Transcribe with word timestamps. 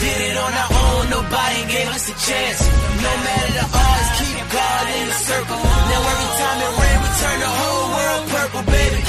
Did 0.00 0.20
it 0.28 0.36
on 0.36 0.52
our 0.52 0.72
own, 0.84 1.10
nobody 1.10 1.60
gave 1.72 1.88
us 1.88 2.04
a 2.08 2.16
chance. 2.20 2.60
No 3.00 3.12
matter 3.26 3.52
the 3.58 3.66
odds, 3.84 4.08
keep 4.20 4.36
God 4.52 4.84
in 4.96 5.04
the 5.08 5.18
circle. 5.24 5.56
Now 5.56 6.12
every 6.12 6.30
time 6.40 6.58
it 6.66 6.72
we 7.02 7.10
turn 7.22 7.38
the 7.40 7.52
whole 7.58 7.88
world 7.96 8.24
purple, 8.30 8.62
baby. 8.72 9.06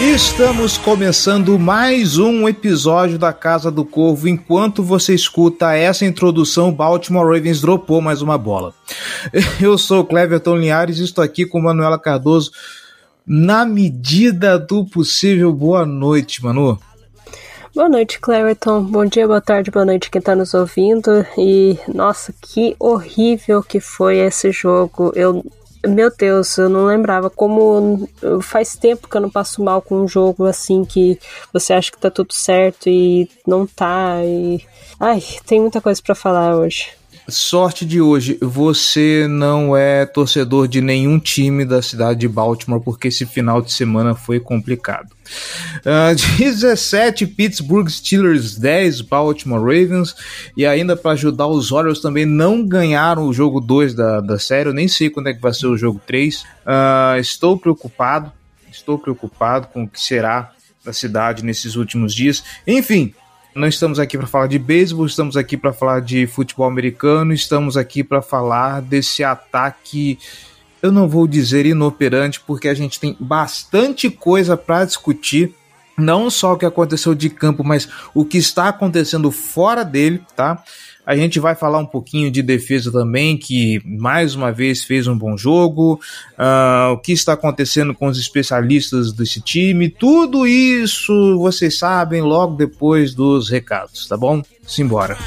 Estamos 0.00 0.78
começando 0.78 1.58
mais 1.58 2.16
um 2.16 2.48
episódio 2.48 3.18
da 3.18 3.34
Casa 3.34 3.70
do 3.70 3.84
Corvo. 3.84 4.28
Enquanto 4.28 4.82
você 4.82 5.14
escuta 5.14 5.74
essa 5.74 6.06
introdução, 6.06 6.72
Baltimore 6.72 7.26
Ravens 7.26 7.60
dropou 7.60 8.00
mais 8.00 8.22
uma 8.22 8.38
bola. 8.38 8.72
Eu 9.60 9.76
sou 9.76 10.00
o 10.00 10.04
Cleverton 10.04 10.56
Linhares 10.56 10.98
e 10.98 11.04
estou 11.04 11.22
aqui 11.22 11.44
com 11.44 11.60
Manuela 11.60 11.98
Cardoso. 11.98 12.50
Na 13.26 13.66
medida 13.66 14.58
do 14.58 14.86
possível, 14.86 15.52
boa 15.52 15.84
noite, 15.84 16.42
Manu. 16.42 16.80
Boa 17.72 17.88
noite, 17.88 18.18
Cleverton. 18.18 18.82
Bom 18.82 19.06
dia, 19.06 19.28
boa 19.28 19.40
tarde, 19.40 19.70
boa 19.70 19.84
noite 19.84 20.10
quem 20.10 20.20
tá 20.20 20.34
nos 20.34 20.54
ouvindo. 20.54 21.24
E 21.38 21.78
nossa, 21.86 22.34
que 22.42 22.74
horrível 22.80 23.62
que 23.62 23.78
foi 23.78 24.18
esse 24.18 24.50
jogo. 24.50 25.12
Eu 25.14 25.44
meu 25.86 26.10
Deus, 26.14 26.58
eu 26.58 26.68
não 26.68 26.84
lembrava 26.84 27.30
como 27.30 28.08
faz 28.42 28.76
tempo 28.76 29.08
que 29.08 29.16
eu 29.16 29.20
não 29.20 29.30
passo 29.30 29.62
mal 29.62 29.80
com 29.80 30.02
um 30.02 30.08
jogo 30.08 30.44
assim 30.44 30.84
que 30.84 31.18
você 31.52 31.72
acha 31.72 31.90
que 31.90 31.98
tá 31.98 32.10
tudo 32.10 32.34
certo 32.34 32.88
e 32.88 33.30
não 33.46 33.66
tá 33.66 34.22
e 34.22 34.60
ai, 34.98 35.22
tem 35.46 35.60
muita 35.60 35.80
coisa 35.80 36.02
para 36.02 36.14
falar 36.14 36.56
hoje. 36.56 36.99
Sorte 37.30 37.84
de 37.84 38.00
hoje, 38.00 38.36
você 38.40 39.26
não 39.28 39.76
é 39.76 40.04
torcedor 40.04 40.66
de 40.66 40.80
nenhum 40.80 41.18
time 41.18 41.64
da 41.64 41.80
cidade 41.80 42.20
de 42.20 42.28
Baltimore, 42.28 42.80
porque 42.80 43.08
esse 43.08 43.24
final 43.24 43.62
de 43.62 43.72
semana 43.72 44.14
foi 44.14 44.40
complicado. 44.40 45.08
Uh, 45.80 46.14
17 46.36 47.24
Pittsburgh 47.24 47.88
Steelers, 47.88 48.58
10 48.58 49.02
Baltimore 49.02 49.60
Ravens, 49.60 50.14
e 50.56 50.66
ainda 50.66 50.96
para 50.96 51.12
ajudar 51.12 51.46
os 51.46 51.70
Orioles 51.70 52.00
também 52.00 52.26
não 52.26 52.66
ganharam 52.66 53.26
o 53.26 53.32
jogo 53.32 53.60
2 53.60 53.94
da, 53.94 54.20
da 54.20 54.38
série, 54.38 54.68
eu 54.68 54.74
nem 54.74 54.88
sei 54.88 55.08
quando 55.08 55.28
é 55.28 55.32
que 55.32 55.40
vai 55.40 55.54
ser 55.54 55.68
o 55.68 55.76
jogo 55.76 56.00
3. 56.04 56.42
Uh, 56.42 57.20
estou 57.20 57.56
preocupado, 57.56 58.32
estou 58.70 58.98
preocupado 58.98 59.68
com 59.68 59.84
o 59.84 59.88
que 59.88 60.00
será 60.00 60.52
da 60.84 60.92
cidade 60.92 61.44
nesses 61.44 61.76
últimos 61.76 62.14
dias. 62.14 62.42
Enfim, 62.66 63.14
não 63.54 63.66
estamos 63.66 63.98
aqui 63.98 64.16
para 64.16 64.26
falar 64.26 64.46
de 64.46 64.58
beisebol, 64.58 65.06
estamos 65.06 65.36
aqui 65.36 65.56
para 65.56 65.72
falar 65.72 66.00
de 66.00 66.26
futebol 66.26 66.66
americano, 66.66 67.32
estamos 67.32 67.76
aqui 67.76 68.04
para 68.04 68.22
falar 68.22 68.80
desse 68.80 69.24
ataque. 69.24 70.18
Eu 70.80 70.92
não 70.92 71.08
vou 71.08 71.26
dizer 71.26 71.66
inoperante, 71.66 72.40
porque 72.40 72.68
a 72.68 72.74
gente 72.74 73.00
tem 73.00 73.16
bastante 73.18 74.08
coisa 74.08 74.56
para 74.56 74.84
discutir. 74.84 75.54
Não 75.98 76.30
só 76.30 76.54
o 76.54 76.56
que 76.56 76.64
aconteceu 76.64 77.14
de 77.14 77.28
campo, 77.28 77.62
mas 77.62 77.88
o 78.14 78.24
que 78.24 78.38
está 78.38 78.68
acontecendo 78.68 79.30
fora 79.30 79.84
dele, 79.84 80.22
tá? 80.34 80.62
A 81.10 81.16
gente 81.16 81.40
vai 81.40 81.56
falar 81.56 81.80
um 81.80 81.86
pouquinho 81.86 82.30
de 82.30 82.40
defesa 82.40 82.92
também, 82.92 83.36
que 83.36 83.82
mais 83.84 84.36
uma 84.36 84.52
vez 84.52 84.84
fez 84.84 85.08
um 85.08 85.18
bom 85.18 85.36
jogo, 85.36 86.00
uh, 86.38 86.92
o 86.92 86.98
que 86.98 87.10
está 87.10 87.32
acontecendo 87.32 87.92
com 87.92 88.06
os 88.06 88.16
especialistas 88.16 89.12
desse 89.12 89.40
time, 89.40 89.88
tudo 89.88 90.46
isso 90.46 91.36
vocês 91.36 91.76
sabem 91.76 92.22
logo 92.22 92.54
depois 92.54 93.12
dos 93.12 93.50
recados, 93.50 94.06
tá 94.06 94.16
bom? 94.16 94.40
Simbora. 94.64 95.18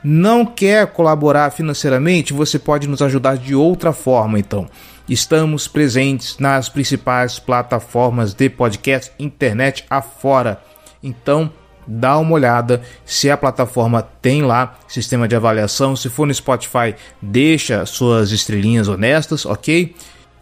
Não 0.04 0.46
quer 0.46 0.86
colaborar 0.88 1.50
financeiramente? 1.50 2.34
Você 2.34 2.60
pode 2.60 2.88
nos 2.88 3.02
ajudar 3.02 3.38
de 3.38 3.56
outra 3.56 3.92
forma, 3.92 4.38
então. 4.38 4.68
Estamos 5.10 5.68
presentes 5.68 6.38
nas 6.38 6.70
principais 6.70 7.40
plataformas 7.40 8.34
de 8.34 8.48
podcast 8.48 9.12
internet 9.18 9.84
afora. 9.90 10.62
Então, 11.02 11.52
dá 11.88 12.18
uma 12.18 12.34
olhada 12.34 12.82
se 13.06 13.30
a 13.30 13.38
plataforma 13.38 14.02
tem 14.22 14.42
lá 14.42 14.78
sistema 14.88 15.28
de 15.28 15.36
avaliação. 15.36 15.96
Se 15.96 16.10
for 16.10 16.26
no 16.26 16.34
Spotify, 16.34 16.96
deixa 17.22 17.86
suas 17.86 18.32
estrelinhas 18.32 18.88
honestas, 18.88 19.46
ok? 19.46 19.96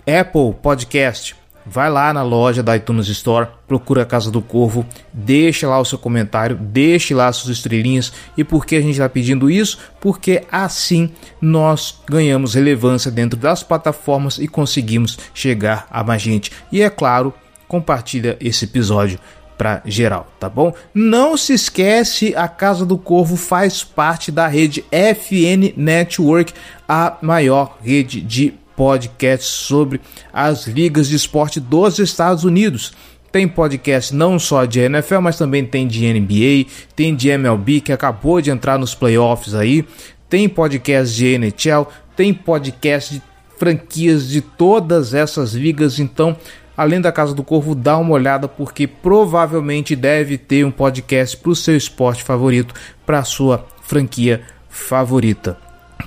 Apple 0.05 0.53
Podcast, 0.61 1.35
vai 1.65 1.89
lá 1.89 2.13
na 2.13 2.23
loja 2.23 2.61
da 2.61 2.75
iTunes 2.75 3.07
Store, 3.07 3.47
procura 3.67 4.03
a 4.03 4.05
Casa 4.05 4.29
do 4.29 4.41
Corvo, 4.41 4.85
deixa 5.13 5.67
lá 5.67 5.79
o 5.79 5.85
seu 5.85 5.97
comentário, 5.97 6.57
deixe 6.57 7.13
lá 7.13 7.31
suas 7.31 7.57
estrelinhas. 7.57 8.11
E 8.37 8.43
por 8.43 8.65
que 8.65 8.75
a 8.75 8.81
gente 8.81 8.91
está 8.91 9.07
pedindo 9.07 9.49
isso? 9.49 9.79
Porque 9.99 10.43
assim 10.51 11.09
nós 11.41 11.99
ganhamos 12.09 12.53
relevância 12.53 13.09
dentro 13.09 13.39
das 13.39 13.63
plataformas 13.63 14.37
e 14.37 14.47
conseguimos 14.47 15.17
chegar 15.33 15.87
a 15.89 16.03
mais 16.03 16.21
gente. 16.21 16.51
E 16.71 16.81
é 16.81 16.89
claro, 16.89 17.33
compartilha 17.67 18.37
esse 18.39 18.65
episódio 18.65 19.19
para 19.63 19.81
geral, 19.85 20.27
tá 20.37 20.49
bom? 20.49 20.73
Não 20.93 21.37
se 21.37 21.53
esquece, 21.53 22.35
a 22.35 22.49
Casa 22.49 22.85
do 22.85 22.97
Corvo 22.97 23.37
faz 23.37 23.81
parte 23.81 24.29
da 24.29 24.45
rede 24.45 24.83
FN 24.91 25.73
Network, 25.77 26.51
a 26.85 27.17
maior 27.21 27.77
rede 27.81 28.19
de 28.19 28.53
podcasts 28.75 29.47
sobre 29.47 30.01
as 30.33 30.67
ligas 30.67 31.07
de 31.07 31.15
esporte 31.15 31.61
dos 31.61 31.97
Estados 31.97 32.43
Unidos. 32.43 32.91
Tem 33.31 33.47
podcast 33.47 34.13
não 34.13 34.37
só 34.37 34.65
de 34.65 34.81
NFL, 34.81 35.19
mas 35.19 35.37
também 35.37 35.63
tem 35.63 35.87
de 35.87 36.13
NBA, 36.13 36.69
tem 36.93 37.15
de 37.15 37.29
MLB 37.29 37.79
que 37.79 37.93
acabou 37.93 38.41
de 38.41 38.51
entrar 38.51 38.77
nos 38.77 38.93
playoffs 38.93 39.55
aí, 39.55 39.85
tem 40.29 40.49
podcast 40.49 41.15
de 41.15 41.37
NHL, 41.37 41.87
tem 42.17 42.33
podcast 42.33 43.13
de 43.13 43.21
franquias 43.57 44.27
de 44.27 44.41
todas 44.41 45.13
essas 45.13 45.53
ligas, 45.53 45.99
então 45.99 46.35
além 46.75 46.99
da 46.99 47.11
Casa 47.11 47.33
do 47.33 47.43
Corvo, 47.43 47.75
dá 47.75 47.97
uma 47.97 48.13
olhada 48.13 48.47
porque 48.47 48.87
provavelmente 48.87 49.95
deve 49.95 50.37
ter 50.37 50.65
um 50.65 50.71
podcast 50.71 51.37
para 51.37 51.51
o 51.51 51.55
seu 51.55 51.75
esporte 51.75 52.23
favorito, 52.23 52.73
para 53.05 53.19
a 53.19 53.23
sua 53.23 53.65
franquia 53.81 54.41
favorita, 54.69 55.57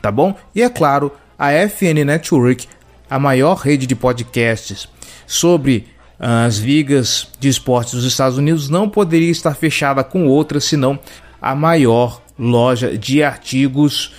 tá 0.03 0.11
bom? 0.11 0.35
E 0.55 0.63
é 0.63 0.69
claro, 0.69 1.13
a 1.39 1.53
FN 1.69 2.05
Network, 2.05 2.67
a 3.09 3.19
maior 3.19 3.57
rede 3.57 3.87
de 3.87 3.95
podcasts 3.95 4.89
sobre 5.27 5.87
as 6.19 6.57
ligas 6.57 7.29
de 7.39 7.49
esportes 7.49 7.95
dos 7.95 8.05
Estados 8.05 8.39
Unidos, 8.39 8.69
não 8.69 8.89
poderia 8.89 9.31
estar 9.31 9.55
fechada 9.55 10.03
com 10.03 10.27
outra 10.27 10.61
senão 10.61 10.99
a 11.41 11.55
maior 11.55 12.23
loja 12.39 12.97
de 12.97 13.23
artigos 13.23 14.15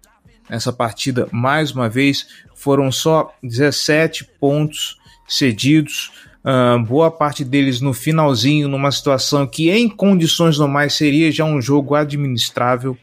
nessa 0.50 0.72
partida 0.72 1.28
mais 1.30 1.70
uma 1.70 1.88
vez. 1.88 2.26
Foram 2.52 2.90
só 2.90 3.32
17 3.44 4.24
pontos 4.40 4.98
cedidos, 5.26 6.10
uh, 6.44 6.82
boa 6.84 7.12
parte 7.12 7.44
deles 7.44 7.80
no 7.80 7.94
finalzinho, 7.94 8.68
numa 8.68 8.90
situação 8.90 9.46
que 9.46 9.70
em 9.70 9.88
condições 9.88 10.58
normais 10.58 10.94
seria 10.94 11.30
já 11.30 11.44
um 11.44 11.60
jogo 11.60 11.94
administrável. 11.94 12.98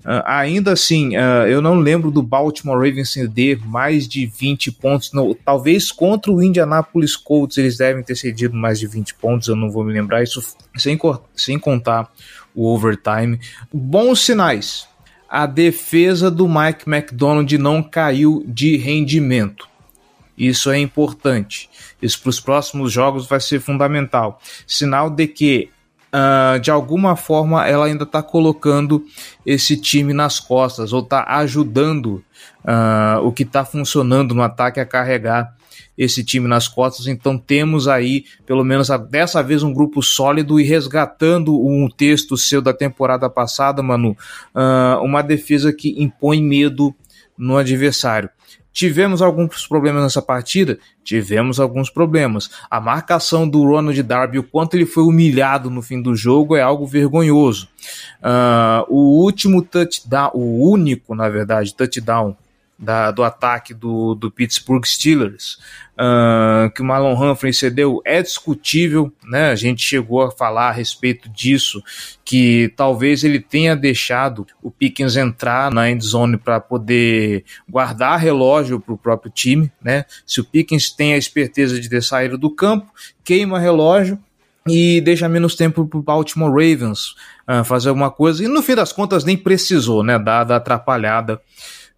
Uh, 0.00 0.24
ainda 0.24 0.72
assim, 0.72 1.16
uh, 1.16 1.46
eu 1.46 1.60
não 1.60 1.78
lembro 1.78 2.10
do 2.10 2.22
Baltimore 2.22 2.76
Ravens 2.76 3.12
ceder 3.12 3.60
mais 3.66 4.08
de 4.08 4.26
20 4.26 4.72
pontos. 4.72 5.12
No, 5.12 5.34
talvez 5.34 5.92
contra 5.92 6.32
o 6.32 6.42
Indianapolis 6.42 7.16
Colts 7.16 7.58
eles 7.58 7.76
devem 7.76 8.02
ter 8.02 8.16
cedido 8.16 8.56
mais 8.56 8.80
de 8.80 8.86
20 8.86 9.14
pontos, 9.14 9.48
eu 9.48 9.56
não 9.56 9.70
vou 9.70 9.84
me 9.84 9.92
lembrar 9.92 10.22
isso 10.22 10.42
sem, 10.76 10.98
sem 11.34 11.58
contar 11.58 12.10
o 12.54 12.66
overtime. 12.66 13.38
Bons 13.72 14.20
sinais. 14.20 14.88
A 15.28 15.46
defesa 15.46 16.30
do 16.30 16.48
Mike 16.48 16.88
McDonald 16.88 17.56
não 17.56 17.82
caiu 17.82 18.42
de 18.48 18.76
rendimento. 18.76 19.68
Isso 20.36 20.70
é 20.70 20.78
importante. 20.78 21.68
Isso 22.00 22.20
para 22.20 22.30
os 22.30 22.40
próximos 22.40 22.90
jogos 22.90 23.28
vai 23.28 23.38
ser 23.38 23.60
fundamental. 23.60 24.40
Sinal 24.66 25.10
de 25.10 25.26
que 25.26 25.68
uh, 26.14 26.58
de 26.60 26.70
alguma 26.70 27.16
forma 27.16 27.66
ela 27.66 27.86
ainda 27.86 28.04
está 28.04 28.22
colocando 28.22 29.04
esse 29.44 29.76
time 29.76 30.12
nas 30.12 30.38
costas 30.38 30.92
ou 30.92 31.00
está 31.00 31.24
ajudando 31.28 32.22
uh, 32.64 33.24
o 33.24 33.32
que 33.32 33.42
está 33.42 33.64
funcionando 33.64 34.34
no 34.34 34.42
ataque 34.42 34.80
a 34.80 34.86
carregar 34.86 35.54
esse 35.96 36.24
time 36.24 36.48
nas 36.48 36.66
costas. 36.66 37.06
Então 37.06 37.36
temos 37.36 37.86
aí, 37.86 38.24
pelo 38.46 38.64
menos 38.64 38.88
dessa 39.10 39.42
vez, 39.42 39.62
um 39.62 39.72
grupo 39.72 40.02
sólido 40.02 40.58
e 40.58 40.64
resgatando 40.64 41.54
um 41.54 41.88
texto 41.88 42.36
seu 42.38 42.62
da 42.62 42.72
temporada 42.72 43.28
passada, 43.28 43.82
Manu, 43.82 44.16
uh, 44.54 45.02
uma 45.02 45.22
defesa 45.22 45.72
que 45.72 46.02
impõe 46.02 46.42
medo 46.42 46.94
no 47.40 47.56
adversário. 47.56 48.30
Tivemos 48.72 49.20
alguns 49.20 49.66
problemas 49.66 50.02
nessa 50.02 50.22
partida? 50.22 50.78
Tivemos 51.02 51.58
alguns 51.58 51.90
problemas. 51.90 52.50
A 52.70 52.80
marcação 52.80 53.48
do 53.48 53.64
Ronald 53.64 54.00
Darby, 54.02 54.38
o 54.38 54.44
quanto 54.44 54.74
ele 54.74 54.86
foi 54.86 55.02
humilhado 55.02 55.68
no 55.68 55.82
fim 55.82 56.00
do 56.00 56.14
jogo, 56.14 56.54
é 56.54 56.62
algo 56.62 56.86
vergonhoso. 56.86 57.68
Uh, 58.22 58.86
o 58.88 59.22
último 59.22 59.60
touchdown, 59.62 60.30
o 60.34 60.70
único, 60.70 61.14
na 61.16 61.28
verdade, 61.28 61.74
touchdown 61.74 62.36
da, 62.80 63.10
do 63.10 63.22
ataque 63.22 63.74
do, 63.74 64.14
do 64.14 64.30
Pittsburgh 64.30 64.86
Steelers, 64.86 65.58
uh, 65.98 66.70
que 66.74 66.80
o 66.80 66.84
Marlon 66.84 67.14
Humphrey 67.14 67.52
cedeu, 67.52 68.00
é 68.06 68.22
discutível, 68.22 69.12
né? 69.22 69.50
A 69.50 69.54
gente 69.54 69.82
chegou 69.82 70.22
a 70.22 70.30
falar 70.30 70.68
a 70.68 70.72
respeito 70.72 71.28
disso, 71.28 71.82
que 72.24 72.72
talvez 72.74 73.22
ele 73.22 73.38
tenha 73.38 73.76
deixado 73.76 74.46
o 74.62 74.70
Pickens 74.70 75.16
entrar 75.16 75.70
na 75.70 75.90
end 75.90 76.02
zone 76.02 76.38
para 76.38 76.58
poder 76.58 77.44
guardar 77.68 78.18
relógio 78.18 78.80
para 78.80 78.94
o 78.94 78.98
próprio 78.98 79.30
time, 79.30 79.70
né? 79.82 80.06
Se 80.26 80.40
o 80.40 80.44
Pickens 80.44 80.90
tem 80.90 81.12
a 81.12 81.18
esperteza 81.18 81.78
de 81.78 81.88
ter 81.88 82.02
saído 82.02 82.38
do 82.38 82.48
campo, 82.48 82.90
queima 83.22 83.58
relógio, 83.58 84.18
e 84.66 85.00
deixa 85.00 85.28
menos 85.28 85.54
tempo 85.54 85.86
para 85.86 85.98
o 85.98 86.02
Baltimore 86.02 86.50
Ravens 86.50 87.14
uh, 87.48 87.64
fazer 87.64 87.88
alguma 87.88 88.10
coisa. 88.10 88.44
E 88.44 88.48
no 88.48 88.62
fim 88.62 88.74
das 88.74 88.92
contas 88.92 89.24
nem 89.24 89.36
precisou, 89.36 90.02
né? 90.02 90.18
Dada 90.18 90.54
a 90.54 90.56
atrapalhada 90.58 91.40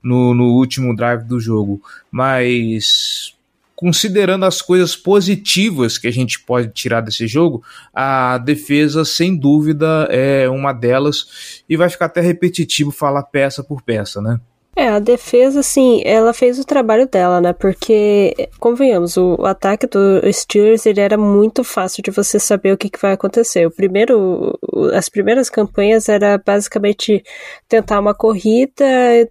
no, 0.02 0.34
no 0.34 0.54
último 0.54 0.94
drive 0.94 1.24
do 1.24 1.38
jogo. 1.38 1.80
Mas 2.10 3.34
considerando 3.82 4.44
as 4.44 4.62
coisas 4.62 4.94
positivas 4.94 5.98
que 5.98 6.06
a 6.06 6.12
gente 6.12 6.38
pode 6.38 6.68
tirar 6.68 7.00
desse 7.00 7.26
jogo, 7.26 7.64
a 7.92 8.38
defesa, 8.38 9.04
sem 9.04 9.36
dúvida, 9.36 10.06
é 10.08 10.48
uma 10.48 10.72
delas, 10.72 11.62
e 11.68 11.76
vai 11.76 11.90
ficar 11.90 12.06
até 12.06 12.20
repetitivo 12.20 12.92
falar 12.92 13.24
peça 13.24 13.64
por 13.64 13.82
peça, 13.82 14.22
né? 14.22 14.40
É, 14.74 14.88
a 14.88 14.98
defesa, 14.98 15.60
assim, 15.60 16.00
ela 16.02 16.32
fez 16.32 16.58
o 16.58 16.64
trabalho 16.64 17.06
dela, 17.06 17.42
né? 17.42 17.52
Porque, 17.52 18.48
convenhamos, 18.58 19.18
o, 19.18 19.44
ataque 19.44 19.86
do 19.86 19.98
Steelers, 20.32 20.86
ele 20.86 21.00
era 21.00 21.18
muito 21.18 21.62
fácil 21.62 22.02
de 22.02 22.10
você 22.10 22.38
saber 22.38 22.72
o 22.72 22.78
que, 22.78 22.88
que 22.88 23.00
vai 23.00 23.12
acontecer. 23.12 23.66
O 23.66 23.70
primeiro, 23.70 24.58
as 24.94 25.10
primeiras 25.10 25.50
campanhas 25.50 26.08
era 26.08 26.38
basicamente 26.38 27.22
tentar 27.68 28.00
uma 28.00 28.14
corrida, 28.14 28.84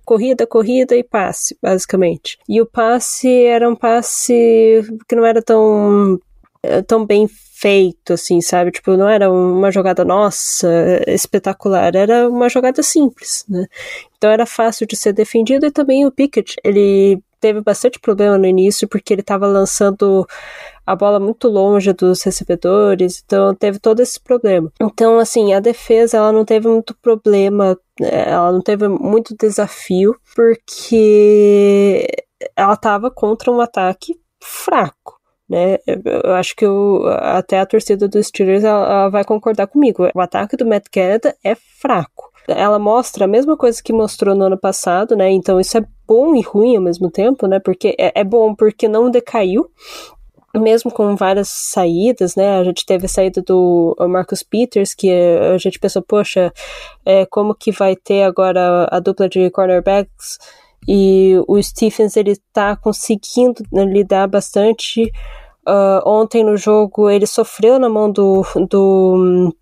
corrida, 0.05 0.45
corrida 0.45 0.95
e 0.95 1.03
passe, 1.03 1.57
basicamente. 1.59 2.37
E 2.47 2.61
o 2.61 2.65
passe 2.65 3.27
era 3.45 3.67
um 3.67 3.75
passe 3.75 4.83
que 5.09 5.15
não 5.15 5.25
era 5.25 5.41
tão 5.41 6.19
tão 6.85 7.05
bem 7.05 7.27
feito, 7.61 8.13
assim, 8.13 8.41
sabe? 8.41 8.71
Tipo, 8.71 8.97
não 8.97 9.07
era 9.07 9.31
uma 9.31 9.71
jogada 9.71 10.03
nossa, 10.03 10.67
espetacular, 11.07 11.95
era 11.95 12.27
uma 12.27 12.49
jogada 12.49 12.81
simples, 12.81 13.45
né? 13.47 13.67
Então 14.17 14.31
era 14.31 14.45
fácil 14.47 14.87
de 14.87 14.95
ser 14.95 15.13
defendido 15.13 15.65
e 15.65 15.71
também 15.71 16.05
o 16.05 16.11
Pickett, 16.11 16.55
ele 16.63 17.21
teve 17.39 17.61
bastante 17.61 17.99
problema 17.99 18.37
no 18.37 18.45
início 18.45 18.87
porque 18.87 19.13
ele 19.13 19.21
estava 19.21 19.47
lançando 19.47 20.27
a 20.85 20.95
bola 20.95 21.19
muito 21.19 21.47
longe 21.47 21.93
dos 21.93 22.23
recebedores, 22.23 23.21
então 23.23 23.53
teve 23.53 23.79
todo 23.79 23.99
esse 23.99 24.19
problema. 24.19 24.71
Então, 24.81 25.19
assim, 25.19 25.53
a 25.53 25.59
defesa 25.59 26.17
ela 26.17 26.31
não 26.31 26.43
teve 26.43 26.67
muito 26.67 26.95
problema, 26.99 27.77
né? 27.99 28.29
ela 28.29 28.51
não 28.51 28.61
teve 28.61 28.87
muito 28.87 29.35
desafio, 29.37 30.15
porque 30.35 32.07
ela 32.55 32.73
estava 32.73 33.11
contra 33.11 33.51
um 33.51 33.61
ataque 33.61 34.19
fraco 34.43 35.20
né? 35.51 35.79
Eu 35.85 36.33
acho 36.33 36.55
que 36.55 36.65
eu, 36.65 37.05
até 37.19 37.59
a 37.59 37.65
torcida 37.65 38.07
dos 38.07 38.27
Steelers 38.27 38.63
ela, 38.63 38.85
ela 38.85 39.09
vai 39.09 39.25
concordar 39.25 39.67
comigo. 39.67 40.07
O 40.15 40.21
ataque 40.21 40.55
do 40.55 40.65
Matt 40.65 40.85
Canada 40.89 41.35
é 41.43 41.55
fraco. 41.55 42.31
Ela 42.47 42.79
mostra 42.79 43.25
a 43.25 43.27
mesma 43.27 43.57
coisa 43.57 43.83
que 43.83 43.91
mostrou 43.91 44.33
no 44.33 44.45
ano 44.45 44.57
passado, 44.57 45.13
né? 45.13 45.29
Então 45.29 45.59
isso 45.59 45.77
é 45.77 45.83
bom 46.07 46.33
e 46.35 46.41
ruim 46.41 46.77
ao 46.77 46.81
mesmo 46.81 47.11
tempo, 47.11 47.47
né? 47.47 47.59
Porque 47.59 47.93
é, 47.99 48.21
é 48.21 48.23
bom 48.23 48.55
porque 48.55 48.87
não 48.87 49.11
decaiu, 49.11 49.69
mesmo 50.55 50.89
com 50.89 51.17
várias 51.17 51.49
saídas, 51.49 52.33
né? 52.37 52.57
A 52.57 52.63
gente 52.63 52.85
teve 52.85 53.05
a 53.05 53.09
saída 53.09 53.41
do 53.41 53.93
Marcus 54.07 54.43
Peters, 54.43 54.93
que 54.93 55.11
a 55.11 55.57
gente 55.57 55.77
pensou, 55.79 56.01
poxa, 56.01 56.53
é, 57.05 57.25
como 57.25 57.53
que 57.53 57.73
vai 57.73 57.97
ter 57.97 58.23
agora 58.23 58.87
a 58.89 58.99
dupla 59.01 59.27
de 59.27 59.49
cornerbacks? 59.49 60.37
E 60.87 61.35
o 61.47 61.61
Stephens, 61.61 62.17
ele 62.17 62.35
tá 62.51 62.75
conseguindo 62.75 63.63
né, 63.71 63.85
lidar 63.85 64.27
bastante. 64.27 65.11
Uh, 65.67 66.01
ontem 66.05 66.43
no 66.43 66.57
jogo, 66.57 67.09
ele 67.09 67.27
sofreu 67.27 67.77
na 67.77 67.87
mão 67.87 68.11
do, 68.11 68.43
do 68.67 69.55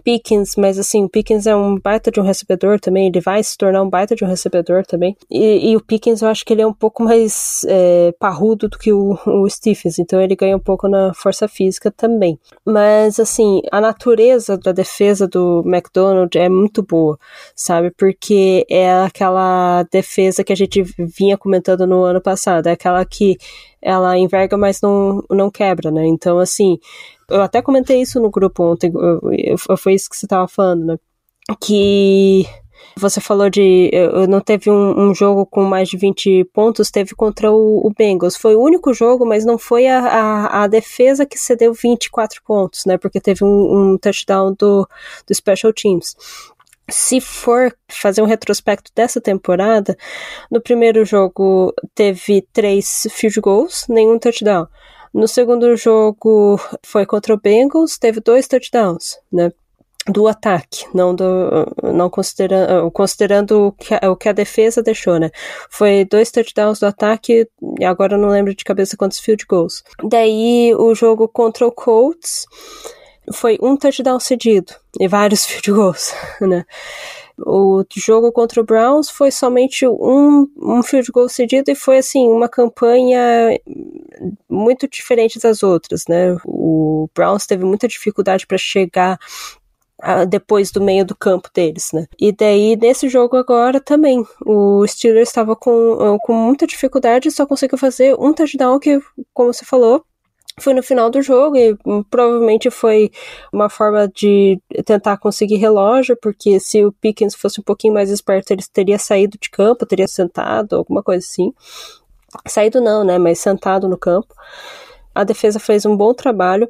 Pickens, 0.00 0.56
mas 0.56 0.78
assim, 0.78 1.04
o 1.04 1.08
Pickens 1.08 1.46
é 1.46 1.54
um 1.54 1.78
baita 1.78 2.10
de 2.10 2.20
um 2.20 2.22
recebedor 2.22 2.80
também, 2.80 3.08
ele 3.08 3.20
vai 3.20 3.42
se 3.42 3.56
tornar 3.56 3.82
um 3.82 3.90
baita 3.90 4.14
de 4.14 4.24
um 4.24 4.28
recebedor 4.28 4.84
também. 4.86 5.16
E, 5.30 5.70
e 5.70 5.76
o 5.76 5.80
Pickens 5.80 6.22
eu 6.22 6.28
acho 6.28 6.44
que 6.44 6.52
ele 6.52 6.62
é 6.62 6.66
um 6.66 6.72
pouco 6.72 7.02
mais 7.02 7.64
é, 7.68 8.12
parrudo 8.18 8.68
do 8.68 8.78
que 8.78 8.92
o, 8.92 9.18
o 9.26 9.48
Stephens, 9.48 9.98
então 9.98 10.20
ele 10.20 10.36
ganha 10.36 10.56
um 10.56 10.60
pouco 10.60 10.88
na 10.88 11.12
força 11.14 11.46
física 11.46 11.90
também. 11.90 12.38
Mas 12.64 13.20
assim, 13.20 13.60
a 13.70 13.80
natureza 13.80 14.56
da 14.56 14.72
defesa 14.72 15.28
do 15.28 15.62
McDonald 15.66 16.36
é 16.38 16.48
muito 16.48 16.82
boa, 16.82 17.18
sabe? 17.54 17.90
Porque 17.90 18.66
é 18.70 18.92
aquela 19.02 19.82
defesa 19.90 20.44
que 20.44 20.52
a 20.52 20.56
gente 20.56 20.82
vinha 20.98 21.36
comentando 21.36 21.86
no 21.86 22.02
ano 22.02 22.20
passado, 22.20 22.66
é 22.66 22.72
aquela 22.72 23.04
que 23.04 23.36
ela 23.82 24.16
enverga, 24.16 24.56
mas 24.56 24.80
não, 24.80 25.24
não 25.28 25.50
quebra, 25.50 25.90
né? 25.90 26.06
Então, 26.06 26.38
assim, 26.38 26.78
eu 27.32 27.42
até 27.42 27.62
comentei 27.62 28.00
isso 28.00 28.20
no 28.20 28.30
grupo 28.30 28.64
ontem, 28.64 28.92
foi 29.78 29.94
isso 29.94 30.08
que 30.10 30.16
você 30.16 30.26
estava 30.26 30.46
falando, 30.48 30.84
né? 30.84 30.96
Que 31.60 32.46
você 32.96 33.20
falou 33.20 33.48
de. 33.48 33.90
Não 34.28 34.40
teve 34.40 34.70
um, 34.70 35.08
um, 35.08 35.14
jogo 35.14 35.46
com 35.46 35.62
mais 35.64 35.88
de 35.88 35.96
20 35.96 36.44
pontos, 36.52 36.90
teve 36.90 37.14
contra 37.14 37.50
o, 37.50 37.86
o 37.86 37.92
Bengals. 37.96 38.36
Foi 38.36 38.54
o 38.54 38.60
único 38.60 38.92
jogo, 38.92 39.26
mas 39.26 39.44
não 39.44 39.58
foi 39.58 39.86
a, 39.86 40.00
a, 40.00 40.62
a, 40.64 40.66
defesa 40.66 41.26
que 41.26 41.38
cedeu 41.38 41.72
24 41.72 42.42
pontos, 42.44 42.84
né? 42.84 42.98
Porque 42.98 43.20
teve 43.20 43.44
um, 43.44 43.92
um 43.92 43.98
touchdown 43.98 44.54
do, 44.58 44.88
do 45.26 45.34
Special 45.34 45.72
Teams 45.72 46.14
se 46.88 47.20
for 47.20 47.74
fazer 47.88 48.22
um 48.22 48.26
retrospecto 48.26 48.90
dessa 48.94 49.20
temporada, 49.20 49.96
no 50.50 50.60
primeiro 50.60 51.04
jogo 51.04 51.72
teve 51.94 52.42
três 52.52 53.06
field 53.10 53.40
goals, 53.40 53.86
nenhum 53.88 54.18
touchdown. 54.18 54.66
No 55.12 55.28
segundo 55.28 55.76
jogo 55.76 56.58
foi 56.82 57.04
contra 57.04 57.34
o 57.34 57.40
Bengals, 57.40 57.98
teve 57.98 58.20
dois 58.20 58.48
touchdowns, 58.48 59.18
né? 59.30 59.52
Do 60.08 60.26
ataque, 60.26 60.84
não 60.92 61.14
do, 61.14 61.24
não 61.82 62.10
considerando, 62.10 62.90
considerando 62.90 63.68
o 63.68 63.72
que, 63.72 63.94
a, 63.94 64.10
o 64.10 64.16
que 64.16 64.28
a 64.28 64.32
defesa 64.32 64.82
deixou, 64.82 65.18
né? 65.20 65.30
Foi 65.70 66.04
dois 66.04 66.30
touchdowns 66.32 66.80
do 66.80 66.86
ataque, 66.86 67.46
e 67.78 67.84
agora 67.84 68.14
eu 68.14 68.18
não 68.18 68.28
lembro 68.28 68.52
de 68.52 68.64
cabeça 68.64 68.96
quantos 68.96 69.20
field 69.20 69.44
goals. 69.46 69.84
Daí 70.02 70.74
o 70.74 70.92
jogo 70.92 71.28
contra 71.28 71.64
o 71.66 71.70
Colts, 71.70 72.46
foi 73.32 73.58
um 73.62 73.76
touchdown 73.76 74.18
cedido 74.18 74.74
e 74.98 75.06
vários 75.06 75.44
field 75.46 75.70
goals, 75.70 76.12
né? 76.40 76.64
O 77.38 77.84
jogo 77.96 78.30
contra 78.32 78.60
o 78.60 78.64
Browns 78.64 79.10
foi 79.10 79.30
somente 79.30 79.86
um, 79.86 80.46
um 80.56 80.82
field 80.82 81.10
goal 81.10 81.28
cedido 81.28 81.70
e 81.70 81.74
foi 81.74 81.98
assim 81.98 82.28
uma 82.28 82.48
campanha 82.48 83.58
muito 84.48 84.88
diferente 84.88 85.38
das 85.38 85.62
outras, 85.62 86.04
né? 86.08 86.36
O 86.44 87.08
Browns 87.14 87.46
teve 87.46 87.64
muita 87.64 87.88
dificuldade 87.88 88.46
para 88.46 88.58
chegar 88.58 89.18
uh, 90.02 90.26
depois 90.26 90.70
do 90.70 90.80
meio 90.80 91.04
do 91.04 91.16
campo 91.16 91.48
deles, 91.54 91.90
né? 91.92 92.06
E 92.20 92.32
daí 92.32 92.76
nesse 92.76 93.08
jogo 93.08 93.36
agora 93.36 93.80
também 93.80 94.24
o 94.44 94.86
Steelers 94.86 95.28
estava 95.28 95.56
com, 95.56 96.18
com 96.22 96.34
muita 96.34 96.66
dificuldade 96.66 97.28
e 97.28 97.32
só 97.32 97.46
conseguiu 97.46 97.78
fazer 97.78 98.14
um 98.18 98.32
touchdown 98.32 98.78
que, 98.78 99.00
como 99.32 99.52
você 99.52 99.64
falou, 99.64 100.04
foi 100.60 100.74
no 100.74 100.82
final 100.82 101.10
do 101.10 101.22
jogo 101.22 101.56
e 101.56 101.76
hum, 101.84 102.02
provavelmente 102.02 102.70
foi 102.70 103.10
uma 103.52 103.68
forma 103.68 104.08
de 104.08 104.60
tentar 104.84 105.16
conseguir 105.16 105.56
relógio, 105.56 106.16
porque 106.20 106.60
se 106.60 106.84
o 106.84 106.92
Pickens 106.92 107.34
fosse 107.34 107.60
um 107.60 107.64
pouquinho 107.64 107.94
mais 107.94 108.10
esperto, 108.10 108.52
ele 108.52 108.62
teria 108.72 108.98
saído 108.98 109.38
de 109.40 109.50
campo, 109.50 109.86
teria 109.86 110.06
sentado, 110.06 110.76
alguma 110.76 111.02
coisa 111.02 111.24
assim. 111.24 111.52
Saído 112.46 112.80
não, 112.80 113.04
né, 113.04 113.18
mas 113.18 113.38
sentado 113.38 113.88
no 113.88 113.96
campo. 113.96 114.34
A 115.14 115.24
defesa 115.24 115.58
fez 115.58 115.84
um 115.86 115.96
bom 115.96 116.14
trabalho. 116.14 116.68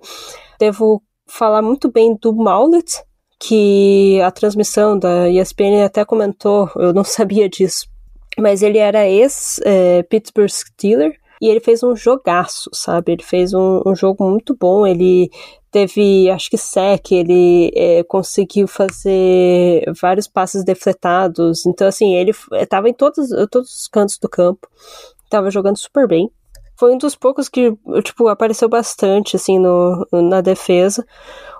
Devo 0.58 1.02
falar 1.26 1.62
muito 1.62 1.90
bem 1.90 2.16
do 2.20 2.34
Maulet, 2.34 3.02
que 3.38 4.20
a 4.20 4.30
transmissão 4.30 4.98
da 4.98 5.28
ESPN 5.28 5.84
até 5.84 6.04
comentou, 6.04 6.70
eu 6.76 6.92
não 6.92 7.02
sabia 7.04 7.48
disso, 7.48 7.88
mas 8.38 8.62
ele 8.62 8.78
era 8.78 9.08
ex-Pittsburgh 9.08 10.46
é, 10.46 10.48
Steeler, 10.48 11.21
e 11.42 11.48
ele 11.48 11.58
fez 11.58 11.82
um 11.82 11.96
jogaço, 11.96 12.70
sabe? 12.72 13.10
Ele 13.10 13.22
fez 13.24 13.52
um, 13.52 13.82
um 13.84 13.96
jogo 13.96 14.22
muito 14.30 14.54
bom. 14.54 14.86
Ele 14.86 15.28
teve, 15.72 16.30
acho 16.30 16.48
que 16.48 16.56
sec, 16.56 17.10
ele 17.10 17.72
é, 17.74 18.04
conseguiu 18.04 18.68
fazer 18.68 19.82
vários 20.00 20.28
passes 20.28 20.62
defletados. 20.62 21.66
Então, 21.66 21.88
assim, 21.88 22.14
ele 22.14 22.30
estava 22.52 22.88
em 22.88 22.94
todos, 22.94 23.28
todos 23.50 23.74
os 23.74 23.88
cantos 23.88 24.18
do 24.18 24.28
campo. 24.28 24.68
Estava 25.24 25.50
jogando 25.50 25.76
super 25.78 26.06
bem. 26.06 26.30
Foi 26.76 26.94
um 26.94 26.98
dos 26.98 27.16
poucos 27.16 27.48
que, 27.48 27.76
tipo, 28.04 28.28
apareceu 28.28 28.68
bastante, 28.68 29.34
assim, 29.34 29.58
no, 29.58 30.06
na 30.12 30.40
defesa. 30.40 31.04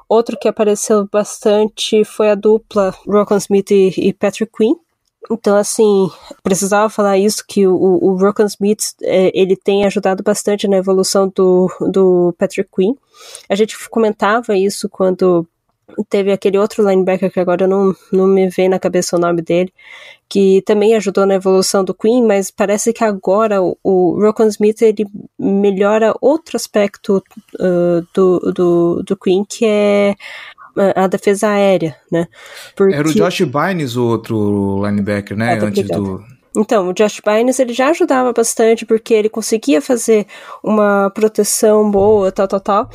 Outro 0.08 0.38
que 0.38 0.46
apareceu 0.46 1.08
bastante 1.10 2.04
foi 2.04 2.30
a 2.30 2.36
dupla 2.36 2.94
Rocco 3.04 3.34
Smith 3.34 3.72
e, 3.72 3.92
e 3.96 4.12
Patrick 4.12 4.52
Quinn 4.56 4.76
então, 5.30 5.56
assim, 5.56 6.10
precisava 6.42 6.90
falar 6.90 7.18
isso, 7.18 7.44
que 7.46 7.66
o, 7.66 7.74
o 7.74 8.16
Rockan 8.16 8.46
Smith, 8.46 8.94
é, 9.02 9.30
ele 9.34 9.56
tem 9.56 9.84
ajudado 9.84 10.22
bastante 10.22 10.66
na 10.66 10.76
evolução 10.76 11.30
do, 11.34 11.68
do 11.80 12.34
Patrick 12.38 12.68
Quinn. 12.74 12.94
A 13.48 13.54
gente 13.54 13.76
comentava 13.88 14.56
isso 14.56 14.88
quando 14.88 15.46
teve 16.08 16.32
aquele 16.32 16.58
outro 16.58 16.88
linebacker 16.88 17.30
que 17.30 17.40
agora 17.40 17.66
não, 17.66 17.94
não 18.10 18.26
me 18.26 18.48
vem 18.48 18.68
na 18.68 18.78
cabeça 18.78 19.16
o 19.16 19.20
nome 19.20 19.42
dele, 19.42 19.72
que 20.28 20.62
também 20.62 20.94
ajudou 20.94 21.26
na 21.26 21.34
evolução 21.34 21.84
do 21.84 21.94
Queen, 21.94 22.24
mas 22.24 22.50
parece 22.50 22.92
que 22.92 23.04
agora 23.04 23.62
o, 23.62 23.76
o 23.82 24.20
Rockan 24.20 24.46
Smith 24.46 24.80
ele 24.80 25.06
melhora 25.38 26.14
outro 26.20 26.56
aspecto 26.56 27.22
uh, 27.60 28.06
do, 28.14 28.52
do, 28.52 29.02
do 29.02 29.16
Queen, 29.16 29.44
que 29.44 29.66
é 29.66 30.14
a 30.94 31.06
defesa 31.06 31.48
aérea, 31.48 31.96
né? 32.10 32.26
Porque... 32.74 32.94
Era 32.94 33.08
o 33.08 33.14
Josh 33.14 33.42
Bynes 33.42 33.96
o 33.96 34.06
outro 34.06 34.82
linebacker, 34.84 35.36
né? 35.36 35.54
É, 35.54 35.58
Antes 35.58 35.86
do. 35.88 36.22
Então, 36.56 36.88
o 36.88 36.92
Josh 36.92 37.20
Bynes 37.24 37.58
ele 37.58 37.72
já 37.72 37.88
ajudava 37.90 38.32
bastante 38.32 38.84
porque 38.84 39.14
ele 39.14 39.28
conseguia 39.28 39.80
fazer 39.80 40.26
uma 40.62 41.10
proteção 41.10 41.90
boa, 41.90 42.30
tal, 42.30 42.46
tal, 42.46 42.60
tal. 42.60 42.90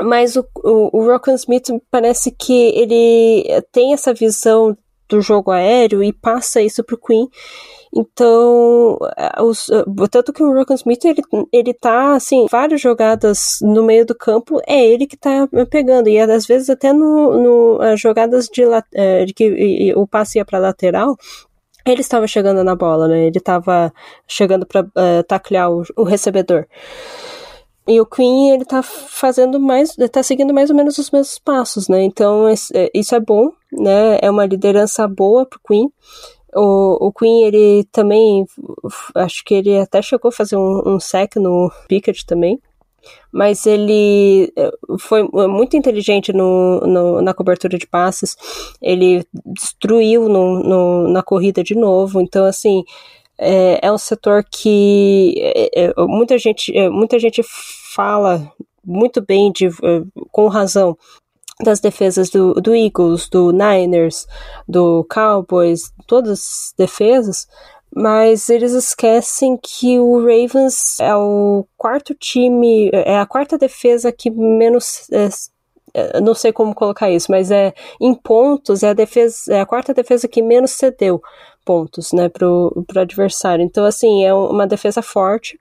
Mas 0.00 0.36
o, 0.36 0.46
o, 0.56 0.98
o 0.98 1.06
Rockan 1.06 1.34
Smith 1.34 1.68
parece 1.90 2.30
que 2.30 2.68
ele 2.74 3.44
tem 3.72 3.92
essa 3.92 4.14
visão 4.14 4.76
do 5.10 5.20
jogo 5.20 5.50
aéreo 5.50 6.02
e 6.02 6.12
passa 6.12 6.62
isso 6.62 6.82
pro 6.82 6.96
Queen. 6.96 7.28
Então, 7.94 8.98
os, 9.42 9.68
tanto 10.10 10.32
que 10.32 10.42
o 10.42 10.54
Rockan 10.54 10.74
Smith, 10.74 11.04
ele, 11.04 11.22
ele 11.52 11.74
tá, 11.74 12.14
assim, 12.14 12.46
várias 12.48 12.80
jogadas 12.80 13.58
no 13.60 13.82
meio 13.82 14.06
do 14.06 14.14
campo, 14.14 14.60
é 14.66 14.86
ele 14.86 15.06
que 15.06 15.16
tá 15.16 15.48
pegando, 15.68 16.08
e 16.08 16.18
às 16.18 16.46
vezes 16.46 16.70
até 16.70 16.92
no, 16.92 17.78
no 17.78 17.96
jogadas 17.96 18.46
de, 18.46 18.62
é, 18.94 19.24
de 19.24 19.34
que 19.34 19.92
o 19.96 20.06
passe 20.06 20.38
ia 20.38 20.44
pra 20.44 20.60
lateral, 20.60 21.16
ele 21.84 22.00
estava 22.00 22.26
chegando 22.28 22.62
na 22.62 22.76
bola, 22.76 23.08
né, 23.08 23.26
ele 23.26 23.38
estava 23.38 23.92
chegando 24.28 24.66
para 24.66 24.82
uh, 24.82 24.90
é, 24.96 25.22
taclear 25.24 25.70
o, 25.72 25.82
o 25.96 26.04
recebedor. 26.04 26.66
E 27.88 28.00
o 28.00 28.06
Queen, 28.06 28.50
ele 28.50 28.64
tá 28.64 28.82
fazendo 28.82 29.58
mais, 29.58 29.96
tá 30.12 30.22
seguindo 30.22 30.54
mais 30.54 30.70
ou 30.70 30.76
menos 30.76 30.96
os 30.98 31.10
mesmos 31.10 31.38
passos, 31.40 31.88
né? 31.88 32.02
Então, 32.02 32.46
é, 32.46 32.54
isso 32.94 33.14
é 33.16 33.18
bom, 33.18 33.50
né? 33.80 34.18
É 34.20 34.30
uma 34.30 34.46
liderança 34.46 35.08
boa 35.08 35.46
pro 35.46 35.60
Queen. 35.66 35.90
O, 36.54 37.06
o 37.06 37.12
Queen, 37.12 37.44
ele 37.44 37.84
também, 37.92 38.44
acho 39.14 39.44
que 39.44 39.54
ele 39.54 39.78
até 39.78 40.02
chegou 40.02 40.28
a 40.28 40.32
fazer 40.32 40.56
um, 40.56 40.82
um 40.84 41.00
sec 41.00 41.36
no 41.36 41.70
Pickett 41.88 42.26
também, 42.26 42.60
mas 43.32 43.66
ele 43.66 44.52
eh, 44.56 44.72
foi 44.98 45.22
muito 45.22 45.76
inteligente 45.76 46.32
no, 46.32 46.80
no, 46.80 47.22
na 47.22 47.32
cobertura 47.32 47.78
de 47.78 47.86
passes, 47.86 48.36
ele 48.82 49.24
destruiu 49.46 50.28
no, 50.28 51.08
na 51.08 51.22
corrida 51.22 51.62
de 51.62 51.76
novo, 51.76 52.20
então 52.20 52.44
assim, 52.44 52.82
é, 53.38 53.86
é 53.86 53.92
um 53.92 53.98
setor 53.98 54.44
que 54.44 55.34
é, 55.72 55.94
muita, 55.98 56.36
gente, 56.36 56.76
é, 56.76 56.90
muita 56.90 57.18
gente 57.18 57.42
fala 57.94 58.52
muito 58.84 59.24
bem, 59.24 59.52
de, 59.52 59.68
com 60.32 60.48
razão, 60.48 60.96
das 61.62 61.80
defesas 61.80 62.30
do, 62.30 62.54
do 62.54 62.74
Eagles, 62.74 63.28
do 63.28 63.52
Niners, 63.52 64.26
do 64.68 65.04
Cowboys, 65.04 65.92
todas 66.06 66.38
as 66.38 66.74
defesas, 66.76 67.46
mas 67.94 68.48
eles 68.48 68.72
esquecem 68.72 69.58
que 69.60 69.98
o 69.98 70.18
Ravens 70.20 70.98
é 71.00 71.14
o 71.14 71.66
quarto 71.76 72.14
time, 72.14 72.90
é 72.92 73.18
a 73.18 73.26
quarta 73.26 73.58
defesa 73.58 74.12
que 74.12 74.30
menos. 74.30 75.08
É, 75.10 75.28
é 75.92 76.20
não 76.20 76.34
sei 76.34 76.52
como 76.52 76.74
colocar 76.74 77.10
isso, 77.10 77.30
mas 77.30 77.50
é 77.50 77.74
em 78.00 78.14
pontos, 78.14 78.84
é 78.84 78.90
a, 78.90 78.94
defesa, 78.94 79.52
é 79.52 79.60
a 79.60 79.66
quarta 79.66 79.92
defesa 79.92 80.28
que 80.28 80.40
menos 80.40 80.70
cedeu 80.70 81.20
pontos 81.64 82.12
né, 82.12 82.28
para 82.28 82.48
o 82.48 82.84
adversário. 82.96 83.64
Então, 83.64 83.84
assim, 83.84 84.24
é 84.24 84.32
uma 84.32 84.66
defesa 84.66 85.02
forte 85.02 85.58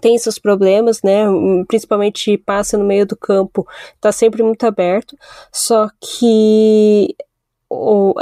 tem 0.00 0.18
seus 0.18 0.38
problemas, 0.38 1.02
né? 1.02 1.24
Principalmente 1.66 2.36
passa 2.38 2.76
no 2.76 2.84
meio 2.84 3.06
do 3.06 3.16
campo, 3.16 3.66
tá 4.00 4.12
sempre 4.12 4.42
muito 4.42 4.64
aberto. 4.64 5.16
Só 5.52 5.88
que 6.00 7.14
o, 7.68 8.14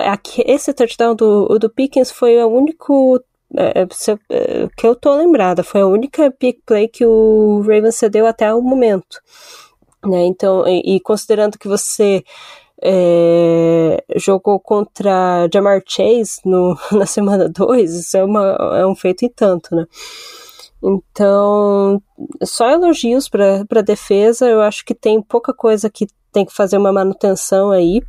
esse 0.47 0.73
touchdown 0.73 1.15
do, 1.15 1.59
do 1.59 1.71
Pickens 1.71 2.11
foi 2.11 2.43
o 2.43 2.49
único 2.49 3.23
é, 3.57 3.83
é, 3.83 3.87
é, 4.31 4.69
que 4.77 4.87
eu 4.87 4.97
tô 4.97 5.15
lembrada, 5.15 5.63
foi 5.63 5.83
a 5.83 5.87
única 5.87 6.31
pick 6.31 6.61
play 6.67 6.89
que 6.89 7.05
o 7.07 7.61
Ravens 7.61 7.97
cedeu 7.97 8.27
até 8.27 8.53
o 8.53 8.61
momento. 8.61 9.21
Né? 10.05 10.25
Então, 10.27 10.67
e, 10.67 10.97
e 10.97 11.01
considerando 11.01 11.59
que 11.59 11.69
você 11.69 12.25
é, 12.83 14.03
jogou 14.17 14.59
contra 14.59 15.49
Jamar 15.53 15.83
Chase 15.87 16.41
no, 16.45 16.77
na 16.93 17.07
semana 17.07 17.49
2, 17.49 17.95
isso 17.95 18.17
é, 18.17 18.25
uma, 18.25 18.57
é 18.79 18.87
um 18.87 18.95
feito 18.95 19.25
em 19.25 19.29
tanto, 19.29 19.75
né? 19.75 19.87
Então, 20.85 22.03
só 22.43 22.71
elogios 22.71 23.29
para 23.29 23.65
a 23.75 23.83
defesa. 23.83 24.49
Eu 24.49 24.61
acho 24.61 24.85
que 24.85 24.95
tem 24.95 25.23
pouca 25.23 25.55
coisa 25.55 25.89
que 25.89 26.07
tem 26.33 26.45
que 26.45 26.53
fazer 26.53 26.77
uma 26.77 26.93
manutenção 26.93 27.71
aí 27.71 28.03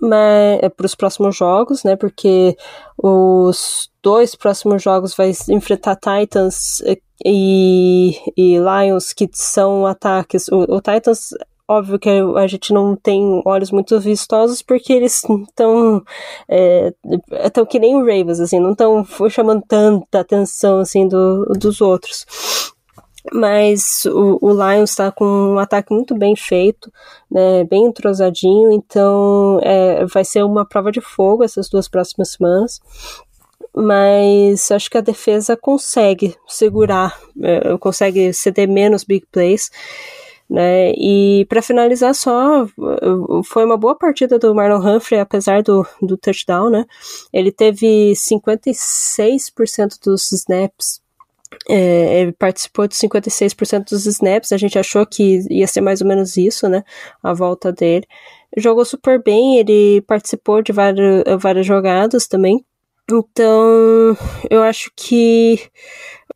mas 0.00 0.58
é 0.62 0.68
para 0.68 0.86
os 0.86 0.94
próximos 0.94 1.36
jogos, 1.36 1.84
né? 1.84 1.96
Porque 1.96 2.56
os 2.96 3.90
dois 4.02 4.34
próximos 4.34 4.82
jogos 4.82 5.14
vai 5.14 5.32
enfrentar 5.48 5.96
Titans 5.96 6.82
e, 7.24 8.18
e 8.36 8.58
Lions, 8.58 9.12
que 9.12 9.28
são 9.32 9.86
ataques. 9.86 10.48
O, 10.48 10.76
o 10.76 10.80
Titans 10.80 11.30
óbvio 11.68 11.98
que 11.98 12.10
a 12.10 12.46
gente 12.46 12.72
não 12.72 12.94
tem 12.94 13.42
olhos 13.44 13.70
muito 13.70 13.98
vistosos 13.98 14.60
porque 14.62 14.92
eles 14.92 15.24
estão 15.24 16.02
é, 16.48 16.92
tão 17.52 17.64
que 17.64 17.78
nem 17.78 17.94
o 17.94 18.00
Ravens 18.00 18.40
assim 18.40 18.60
não 18.60 18.72
estão 18.72 19.06
chamando 19.30 19.62
tanta 19.66 20.20
atenção 20.20 20.78
assim 20.78 21.08
do, 21.08 21.44
dos 21.58 21.80
outros 21.80 22.26
mas 23.32 24.04
o, 24.04 24.38
o 24.40 24.50
Lions 24.52 24.90
está 24.90 25.10
com 25.10 25.24
um 25.24 25.58
ataque 25.58 25.92
muito 25.94 26.14
bem 26.14 26.36
feito, 26.36 26.92
né, 27.30 27.64
bem 27.64 27.86
entrosadinho, 27.86 28.70
então 28.70 29.58
é, 29.62 30.04
vai 30.04 30.24
ser 30.24 30.44
uma 30.44 30.64
prova 30.66 30.92
de 30.92 31.00
fogo 31.00 31.42
essas 31.42 31.68
duas 31.68 31.88
próximas 31.88 32.32
semanas. 32.32 32.80
Mas 33.74 34.70
acho 34.70 34.88
que 34.90 34.98
a 34.98 35.00
defesa 35.00 35.56
consegue 35.56 36.36
segurar, 36.46 37.18
é, 37.42 37.76
consegue 37.78 38.32
ceder 38.32 38.68
menos 38.68 39.02
big 39.02 39.26
plays. 39.32 39.70
Né? 40.48 40.92
E 40.92 41.46
para 41.48 41.62
finalizar 41.62 42.14
só, 42.14 42.66
foi 43.44 43.64
uma 43.64 43.76
boa 43.78 43.96
partida 43.96 44.38
do 44.38 44.54
Marlon 44.54 44.96
Humphrey, 44.96 45.20
apesar 45.20 45.62
do, 45.62 45.86
do 46.02 46.16
touchdown, 46.18 46.70
né? 46.70 46.84
Ele 47.32 47.50
teve 47.50 48.12
56% 48.12 49.98
dos 50.04 50.30
snaps 50.32 51.02
é, 51.68 52.20
ele 52.20 52.32
participou 52.32 52.86
de 52.86 52.94
56% 52.94 53.90
dos 53.90 54.06
snaps, 54.06 54.52
a 54.52 54.56
gente 54.56 54.78
achou 54.78 55.06
que 55.06 55.40
ia 55.50 55.66
ser 55.66 55.80
mais 55.80 56.00
ou 56.00 56.06
menos 56.06 56.36
isso, 56.36 56.68
né? 56.68 56.84
A 57.22 57.32
volta 57.32 57.72
dele. 57.72 58.06
Jogou 58.56 58.84
super 58.84 59.22
bem, 59.22 59.58
ele 59.58 60.02
participou 60.02 60.62
de 60.62 60.72
várias, 60.72 61.24
várias 61.40 61.66
jogadas 61.66 62.26
também. 62.26 62.64
Então, 63.10 64.16
eu 64.50 64.62
acho 64.62 64.90
que, 64.96 65.60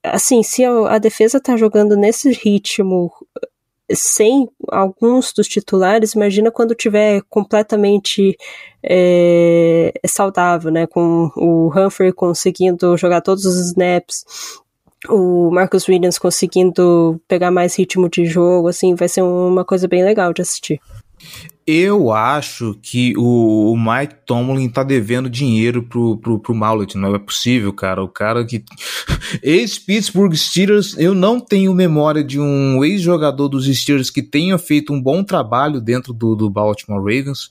assim, 0.03 0.43
se 0.43 0.65
a, 0.65 0.95
a 0.95 0.99
defesa 0.99 1.41
tá 1.41 1.57
jogando 1.57 1.97
nesse 1.97 2.31
ritmo 2.33 3.13
sem 3.93 4.49
alguns 4.69 5.33
dos 5.33 5.49
titulares, 5.49 6.13
imagina 6.13 6.51
quando 6.51 6.75
tiver 6.75 7.23
completamente 7.29 8.37
é, 8.83 9.93
saudável, 10.07 10.71
né? 10.71 10.87
Com 10.87 11.31
o 11.37 11.71
Humphrey 11.75 12.13
conseguindo 12.13 12.97
jogar 12.97 13.21
todos 13.21 13.45
os 13.45 13.57
snaps, 13.69 14.25
o 15.09 15.51
Marcus 15.51 15.89
Williams 15.89 16.19
conseguindo 16.19 17.21
pegar 17.29 17.51
mais 17.51 17.77
ritmo 17.79 18.09
de 18.09 18.27
jogo, 18.27 18.69
assim, 18.69 18.95
vai 18.95 19.09
ser 19.09 19.23
uma 19.23 19.65
coisa 19.65 19.87
bem 19.87 20.05
legal 20.05 20.33
de 20.33 20.43
assistir. 20.43 20.81
Eu 21.71 22.11
acho 22.11 22.79
que 22.81 23.13
o, 23.19 23.73
o, 23.73 23.77
Mike 23.77 24.15
Tomlin 24.25 24.71
tá 24.71 24.83
devendo 24.83 25.29
dinheiro 25.29 25.83
pro, 25.83 26.17
pro, 26.17 26.39
pro 26.39 26.55
Maulet. 26.55 26.97
Não 26.97 27.15
é 27.15 27.19
possível, 27.19 27.71
cara. 27.75 28.03
O 28.03 28.09
cara 28.09 28.43
que. 28.43 28.65
Ex-Pittsburgh 29.45 30.35
Steelers, 30.35 30.97
eu 30.97 31.15
não 31.15 31.39
tenho 31.39 31.75
memória 31.75 32.25
de 32.25 32.41
um 32.41 32.83
ex-jogador 32.83 33.51
dos 33.51 33.67
Steelers 33.67 34.09
que 34.09 34.23
tenha 34.23 34.57
feito 34.57 34.95
um 34.95 35.03
bom 35.03 35.23
trabalho 35.23 35.79
dentro 35.79 36.15
do, 36.15 36.35
do 36.35 36.49
Baltimore 36.49 37.01
Ravens. 37.01 37.51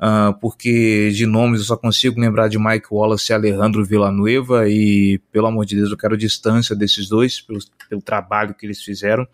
Uh, 0.00 0.32
porque 0.40 1.10
de 1.10 1.26
nomes 1.26 1.60
eu 1.60 1.66
só 1.66 1.76
consigo 1.76 2.18
lembrar 2.18 2.48
de 2.48 2.58
Mike 2.58 2.86
Wallace 2.90 3.32
e 3.32 3.34
Alejandro 3.34 3.84
Villanueva. 3.84 4.66
E, 4.66 5.20
pelo 5.30 5.46
amor 5.46 5.66
de 5.66 5.76
Deus, 5.76 5.90
eu 5.90 5.98
quero 5.98 6.16
distância 6.16 6.74
desses 6.74 7.06
dois 7.06 7.42
pelo, 7.42 7.58
pelo 7.86 8.00
trabalho 8.00 8.54
que 8.54 8.64
eles 8.64 8.82
fizeram. 8.82 9.28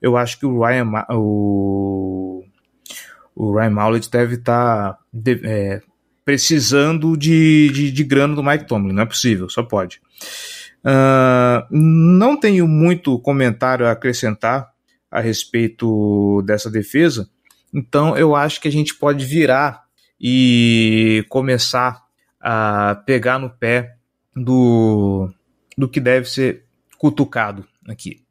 Eu 0.00 0.16
acho 0.16 0.38
que 0.38 0.46
o 0.46 0.64
Ryan. 0.64 0.92
O 1.10 2.23
o 3.34 3.54
Ryan 3.54 3.70
Mallett 3.70 4.10
deve 4.10 4.36
estar 4.36 4.92
tá, 4.92 4.98
é, 5.44 5.80
precisando 6.24 7.16
de, 7.16 7.70
de, 7.70 7.90
de, 7.90 8.04
grana 8.04 8.34
do 8.34 8.42
Mike 8.42 8.66
Tomlin, 8.66 8.92
não 8.92 9.02
é 9.02 9.06
possível, 9.06 9.48
só 9.48 9.62
pode. 9.62 10.00
Uh, 10.84 11.64
não 11.70 12.38
tenho 12.38 12.68
muito 12.68 13.18
comentário 13.18 13.86
a 13.86 13.92
acrescentar 13.92 14.70
a 15.10 15.20
respeito 15.20 16.42
dessa 16.42 16.70
defesa, 16.70 17.28
então 17.72 18.16
eu 18.16 18.36
acho 18.36 18.60
que 18.60 18.68
a 18.68 18.72
gente 18.72 18.94
pode 18.94 19.24
virar 19.24 19.84
e 20.20 21.24
começar 21.28 22.02
a 22.40 23.02
pegar 23.06 23.38
no 23.38 23.50
pé 23.50 23.96
do, 24.34 25.30
do 25.76 25.88
que 25.88 26.00
deve 26.00 26.28
ser 26.28 26.64
cutucado 26.98 27.66
aqui. 27.88 28.22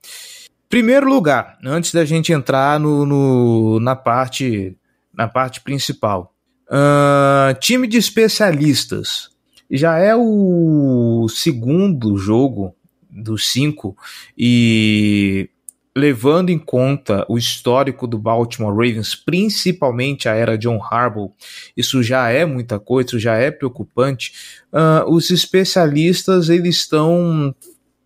Primeiro 0.70 1.08
lugar, 1.08 1.58
antes 1.64 1.94
da 1.94 2.04
gente 2.04 2.34
entrar 2.34 2.80
no, 2.80 3.06
no 3.06 3.80
na 3.80 3.96
parte 3.96 4.76
na 5.14 5.28
parte 5.28 5.62
principal. 5.62 6.34
Uh, 6.68 7.58
time 7.60 7.88
de 7.88 7.98
especialistas. 7.98 9.30
Já 9.70 9.98
é 9.98 10.16
o 10.16 11.28
segundo 11.30 12.18
jogo 12.18 12.76
dos 13.10 13.52
cinco 13.52 13.96
e 14.38 15.50
levando 15.96 16.50
em 16.50 16.58
conta 16.58 17.26
o 17.30 17.38
histórico 17.38 18.08
do 18.08 18.18
Baltimore 18.18 18.74
Ravens, 18.74 19.14
principalmente 19.14 20.28
a 20.28 20.34
era 20.34 20.58
John 20.58 20.80
Harbaugh, 20.82 21.32
isso 21.78 22.02
já 22.02 22.30
é 22.30 22.46
muita 22.46 22.80
coisa, 22.80 23.10
isso 23.10 23.20
já 23.20 23.36
é 23.36 23.52
preocupante. 23.52 24.34
Uh, 24.72 25.10
os 25.12 25.30
especialistas 25.30 26.50
eles 26.50 26.78
estão 26.78 27.54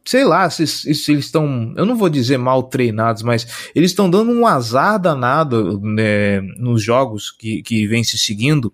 sei 0.08 0.24
lá 0.24 0.50
se, 0.50 0.65
se 0.65 1.12
eles 1.12 1.26
estão, 1.26 1.74
eu 1.76 1.86
não 1.86 1.98
vou 1.98 2.08
dizer 2.08 2.38
mal 2.38 2.63
treinados, 2.63 3.24
mas 3.24 3.70
eles 3.76 3.91
estão 3.91 4.10
dando 4.10 4.32
um 4.32 4.48
azar 4.48 4.98
danado 4.98 5.82
né, 5.82 6.39
nos 6.58 6.82
jogos 6.82 7.30
que, 7.30 7.62
que 7.62 7.86
vem 7.88 8.06
se 8.06 8.17
seguindo. 8.17 8.74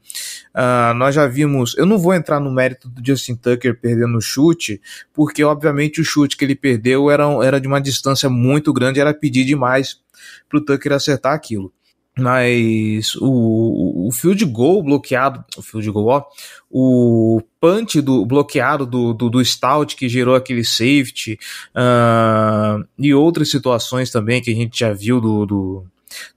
Uh, 0.54 0.94
nós 0.96 1.16
já 1.16 1.26
vimos, 1.26 1.76
eu 1.76 1.88
não 1.88 1.98
vou 1.98 2.14
entrar 2.14 2.40
no 2.40 2.54
mérito 2.54 2.88
do 2.88 3.02
Justin 3.04 3.36
Tucker 3.36 3.80
perdendo 3.80 4.16
o 4.16 4.22
chute, 4.22 4.80
porque 5.12 5.44
obviamente 5.44 6.00
o 6.00 6.06
chute 6.06 6.38
que 6.38 6.46
ele 6.46 6.56
perdeu 6.56 7.10
era, 7.10 7.26
era 7.44 7.60
de 7.60 7.68
uma 7.68 7.82
distância 7.82 8.30
muito 8.30 8.72
grande, 8.72 9.00
era 9.00 9.12
pedir 9.12 9.44
demais 9.44 10.00
para 10.48 10.60
o 10.60 10.62
Tucker 10.64 10.92
acertar 10.94 11.34
aquilo 11.34 11.74
mas 12.18 13.16
o, 13.16 14.08
o 14.08 14.12
field 14.12 14.46
goal 14.46 14.84
bloqueado, 14.84 15.44
o 15.58 15.62
field 15.62 15.90
goal, 15.90 16.08
ó, 16.08 16.26
o 16.70 17.42
punch 17.60 18.02
do 18.02 18.26
bloqueado 18.26 18.86
do, 18.86 19.14
do, 19.14 19.30
do 19.30 19.44
Stout 19.44 19.96
que 19.96 20.08
gerou 20.08 20.36
aquele 20.36 20.64
safety 20.64 21.40
uh, 21.76 22.86
e 22.98 23.14
outras 23.14 23.50
situações 23.50 24.12
também 24.12 24.42
que 24.42 24.52
a 24.52 24.56
gente 24.56 24.80
já 24.80 24.94
viu 24.94 25.20
do, 25.20 25.46
do 25.46 25.86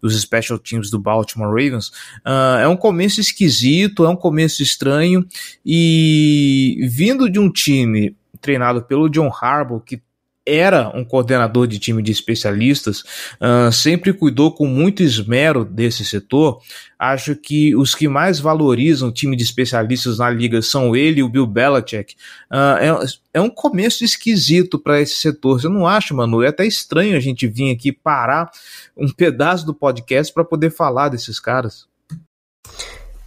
dos 0.00 0.18
special 0.18 0.58
teams 0.58 0.88
do 0.88 0.98
Baltimore 0.98 1.50
Ravens, 1.50 1.88
uh, 2.24 2.58
é 2.62 2.66
um 2.66 2.78
começo 2.78 3.20
esquisito, 3.20 4.06
é 4.06 4.08
um 4.08 4.16
começo 4.16 4.62
estranho 4.62 5.26
e 5.64 6.88
vindo 6.90 7.28
de 7.28 7.38
um 7.38 7.50
time 7.50 8.16
treinado 8.40 8.82
pelo 8.82 9.10
John 9.10 9.30
Harbaugh 9.30 9.80
que 9.80 10.00
era 10.46 10.90
um 10.94 11.04
coordenador 11.04 11.66
de 11.66 11.78
time 11.78 12.00
de 12.00 12.12
especialistas, 12.12 13.00
uh, 13.40 13.72
sempre 13.72 14.12
cuidou 14.12 14.52
com 14.52 14.66
muito 14.66 15.02
esmero 15.02 15.64
desse 15.64 16.04
setor. 16.04 16.60
Acho 16.98 17.34
que 17.34 17.74
os 17.74 17.94
que 17.94 18.08
mais 18.08 18.38
valorizam 18.38 19.08
o 19.08 19.12
time 19.12 19.36
de 19.36 19.42
especialistas 19.42 20.18
na 20.18 20.30
liga 20.30 20.62
são 20.62 20.94
ele 20.94 21.20
e 21.20 21.22
o 21.22 21.28
Bill 21.28 21.46
Belichick. 21.46 22.14
Uh, 22.50 22.78
é, 22.78 23.06
é, 23.34 23.40
um 23.40 23.50
começo 23.50 24.04
esquisito 24.04 24.78
para 24.78 25.00
esse 25.00 25.16
setor. 25.16 25.60
Você 25.60 25.68
não 25.68 25.86
acha, 25.86 26.14
mano? 26.14 26.42
É 26.42 26.48
até 26.48 26.64
estranho 26.64 27.16
a 27.16 27.20
gente 27.20 27.46
vir 27.48 27.74
aqui 27.74 27.90
parar 27.90 28.50
um 28.96 29.08
pedaço 29.08 29.66
do 29.66 29.74
podcast 29.74 30.32
para 30.32 30.44
poder 30.44 30.70
falar 30.70 31.08
desses 31.08 31.40
caras. 31.40 31.86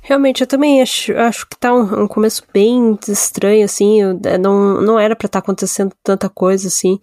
Realmente, 0.10 0.42
eu 0.42 0.48
também 0.48 0.82
acho, 0.82 1.16
acho 1.16 1.48
que 1.48 1.56
tá 1.56 1.72
um, 1.72 2.02
um 2.06 2.08
começo 2.08 2.42
bem 2.52 2.98
estranho, 3.08 3.64
assim, 3.64 4.00
é, 4.26 4.40
não, 4.40 4.82
não 4.82 5.00
era 5.00 5.16
para 5.16 5.28
estar 5.28 5.40
tá 5.40 5.44
acontecendo 5.46 5.94
tanta 6.04 6.28
coisa, 6.28 6.68
assim, 6.68 7.00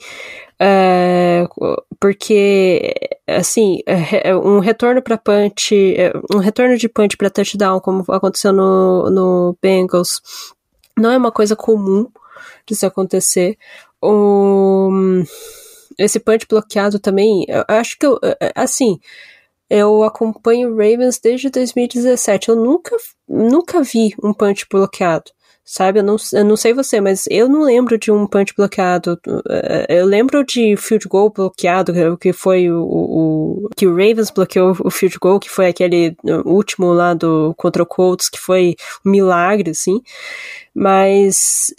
é, 0.59 1.47
porque, 2.01 2.93
assim, 3.29 3.79
é, 3.87 4.31
é 4.31 4.37
um 4.37 4.59
retorno 4.59 5.01
para 5.01 5.17
punch, 5.17 5.73
um 6.35 6.39
retorno 6.39 6.77
de 6.77 6.89
punch 6.89 7.17
para 7.17 7.31
touchdown, 7.31 7.79
como 7.79 8.05
aconteceu 8.09 8.53
no, 8.53 9.09
no 9.09 9.57
Bengals, 9.63 10.21
não 10.99 11.13
é 11.13 11.17
uma 11.17 11.31
coisa 11.31 11.55
comum 11.55 12.11
de 12.67 12.75
se 12.75 12.85
acontecer. 12.85 13.57
Esse 15.97 16.19
punch 16.19 16.45
bloqueado 16.51 16.99
também, 16.99 17.45
eu 17.47 17.65
acho 17.69 17.97
que, 17.97 18.05
eu, 18.05 18.19
assim, 18.57 18.99
eu 19.69 20.03
acompanho 20.03 20.71
Ravens 20.71 21.19
desde 21.19 21.51
2017. 21.51 22.49
Eu 22.49 22.57
nunca, 22.57 22.97
nunca 23.29 23.83
vi 23.83 24.15
um 24.23 24.33
punch 24.33 24.67
bloqueado. 24.71 25.31
Sabe, 25.69 25.99
eu 25.99 26.05
não, 26.05 26.15
eu 26.33 26.45
não 26.45 26.57
sei 26.57 26.73
você, 26.73 27.01
mas 27.01 27.25
eu 27.29 27.49
não 27.49 27.65
lembro 27.65 27.99
de 27.99 28.13
um 28.13 28.25
punch 28.25 28.55
bloqueado. 28.57 29.19
Eh, 29.51 29.99
eu 29.99 30.07
lembro 30.07 30.45
de 30.45 30.77
field 30.77 31.09
goal 31.09 31.29
bloqueado, 31.29 31.93
que 32.19 32.33
foi 32.33 32.71
o, 32.71 32.85
o 32.85 33.69
que 33.77 33.85
o 33.85 33.91
Ravens 33.91 34.31
bloqueou 34.31 34.77
o 34.85 34.91
field 34.93 35.19
goal, 35.19 35.41
que 35.41 35.51
foi 35.51 35.67
aquele 35.67 36.17
último 36.45 36.93
lá 36.93 37.15
do 37.15 37.53
contra 37.57 37.83
o 37.83 37.87
Colts, 37.87 38.29
que 38.29 38.39
foi 38.39 38.77
um 39.05 39.11
milagre, 39.11 39.73
assim. 39.73 40.01
Mas 40.73 41.75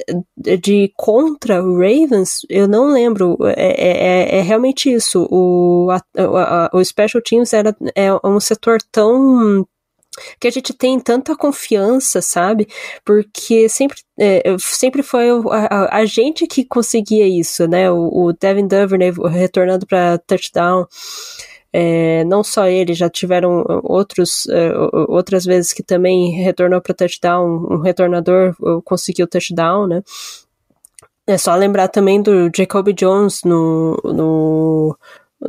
de 0.59 0.91
contra 0.93 1.63
o 1.63 1.77
Ravens, 1.77 2.41
eu 2.49 2.67
não 2.67 2.91
lembro. 2.91 3.37
É, 3.55 3.55
é, 3.55 4.37
é, 4.37 4.39
é 4.39 4.41
realmente 4.41 4.91
isso. 4.91 5.25
O, 5.31 5.87
a, 5.91 6.01
a, 6.17 6.69
o 6.73 6.83
Special 6.83 7.23
Teams 7.23 7.53
era, 7.53 7.73
é 7.95 8.09
um 8.21 8.39
setor 8.41 8.79
tão 8.91 9.65
que 10.39 10.47
a 10.47 10.51
gente 10.51 10.73
tem 10.73 10.99
tanta 10.99 11.35
confiança, 11.35 12.21
sabe? 12.21 12.67
Porque 13.05 13.69
sempre, 13.69 13.99
é, 14.19 14.55
sempre 14.59 15.03
foi 15.03 15.27
a, 15.51 15.97
a, 15.99 16.05
gente 16.05 16.47
que 16.47 16.65
conseguia 16.65 17.27
isso, 17.27 17.67
né? 17.67 17.91
O, 17.91 18.27
o 18.27 18.33
Devin 18.33 18.67
Duvernay 18.67 19.11
retornando 19.29 19.85
para 19.85 20.17
touchdown. 20.19 20.85
É, 21.71 22.23
não 22.23 22.43
só 22.43 22.67
ele, 22.67 22.93
já 22.93 23.09
tiveram 23.09 23.63
outros, 23.83 24.45
uh, 24.45 25.05
outras 25.09 25.45
vezes 25.45 25.73
que 25.73 25.83
também 25.83 26.31
retornou 26.31 26.81
para 26.81 26.93
touchdown, 26.93 27.67
um 27.69 27.81
retornador 27.81 28.55
conseguiu 28.83 29.27
touchdown, 29.27 29.85
né? 29.85 30.01
É 31.27 31.37
só 31.37 31.53
lembrar 31.55 31.89
também 31.89 32.21
do 32.21 32.49
Jacoby 32.55 32.93
Jones 32.93 33.41
no, 33.43 33.97
no 34.05 34.97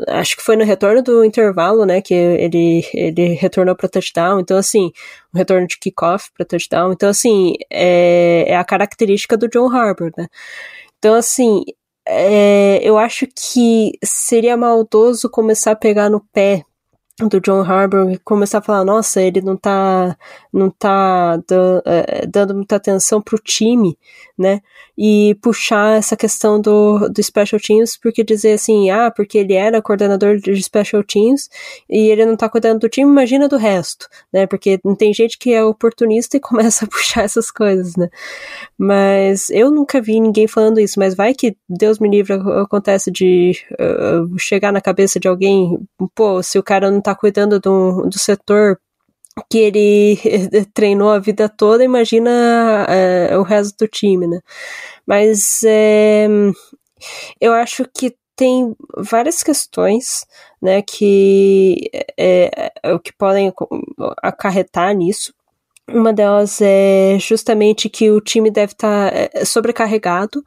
acho 0.09 0.37
que 0.37 0.42
foi 0.42 0.57
no 0.57 0.64
retorno 0.64 1.03
do 1.03 1.24
intervalo, 1.24 1.87
né, 1.87 2.01
que 2.03 2.14
ele, 2.14 2.85
ele 2.92 3.35
retornou 3.35 3.74
para 3.74 3.88
touchdown, 3.88 4.40
então 4.40 4.57
assim, 4.57 4.92
um 5.35 5.38
retorno 5.38 5.66
de 5.66 5.79
kickoff 5.79 6.31
para 6.37 6.44
touchdown, 6.46 6.92
então 6.92 7.09
assim, 7.09 7.55
é, 7.70 8.44
é 8.48 8.57
a 8.57 8.64
característica 8.64 9.37
do 9.37 9.48
John 9.48 9.70
Harbour, 9.70 10.12
né. 10.16 10.27
Então 10.98 11.14
assim, 11.14 11.64
é, 12.07 12.81
eu 12.83 12.98
acho 12.98 13.27
que 13.27 13.92
seria 14.05 14.57
maldoso 14.57 15.31
começar 15.31 15.72
a 15.72 15.77
pegar 15.77 16.11
no 16.11 16.20
pé 16.33 16.64
do 17.27 17.40
John 17.40 17.62
Harbour 17.62 18.11
e 18.12 18.18
começar 18.18 18.59
a 18.59 18.62
falar, 18.62 18.85
nossa, 18.85 19.20
ele 19.20 19.40
não 19.40 19.57
tá, 19.57 20.16
não 20.53 20.70
tá 20.70 21.37
dando, 21.48 21.83
é, 21.85 22.27
dando 22.27 22.55
muita 22.55 22.77
atenção 22.77 23.20
pro 23.20 23.38
time, 23.38 23.98
né? 24.38 24.61
E 25.00 25.37
puxar 25.40 25.96
essa 25.96 26.16
questão 26.16 26.61
do, 26.61 27.08
do 27.08 27.22
Special 27.22 27.61
Teams, 27.61 27.96
porque 27.96 28.24
dizer 28.24 28.54
assim, 28.54 28.90
ah, 28.90 29.12
porque 29.14 29.38
ele 29.38 29.54
era 29.54 29.80
coordenador 29.80 30.38
de 30.38 30.61
Special 30.61 31.04
Teams 31.04 31.48
e 31.88 32.11
ele 32.11 32.26
não 32.26 32.37
tá 32.37 32.48
cuidando 32.48 32.80
do 32.80 32.88
time, 32.88 33.08
imagina 33.08 33.48
do 33.48 33.56
resto, 33.56 34.08
né? 34.32 34.46
Porque 34.46 34.80
não 34.84 34.96
tem 34.96 35.14
gente 35.14 35.38
que 35.38 35.52
é 35.54 35.64
oportunista 35.64 36.37
e 36.37 36.40
começa 36.42 36.84
a 36.84 36.88
puxar 36.88 37.22
essas 37.22 37.48
coisas, 37.50 37.94
né? 37.96 38.08
Mas 38.76 39.48
eu 39.50 39.70
nunca 39.70 40.00
vi 40.00 40.20
ninguém 40.20 40.48
falando 40.48 40.80
isso, 40.80 40.98
mas 40.98 41.14
vai 41.14 41.32
que 41.32 41.56
Deus 41.68 42.00
me 42.00 42.08
livre 42.11 42.34
acontece 42.61 43.11
de 43.11 43.52
uh, 43.74 44.38
chegar 44.38 44.72
na 44.72 44.80
cabeça 44.80 45.20
de 45.20 45.28
alguém, 45.28 45.78
pô, 46.14 46.42
se 46.42 46.58
o 46.58 46.62
cara 46.62 46.90
não 46.90 47.00
tá 47.00 47.14
cuidando 47.14 47.61
do, 47.61 48.02
do 48.02 48.18
setor 48.18 48.78
que 49.51 49.59
ele 49.59 50.18
treinou 50.74 51.11
a 51.11 51.18
vida 51.18 51.48
toda, 51.48 51.85
imagina 51.85 52.87
é, 52.88 53.37
o 53.37 53.42
resto 53.42 53.85
do 53.85 53.88
time, 53.88 54.27
né? 54.27 54.40
Mas 55.07 55.62
é, 55.64 56.29
eu 57.40 57.53
acho 57.53 57.85
que 57.94 58.16
tem 58.37 58.74
várias 58.96 59.42
questões, 59.42 60.24
né, 60.62 60.81
que, 60.81 61.90
é, 62.16 62.70
que 63.03 63.12
podem 63.12 63.53
acarretar 64.22 64.94
nisso. 64.94 65.35
Uma 65.88 66.12
delas 66.12 66.61
é 66.61 67.16
justamente 67.18 67.88
que 67.88 68.11
o 68.11 68.20
time 68.20 68.51
deve 68.51 68.72
estar 68.72 69.11
tá, 69.11 69.44
sobrecarregado 69.44 70.44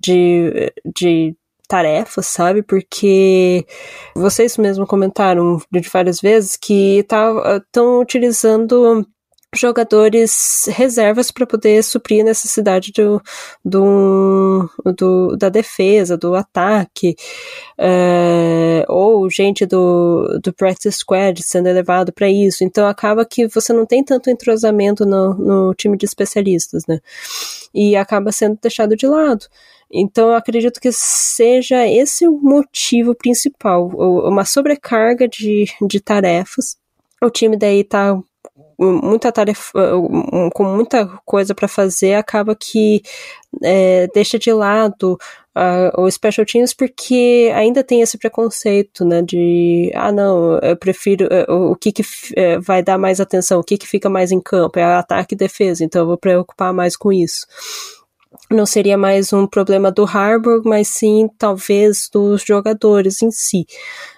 de, 0.00 0.72
de 0.94 1.36
tarefas, 1.66 2.26
sabe? 2.26 2.62
Porque 2.62 3.66
vocês 4.14 4.56
mesmo 4.56 4.86
comentaram 4.86 5.60
de 5.70 5.80
várias 5.88 6.20
vezes 6.20 6.56
que 6.56 6.98
estão 6.98 7.42
tá, 7.72 7.82
utilizando 8.00 9.06
jogadores 9.58 10.64
reservas 10.68 11.30
para 11.30 11.46
poder 11.46 11.82
suprir 11.82 12.22
a 12.22 12.24
necessidade 12.24 12.92
do, 12.92 13.20
do, 13.64 14.70
do, 14.96 15.36
da 15.36 15.48
defesa, 15.48 16.16
do 16.16 16.34
ataque, 16.34 17.16
é, 17.78 18.84
ou 18.88 19.28
gente 19.30 19.66
do, 19.66 20.38
do 20.42 20.52
practice 20.52 20.98
squad 20.98 21.42
sendo 21.42 21.68
elevado 21.68 22.12
para 22.12 22.28
isso. 22.28 22.64
Então 22.64 22.86
acaba 22.86 23.24
que 23.24 23.46
você 23.48 23.72
não 23.72 23.86
tem 23.86 24.04
tanto 24.04 24.30
entrosamento 24.30 25.04
no, 25.04 25.34
no 25.34 25.74
time 25.74 25.96
de 25.96 26.04
especialistas, 26.06 26.84
né? 26.86 27.00
E 27.74 27.96
acaba 27.96 28.32
sendo 28.32 28.58
deixado 28.60 28.96
de 28.96 29.06
lado. 29.06 29.46
Então, 29.90 30.28
eu 30.28 30.34
acredito 30.34 30.80
que 30.80 30.90
seja 30.92 31.86
esse 31.86 32.26
o 32.26 32.32
motivo 32.32 33.14
principal, 33.14 33.86
uma 33.88 34.44
sobrecarga 34.44 35.28
de, 35.28 35.66
de 35.86 36.00
tarefas. 36.00 36.76
O 37.22 37.30
time 37.30 37.56
daí 37.56 37.84
tá 37.84 38.18
muita 38.78 39.32
tarefa, 39.32 39.72
com 40.54 40.64
muita 40.64 41.06
coisa 41.24 41.54
para 41.54 41.68
fazer, 41.68 42.14
acaba 42.14 42.54
que 42.54 43.02
é, 43.62 44.06
deixa 44.14 44.38
de 44.38 44.52
lado 44.52 45.18
uh, 45.56 46.00
o 46.00 46.10
Special 46.10 46.44
Teams 46.44 46.74
porque 46.74 47.50
ainda 47.54 47.82
tem 47.82 48.02
esse 48.02 48.18
preconceito, 48.18 49.04
né, 49.04 49.22
de, 49.22 49.90
ah 49.94 50.12
não, 50.12 50.58
eu 50.58 50.76
prefiro, 50.76 51.26
uh, 51.26 51.70
o 51.70 51.76
que 51.76 51.90
que 51.90 52.02
uh, 52.02 52.60
vai 52.60 52.82
dar 52.82 52.98
mais 52.98 53.20
atenção, 53.20 53.60
o 53.60 53.64
que 53.64 53.78
que 53.78 53.86
fica 53.86 54.10
mais 54.10 54.30
em 54.30 54.40
campo, 54.40 54.78
é 54.78 54.84
ataque 54.84 55.34
e 55.34 55.38
defesa, 55.38 55.84
então 55.84 56.02
eu 56.02 56.06
vou 56.06 56.18
preocupar 56.18 56.72
mais 56.72 56.96
com 56.96 57.12
isso 57.12 57.46
não 58.50 58.66
seria 58.66 58.96
mais 58.96 59.32
um 59.32 59.46
problema 59.46 59.90
do 59.90 60.04
Harbour, 60.04 60.62
mas 60.64 60.88
sim 60.88 61.28
talvez 61.38 62.08
dos 62.12 62.42
jogadores 62.42 63.22
em 63.22 63.30
si. 63.30 63.66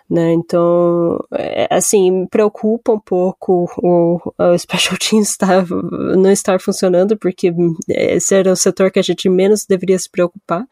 Né? 0.08 0.32
Então, 0.32 1.18
é, 1.32 1.68
assim, 1.70 2.10
me 2.10 2.26
preocupa 2.26 2.92
um 2.92 3.00
pouco 3.00 3.70
o, 3.78 4.32
o 4.38 4.58
Special 4.58 4.96
Teams 5.00 5.30
estar, 5.30 5.66
não 5.66 6.30
estar 6.30 6.60
funcionando, 6.60 7.16
porque 7.16 7.52
esse 7.88 8.34
era 8.34 8.52
o 8.52 8.56
setor 8.56 8.90
que 8.90 8.98
a 8.98 9.02
gente 9.02 9.28
menos 9.28 9.66
deveria 9.66 9.98
se 9.98 10.08
preocupar. 10.10 10.66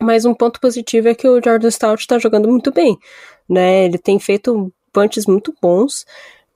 Mas 0.00 0.24
um 0.24 0.34
ponto 0.34 0.60
positivo 0.60 1.08
é 1.08 1.14
que 1.14 1.26
o 1.26 1.40
Jordan 1.42 1.70
Stout 1.70 2.00
está 2.00 2.18
jogando 2.18 2.48
muito 2.48 2.72
bem, 2.72 2.98
né? 3.48 3.84
Ele 3.84 3.96
tem 3.96 4.18
feito 4.18 4.72
punches 4.92 5.26
muito 5.26 5.54
bons. 5.62 6.04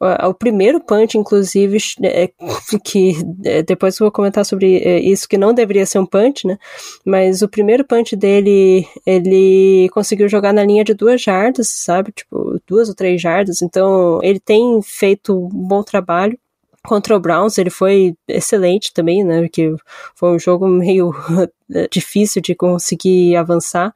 O 0.00 0.32
primeiro 0.32 0.80
punch, 0.80 1.18
inclusive, 1.18 1.76
é, 2.02 2.30
que 2.82 3.12
é, 3.44 3.62
depois 3.62 4.00
eu 4.00 4.06
vou 4.06 4.10
comentar 4.10 4.46
sobre 4.46 4.78
é, 4.78 4.98
isso, 4.98 5.28
que 5.28 5.36
não 5.36 5.52
deveria 5.52 5.84
ser 5.84 5.98
um 5.98 6.06
punch, 6.06 6.46
né? 6.46 6.58
Mas 7.04 7.42
o 7.42 7.48
primeiro 7.48 7.84
punch 7.84 8.16
dele, 8.16 8.88
ele 9.04 9.90
conseguiu 9.90 10.26
jogar 10.26 10.54
na 10.54 10.64
linha 10.64 10.84
de 10.84 10.94
duas 10.94 11.20
jardas, 11.20 11.68
sabe? 11.68 12.12
Tipo, 12.12 12.58
duas 12.66 12.88
ou 12.88 12.94
três 12.94 13.20
jardas. 13.20 13.60
Então, 13.60 14.20
ele 14.22 14.40
tem 14.40 14.80
feito 14.82 15.36
um 15.36 15.48
bom 15.68 15.82
trabalho. 15.82 16.38
Contra 16.82 17.14
o 17.14 17.20
Browns, 17.20 17.58
ele 17.58 17.68
foi 17.68 18.14
excelente 18.26 18.94
também, 18.94 19.22
né? 19.22 19.42
Porque 19.42 19.74
foi 20.14 20.30
um 20.30 20.38
jogo 20.38 20.66
meio 20.66 21.12
difícil 21.92 22.40
de 22.40 22.54
conseguir 22.54 23.36
avançar. 23.36 23.92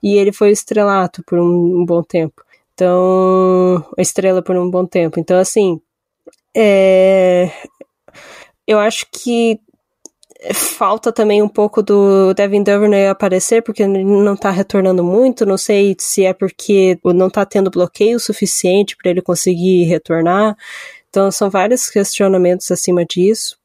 E 0.00 0.14
ele 0.16 0.30
foi 0.30 0.52
estrelato 0.52 1.24
por 1.24 1.40
um, 1.40 1.80
um 1.80 1.84
bom 1.84 2.04
tempo. 2.04 2.44
Então, 2.80 3.84
estrela 3.98 4.42
por 4.42 4.56
um 4.56 4.70
bom 4.70 4.86
tempo. 4.86 5.20
Então, 5.20 5.38
assim, 5.38 5.78
é, 6.56 7.50
eu 8.66 8.78
acho 8.78 9.04
que 9.12 9.60
falta 10.54 11.12
também 11.12 11.42
um 11.42 11.48
pouco 11.48 11.82
do 11.82 12.32
Devin 12.32 12.62
Duvernay 12.62 13.08
aparecer, 13.08 13.62
porque 13.62 13.82
ele 13.82 14.02
não 14.02 14.34
tá 14.34 14.50
retornando 14.50 15.04
muito, 15.04 15.44
não 15.44 15.58
sei 15.58 15.94
se 15.98 16.24
é 16.24 16.32
porque 16.32 16.98
não 17.04 17.28
tá 17.28 17.44
tendo 17.44 17.70
bloqueio 17.70 18.18
suficiente 18.18 18.96
para 18.96 19.10
ele 19.10 19.20
conseguir 19.20 19.84
retornar. 19.84 20.56
Então 21.10 21.30
são 21.30 21.50
vários 21.50 21.90
questionamentos 21.90 22.70
acima 22.70 23.04
disso. 23.04 23.59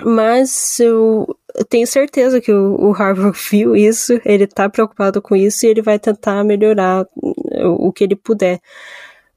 Mas 0.00 0.80
eu 0.80 1.26
tenho 1.68 1.86
certeza 1.86 2.40
que 2.40 2.52
o, 2.52 2.92
Harvard 2.92 3.38
viu 3.50 3.76
isso, 3.76 4.18
ele 4.24 4.46
tá 4.46 4.68
preocupado 4.68 5.20
com 5.20 5.36
isso 5.36 5.66
e 5.66 5.68
ele 5.68 5.82
vai 5.82 5.98
tentar 5.98 6.42
melhorar 6.44 7.06
o, 7.14 7.88
o 7.88 7.92
que 7.92 8.04
ele 8.04 8.16
puder 8.16 8.56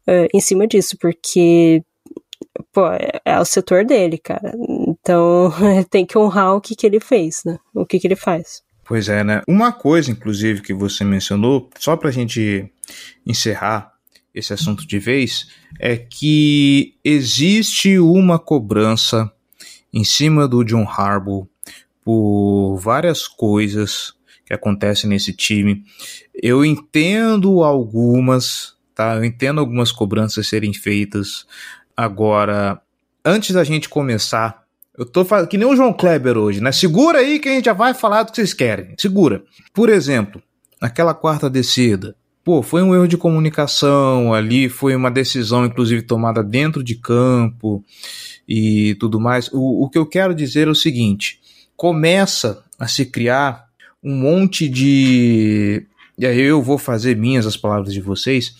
uh, 0.07 0.27
em 0.33 0.39
cima 0.39 0.65
disso, 0.65 0.97
porque 0.99 1.83
pô, 2.71 2.87
é, 2.87 3.19
é, 3.25 3.39
o 3.39 3.45
setor 3.45 3.85
dele, 3.85 4.17
cara. 4.17 4.53
Então 4.87 5.51
tem 5.89 6.05
que 6.05 6.17
honrar 6.17 6.55
o 6.55 6.61
que, 6.61 6.75
que 6.75 6.85
ele 6.85 6.99
fez, 6.99 7.41
né? 7.45 7.57
O 7.73 7.85
que, 7.85 7.99
que 7.99 8.07
ele 8.07 8.15
faz. 8.15 8.63
Pois 8.85 9.09
é, 9.09 9.23
né? 9.23 9.41
Uma 9.47 9.71
coisa, 9.71 10.11
inclusive, 10.11 10.61
que 10.61 10.73
você 10.73 11.03
mencionou, 11.03 11.69
só 11.79 11.97
pra 11.97 12.11
gente 12.11 12.71
encerrar 13.25 13.93
esse 14.33 14.53
assunto 14.53 14.85
de 14.85 14.99
vez, 14.99 15.47
é 15.79 15.97
que 15.97 16.95
existe 17.03 17.97
uma 17.97 18.37
cobrança 18.37 19.31
em 19.95 20.03
cima 20.03 20.45
do 20.45 20.61
John 20.65 20.83
Harbaugh 20.83 21.47
por 22.03 22.77
várias 22.77 23.29
coisas 23.29 24.13
que 24.45 24.53
acontecem 24.53 25.09
nesse 25.09 25.31
time. 25.31 25.83
Eu 26.35 26.65
entendo 26.65 27.63
algumas, 27.63 28.75
tá? 28.93 29.15
Eu 29.15 29.23
entendo 29.23 29.61
algumas 29.61 29.93
cobranças 29.93 30.47
serem 30.47 30.73
feitas. 30.73 31.47
Agora, 31.95 32.79
antes 33.23 33.55
da 33.55 33.63
gente 33.63 33.87
começar, 33.87 34.65
eu 34.97 35.05
tô 35.05 35.23
falando 35.23 35.47
que 35.47 35.57
nem 35.57 35.67
o 35.67 35.75
João 35.75 35.93
Kleber 35.93 36.37
hoje, 36.37 36.61
né? 36.61 36.73
Segura 36.73 37.19
aí 37.19 37.39
que 37.39 37.47
a 37.47 37.53
gente 37.53 37.65
já 37.65 37.73
vai 37.73 37.93
falar 37.93 38.23
do 38.23 38.31
que 38.31 38.35
vocês 38.35 38.53
querem. 38.53 38.93
Segura. 38.99 39.43
Por 39.73 39.89
exemplo, 39.89 40.43
naquela 40.79 41.13
quarta 41.13 41.49
descida, 41.49 42.15
pô, 42.43 42.61
foi 42.61 42.83
um 42.83 42.93
erro 42.93 43.07
de 43.07 43.17
comunicação 43.17 44.33
ali, 44.33 44.67
foi 44.67 44.93
uma 44.93 45.09
decisão, 45.09 45.65
inclusive, 45.65 46.01
tomada 46.01 46.43
dentro 46.43 46.83
de 46.83 46.95
campo 46.95 47.83
e 48.47 48.95
tudo 48.95 49.19
mais. 49.19 49.49
O, 49.51 49.83
o 49.83 49.89
que 49.89 49.97
eu 49.97 50.05
quero 50.05 50.35
dizer 50.35 50.67
é 50.67 50.71
o 50.71 50.75
seguinte: 50.75 51.39
começa 51.75 52.63
a 52.79 52.87
se 52.87 53.05
criar 53.05 53.65
um 54.03 54.15
monte 54.15 54.67
de. 54.69 55.85
E 56.17 56.25
aí 56.25 56.39
eu 56.39 56.61
vou 56.61 56.77
fazer 56.77 57.15
minhas 57.15 57.45
as 57.45 57.57
palavras 57.57 57.93
de 57.93 58.01
vocês. 58.01 58.55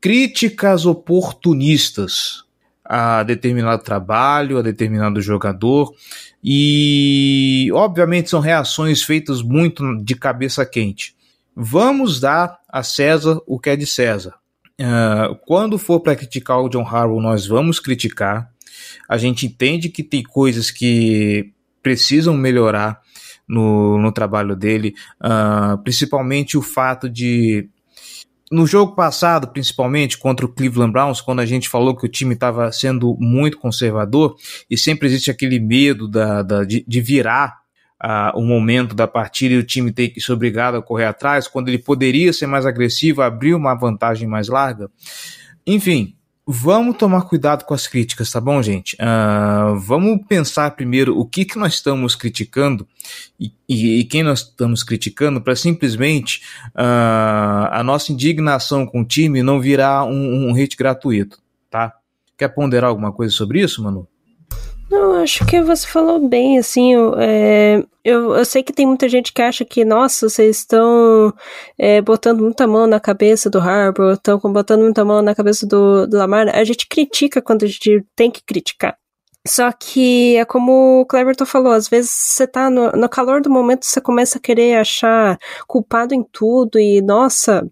Críticas 0.00 0.86
oportunistas 0.86 2.44
a 2.88 3.22
determinado 3.22 3.82
trabalho, 3.82 4.58
a 4.58 4.62
determinado 4.62 5.20
jogador. 5.20 5.92
E, 6.42 7.68
obviamente, 7.74 8.30
são 8.30 8.40
reações 8.40 9.02
feitas 9.02 9.42
muito 9.42 9.84
de 10.02 10.14
cabeça 10.14 10.64
quente. 10.64 11.14
Vamos 11.54 12.20
dar 12.20 12.58
a 12.68 12.82
César 12.82 13.40
o 13.46 13.58
que 13.58 13.70
é 13.70 13.76
de 13.76 13.86
César. 13.86 14.34
Uh, 14.80 15.34
quando 15.44 15.76
for 15.76 16.00
para 16.00 16.14
criticar 16.14 16.60
o 16.60 16.68
John 16.68 16.86
Harbaugh, 16.86 17.20
nós 17.20 17.46
vamos 17.46 17.80
criticar. 17.80 18.48
A 19.08 19.16
gente 19.16 19.46
entende 19.46 19.88
que 19.88 20.02
tem 20.02 20.22
coisas 20.22 20.70
que 20.70 21.52
precisam 21.82 22.34
melhorar 22.34 23.00
no, 23.48 23.98
no 23.98 24.12
trabalho 24.12 24.54
dele, 24.54 24.94
uh, 25.22 25.78
principalmente 25.82 26.58
o 26.58 26.62
fato 26.62 27.08
de 27.08 27.68
no 28.50 28.66
jogo 28.66 28.94
passado, 28.94 29.48
principalmente 29.48 30.16
contra 30.16 30.46
o 30.46 30.48
Cleveland 30.48 30.92
Browns, 30.92 31.20
quando 31.20 31.40
a 31.40 31.46
gente 31.46 31.68
falou 31.68 31.94
que 31.94 32.06
o 32.06 32.08
time 32.08 32.34
estava 32.34 32.70
sendo 32.72 33.16
muito 33.20 33.58
conservador 33.58 34.36
e 34.70 34.76
sempre 34.76 35.06
existe 35.06 35.30
aquele 35.30 35.60
medo 35.60 36.08
da, 36.08 36.42
da 36.42 36.64
de, 36.64 36.82
de, 36.86 37.00
virar 37.00 37.58
uh, 38.02 38.38
o 38.38 38.42
momento 38.42 38.94
da 38.94 39.06
partida 39.06 39.54
e 39.54 39.58
o 39.58 39.62
time 39.62 39.92
ter 39.92 40.08
que 40.08 40.20
ser 40.20 40.32
obrigado 40.32 40.76
a 40.76 40.82
correr 40.82 41.04
atrás, 41.04 41.46
quando 41.46 41.68
ele 41.68 41.78
poderia 41.78 42.32
ser 42.32 42.46
mais 42.46 42.64
agressivo, 42.64 43.20
abrir 43.20 43.54
uma 43.54 43.74
vantagem 43.74 44.26
mais 44.26 44.48
larga. 44.48 44.90
Enfim, 45.66 46.16
Vamos 46.50 46.96
tomar 46.96 47.28
cuidado 47.28 47.66
com 47.66 47.74
as 47.74 47.86
críticas, 47.86 48.32
tá 48.32 48.40
bom, 48.40 48.62
gente? 48.62 48.96
Uh, 48.96 49.78
vamos 49.78 50.26
pensar 50.26 50.70
primeiro 50.70 51.14
o 51.14 51.26
que, 51.26 51.44
que 51.44 51.58
nós 51.58 51.74
estamos 51.74 52.16
criticando 52.16 52.88
e, 53.38 53.52
e, 53.68 53.98
e 53.98 54.04
quem 54.04 54.22
nós 54.22 54.40
estamos 54.40 54.82
criticando 54.82 55.42
para 55.42 55.54
simplesmente 55.54 56.40
uh, 56.68 57.68
a 57.70 57.82
nossa 57.84 58.12
indignação 58.12 58.86
com 58.86 59.02
o 59.02 59.04
time 59.04 59.42
não 59.42 59.60
virar 59.60 60.06
um, 60.06 60.48
um 60.48 60.54
hate 60.54 60.74
gratuito, 60.74 61.38
tá? 61.68 61.92
Quer 62.34 62.48
ponderar 62.48 62.88
alguma 62.88 63.12
coisa 63.12 63.34
sobre 63.34 63.60
isso, 63.60 63.82
Manu? 63.84 64.08
Não, 64.90 65.22
acho 65.22 65.44
que 65.44 65.60
você 65.60 65.86
falou 65.86 66.18
bem, 66.28 66.58
assim, 66.58 66.94
é, 67.18 67.84
eu, 68.02 68.34
eu 68.34 68.44
sei 68.44 68.62
que 68.62 68.72
tem 68.72 68.86
muita 68.86 69.06
gente 69.06 69.34
que 69.34 69.42
acha 69.42 69.62
que, 69.62 69.84
nossa, 69.84 70.28
vocês 70.28 70.58
estão 70.58 71.34
é, 71.76 72.00
botando 72.00 72.40
muita 72.40 72.66
mão 72.66 72.86
na 72.86 72.98
cabeça 72.98 73.50
do 73.50 73.58
Harbour, 73.58 74.14
estão 74.14 74.38
botando 74.38 74.80
muita 74.80 75.04
mão 75.04 75.20
na 75.20 75.34
cabeça 75.34 75.66
do, 75.66 76.06
do 76.06 76.16
Lamar. 76.16 76.48
A 76.48 76.64
gente 76.64 76.88
critica 76.88 77.42
quando 77.42 77.64
a 77.64 77.66
gente 77.66 78.02
tem 78.16 78.30
que 78.30 78.42
criticar. 78.42 78.96
Só 79.46 79.70
que 79.72 80.36
é 80.36 80.44
como 80.44 81.00
o 81.00 81.06
Cleverton 81.06 81.46
falou, 81.46 81.72
às 81.72 81.88
vezes 81.88 82.10
você 82.10 82.46
tá 82.46 82.70
no, 82.70 82.92
no 82.92 83.08
calor 83.08 83.40
do 83.40 83.50
momento, 83.50 83.84
você 83.84 84.00
começa 84.00 84.38
a 84.38 84.40
querer 84.40 84.76
achar 84.76 85.38
culpado 85.66 86.14
em 86.14 86.22
tudo 86.22 86.78
e, 86.78 87.00
nossa, 87.02 87.66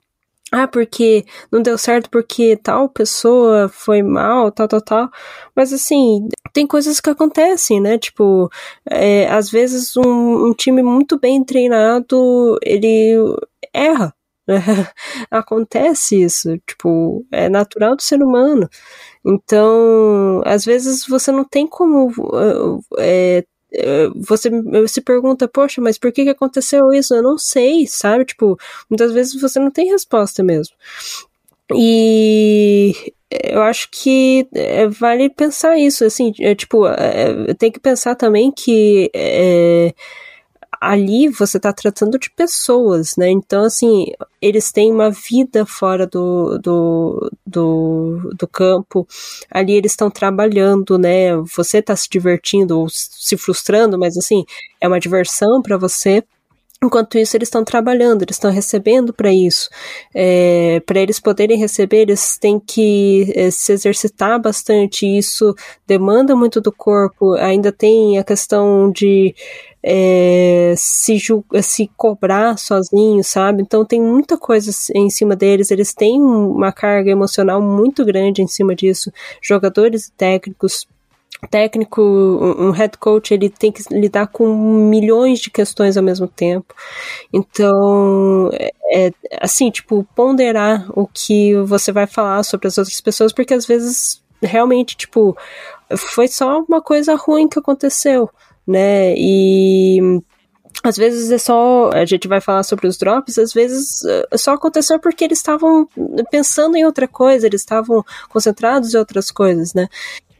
ah, 0.52 0.68
porque 0.68 1.24
não 1.50 1.61
deu 1.61 1.76
certo 1.76 2.09
porque 2.09 2.56
tal 2.56 2.88
pessoa 2.88 3.68
foi 3.68 4.02
mal, 4.02 4.50
tal, 4.52 4.68
tal, 4.68 4.80
tal. 4.80 5.11
Mas 5.56 5.72
assim, 5.72 6.28
tem 6.52 6.66
coisas 6.66 7.00
que 7.00 7.11
acontecem, 7.11 7.80
né? 7.80 7.98
Tipo, 7.98 8.48
é, 8.88 9.26
às 9.28 9.50
vezes 9.50 9.96
um, 9.96 10.48
um, 10.48 10.54
time 10.54 10.82
muito 10.82 11.18
bem 11.18 11.44
treinado, 11.44 12.59
ele 12.62 13.16
erra. 13.74 14.14
Né? 14.46 14.56
Acontece 15.30 16.22
isso, 16.22 16.56
tipo, 16.66 17.26
é 17.32 17.48
natural 17.48 17.96
do 17.96 18.02
ser 18.02 18.22
humano. 18.22 18.68
Então, 19.24 20.42
às 20.44 20.64
vezes 20.64 21.04
você 21.06 21.32
não 21.32 21.44
tem 21.44 21.66
como 21.66 22.12
é, 22.98 23.44
você 24.14 24.50
se 24.88 25.00
pergunta, 25.00 25.48
poxa, 25.48 25.80
mas 25.80 25.98
por 25.98 26.12
que, 26.12 26.24
que 26.24 26.30
aconteceu 26.30 26.92
isso? 26.92 27.14
Eu 27.14 27.22
não 27.22 27.38
sei, 27.38 27.86
sabe? 27.86 28.24
Tipo, 28.24 28.58
muitas 28.88 29.12
vezes 29.12 29.40
você 29.40 29.58
não 29.58 29.70
tem 29.70 29.90
resposta 29.90 30.42
mesmo. 30.42 30.74
E 31.74 32.94
eu 33.30 33.62
acho 33.62 33.88
que 33.90 34.46
é, 34.54 34.86
vale 34.88 35.28
pensar 35.28 35.76
isso, 35.78 36.04
assim, 36.04 36.32
é, 36.40 36.54
tipo, 36.54 36.86
é, 36.86 37.54
tem 37.54 37.70
que 37.72 37.80
pensar 37.80 38.14
também 38.14 38.52
que 38.52 39.10
é, 39.14 39.92
ali 40.87 41.29
você 41.29 41.57
está 41.57 41.72
tratando 41.72 42.16
de 42.16 42.31
pessoas, 42.31 43.16
né? 43.16 43.29
Então, 43.29 43.64
assim, 43.64 44.07
eles 44.40 44.70
têm 44.70 44.92
uma 44.92 45.11
vida 45.11 45.66
fora 45.66 46.07
do, 46.07 46.59
do, 46.59 47.31
do, 47.44 48.31
do 48.38 48.46
campo, 48.46 49.07
ali 49.51 49.72
eles 49.72 49.92
estão 49.92 50.09
trabalhando, 50.09 50.96
né? 50.96 51.37
Você 51.57 51.79
está 51.79 51.96
se 51.96 52.09
divertindo 52.09 52.79
ou 52.79 52.87
se 52.88 53.37
frustrando, 53.37 53.99
mas, 53.99 54.16
assim, 54.16 54.44
é 54.81 54.87
uma 54.87 55.01
diversão 55.01 55.61
para 55.61 55.77
você. 55.77 56.22
Enquanto 56.85 57.18
isso, 57.18 57.37
eles 57.37 57.49
estão 57.49 57.64
trabalhando, 57.64 58.22
eles 58.22 58.37
estão 58.37 58.51
recebendo 58.51 59.12
para 59.12 59.33
isso. 59.33 59.68
É, 60.14 60.81
para 60.87 61.01
eles 61.01 61.18
poderem 61.18 61.59
receber, 61.59 62.03
eles 62.03 62.38
têm 62.38 62.61
que 62.61 63.33
é, 63.35 63.51
se 63.51 63.72
exercitar 63.72 64.40
bastante. 64.40 65.07
Isso 65.07 65.55
demanda 65.87 66.37
muito 66.37 66.61
do 66.61 66.70
corpo. 66.70 67.33
Ainda 67.35 67.72
tem 67.72 68.18
a 68.18 68.25
questão 68.25 68.92
de 68.92 69.35
é, 69.88 70.75
se, 70.77 71.16
se 71.62 71.90
cobrar 71.96 72.59
sozinho, 72.59 73.22
sabe? 73.22 73.62
Então 73.62 73.85
tem 73.85 74.01
muita 74.03 74.37
coisa 74.37 74.72
em 74.96 75.09
cima 75.09 75.37
deles. 75.37 75.70
Eles 75.70 75.94
têm 75.94 76.20
uma 76.20 76.72
carga 76.72 77.09
emocional 77.09 77.62
muito 77.62 78.05
grande 78.05 78.42
em 78.42 78.49
cima 78.49 78.75
disso. 78.75 79.12
Jogadores 79.40 80.07
e 80.07 80.12
técnicos 80.12 80.88
técnico, 81.51 82.03
um 82.03 82.70
head 82.70 82.96
coach, 82.96 83.33
ele 83.33 83.51
tem 83.51 83.70
que 83.70 83.83
lidar 83.92 84.27
com 84.27 84.49
milhões 84.88 85.38
de 85.38 85.51
questões 85.51 85.96
ao 85.96 86.03
mesmo 86.03 86.27
tempo. 86.27 86.75
Então, 87.33 88.51
é, 88.55 88.72
é, 88.90 89.12
assim, 89.40 89.70
tipo, 89.70 90.05
ponderar 90.16 90.87
o 90.99 91.07
que 91.07 91.55
você 91.62 91.92
vai 91.92 92.07
falar 92.07 92.42
sobre 92.42 92.66
as 92.68 92.79
outras 92.79 93.01
pessoas, 93.03 93.33
porque 93.35 93.53
às 93.53 93.66
vezes 93.66 94.22
realmente, 94.42 94.96
tipo, 94.96 95.37
foi 95.94 96.27
só 96.27 96.61
uma 96.61 96.81
coisa 96.81 97.14
ruim 97.14 97.49
que 97.49 97.59
aconteceu, 97.59 98.31
né? 98.66 99.14
E 99.16 100.20
às 100.83 100.96
vezes 100.96 101.31
é 101.31 101.38
só. 101.38 101.90
A 101.92 102.05
gente 102.05 102.29
vai 102.29 102.40
falar 102.40 102.62
sobre 102.62 102.87
os 102.87 102.96
drops, 102.96 103.38
às 103.38 103.52
vezes 103.52 104.05
é 104.31 104.37
só 104.38 104.55
aconteceu 104.55 104.98
porque 104.98 105.24
eles 105.24 105.38
estavam 105.38 105.88
pensando 106.31 106.76
em 106.76 106.85
outra 106.85 107.09
coisa, 107.09 107.46
eles 107.46 107.62
estavam 107.62 108.05
concentrados 108.29 108.94
em 108.94 108.98
outras 108.98 109.31
coisas, 109.31 109.74
né? 109.74 109.88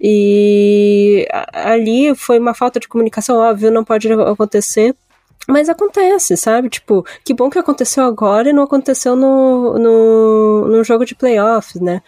E 0.01 1.27
ali 1.53 2.15
foi 2.15 2.39
uma 2.39 2.55
falta 2.55 2.79
de 2.79 2.89
comunicação, 2.89 3.39
óbvio, 3.39 3.71
não 3.71 3.85
pode 3.85 4.11
acontecer. 4.13 4.95
Mas 5.49 5.69
acontece, 5.69 6.37
sabe? 6.37 6.69
Tipo, 6.69 7.07
que 7.25 7.33
bom 7.33 7.49
que 7.49 7.59
aconteceu 7.59 8.05
agora 8.05 8.51
e 8.51 8.53
não 8.53 8.65
aconteceu 8.65 9.15
no, 9.15 9.79
no, 9.79 10.69
no 10.69 10.85
jogo 10.85 11.05
de 11.05 11.15
playoffs, 11.15 11.81
né? 11.81 12.03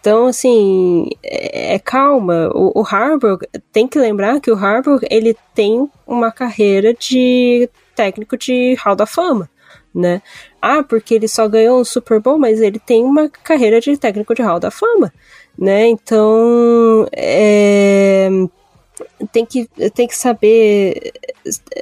Então, 0.00 0.26
assim, 0.26 1.08
é, 1.22 1.74
é 1.74 1.78
calma. 1.78 2.50
O, 2.54 2.80
o 2.80 2.82
Harbour, 2.82 3.38
tem 3.72 3.86
que 3.86 3.98
lembrar 3.98 4.40
que 4.40 4.50
o 4.50 4.56
Harbour, 4.56 5.00
ele 5.10 5.36
tem 5.54 5.88
uma 6.06 6.32
carreira 6.32 6.94
de 6.94 7.68
técnico 7.94 8.36
de 8.36 8.74
Hall 8.82 8.96
da 8.96 9.06
Fama, 9.06 9.48
né? 9.94 10.22
Ah, 10.60 10.82
porque 10.82 11.14
ele 11.14 11.28
só 11.28 11.46
ganhou 11.48 11.80
um 11.80 11.84
Super 11.84 12.20
Bowl, 12.20 12.38
mas 12.38 12.60
ele 12.60 12.78
tem 12.78 13.04
uma 13.04 13.28
carreira 13.28 13.80
de 13.80 13.96
técnico 13.96 14.34
de 14.34 14.42
Hall 14.42 14.58
da 14.58 14.70
Fama 14.70 15.12
né? 15.60 15.88
Então 15.88 17.06
é, 17.12 18.28
tem 19.30 19.44
que 19.44 19.66
tem 19.94 20.06
que 20.06 20.16
saber 20.16 21.12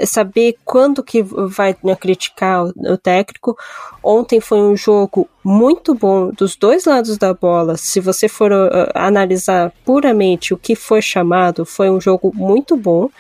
saber 0.05 0.57
quando 0.65 1.03
que 1.03 1.23
vai 1.23 1.77
né, 1.83 1.95
criticar 1.97 2.65
o, 2.65 2.69
o, 2.93 2.97
técnico. 2.97 3.57
Ontem 4.03 4.41
foi 4.41 4.59
um 4.59 4.77
jogo 4.77 5.29
muito 5.45 5.95
bom 5.95 6.31
dos 6.31 6.57
dois 6.57 6.85
lados 6.85 7.19
da 7.19 7.35
bola. 7.35 7.77
Se 7.77 8.01
você 8.01 8.29
for 8.29 8.53
uh, 8.53 8.91
analisar 8.95 9.73
puramente 9.85 10.55
o 10.55 10.59
que 10.59 10.75
foi 10.75 11.03
chamado, 11.03 11.65
foi 11.65 11.91
um 11.91 12.01
jogo 12.01 12.33
muito 12.35 12.77
bom. 12.77 13.11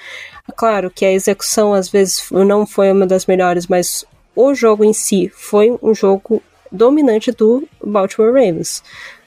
Claro 0.57 0.91
que 0.91 1.05
a 1.05 1.13
execução 1.13 1.75
às 1.75 1.89
vezes 1.89 2.29
não 2.31 2.67
foi 2.67 2.91
uma 2.91 3.07
das 3.07 3.27
melhores, 3.27 3.67
mas 3.67 4.05
o 4.35 4.55
jogo 4.55 4.85
em 4.85 4.93
si 4.93 5.31
foi 5.35 5.77
um 5.83 5.95
jogo 5.95 6.43
dominante 6.71 7.33
do 7.33 7.67
Baltimore 7.83 8.33
Ravens, 8.33 8.83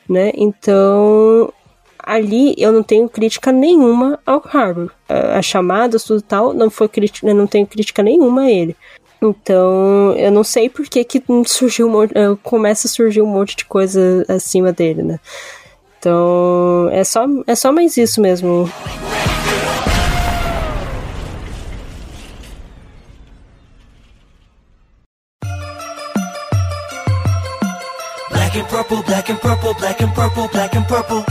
né? 0.07 0.31
Então 0.35 1.53
ali 2.03 2.53
eu 2.57 2.71
não 2.71 2.83
tenho 2.83 3.07
crítica 3.09 3.51
nenhuma 3.51 4.19
ao 4.25 4.41
Harbour. 4.45 4.91
As 5.07 5.45
chamadas, 5.45 6.03
tudo 6.03 6.21
tal, 6.21 6.53
não 6.53 6.69
foi 6.69 6.87
crítica, 6.87 7.33
não 7.33 7.47
tenho 7.47 7.67
crítica 7.67 8.01
nenhuma 8.01 8.43
a 8.43 8.51
ele. 8.51 8.75
Então, 9.21 10.15
eu 10.17 10.31
não 10.31 10.43
sei 10.43 10.67
por 10.67 10.85
que, 10.87 11.03
que 11.03 11.23
surgiu 11.45 11.87
um 11.87 11.91
monte, 11.91 12.11
eh, 12.15 12.35
começa 12.41 12.87
a 12.87 12.89
surgir 12.89 13.21
um 13.21 13.27
monte 13.27 13.55
de 13.55 13.65
coisa 13.65 14.25
acima 14.27 14.71
dele, 14.73 15.03
né? 15.03 15.19
Então, 15.99 16.89
é 16.91 17.03
só, 17.03 17.27
é 17.45 17.53
só 17.53 17.71
mais 17.71 17.95
isso 17.97 18.19
mesmo. 18.19 18.67
Black 28.31 28.57
and 28.57 28.65
purple, 28.65 29.03
black 29.03 29.31
and 29.31 29.37
purple, 29.37 29.73
black 29.75 30.03
and 30.03 30.09
purple, 30.13 30.47
black 30.47 30.75
and 30.75 30.83
purple. 30.85 31.23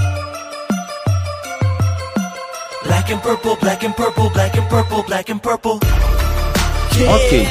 Black 3.10 3.26
and 3.26 3.28
purple, 3.28 3.56
black 3.56 3.86
and 3.86 3.92
purple, 3.92 4.30
black 4.30 4.56
and 4.56 4.68
purple, 4.68 5.02
black 5.02 5.32
and 5.32 5.38
purple. 5.38 5.80
Ok, 7.12 7.46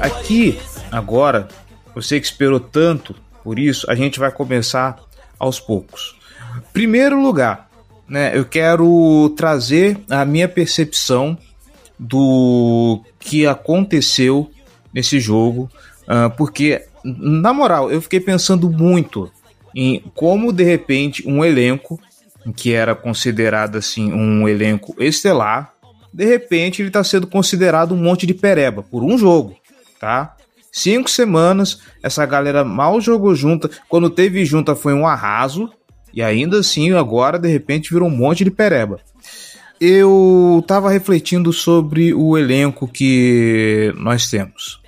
aqui 0.00 0.58
agora, 0.90 1.48
você 1.94 2.18
que 2.18 2.24
esperou 2.24 2.58
tanto 2.58 3.14
por 3.44 3.58
isso, 3.58 3.84
a 3.90 3.94
gente 3.94 4.18
vai 4.18 4.32
começar 4.32 4.98
aos 5.38 5.60
poucos. 5.60 6.16
Primeiro 6.72 7.20
lugar, 7.20 7.68
né, 8.08 8.32
eu 8.34 8.46
quero 8.46 9.28
trazer 9.36 10.00
a 10.08 10.24
minha 10.24 10.48
percepção 10.48 11.36
do 11.98 13.02
que 13.20 13.46
aconteceu 13.46 14.50
nesse 14.94 15.20
jogo, 15.20 15.70
uh, 16.04 16.34
porque, 16.38 16.86
na 17.04 17.52
moral, 17.52 17.92
eu 17.92 18.00
fiquei 18.00 18.18
pensando 18.18 18.70
muito 18.70 19.30
em 19.74 20.02
como 20.14 20.50
de 20.54 20.64
repente 20.64 21.22
um 21.28 21.44
elenco 21.44 22.00
que 22.56 22.72
era 22.72 22.94
considerado 22.94 23.76
assim 23.76 24.12
um 24.12 24.48
elenco 24.48 24.94
estelar, 24.98 25.72
de 26.12 26.24
repente 26.24 26.82
ele 26.82 26.88
está 26.88 27.02
sendo 27.04 27.26
considerado 27.26 27.94
um 27.94 27.98
monte 27.98 28.26
de 28.26 28.34
pereba 28.34 28.82
por 28.82 29.02
um 29.02 29.16
jogo, 29.16 29.56
tá? 30.00 30.36
Cinco 30.74 31.10
semanas, 31.10 31.80
essa 32.02 32.24
galera 32.24 32.64
mal 32.64 32.98
jogou 32.98 33.34
junta. 33.34 33.70
Quando 33.90 34.08
teve 34.08 34.42
junta 34.46 34.74
foi 34.74 34.94
um 34.94 35.06
arraso. 35.06 35.70
E 36.14 36.22
ainda 36.22 36.60
assim, 36.60 36.92
agora 36.92 37.38
de 37.38 37.48
repente 37.48 37.92
virou 37.92 38.08
um 38.08 38.16
monte 38.16 38.42
de 38.42 38.50
pereba. 38.50 38.98
Eu 39.78 40.64
tava 40.66 40.90
refletindo 40.90 41.52
sobre 41.52 42.14
o 42.14 42.38
elenco 42.38 42.88
que 42.88 43.92
nós 43.96 44.30
temos. 44.30 44.80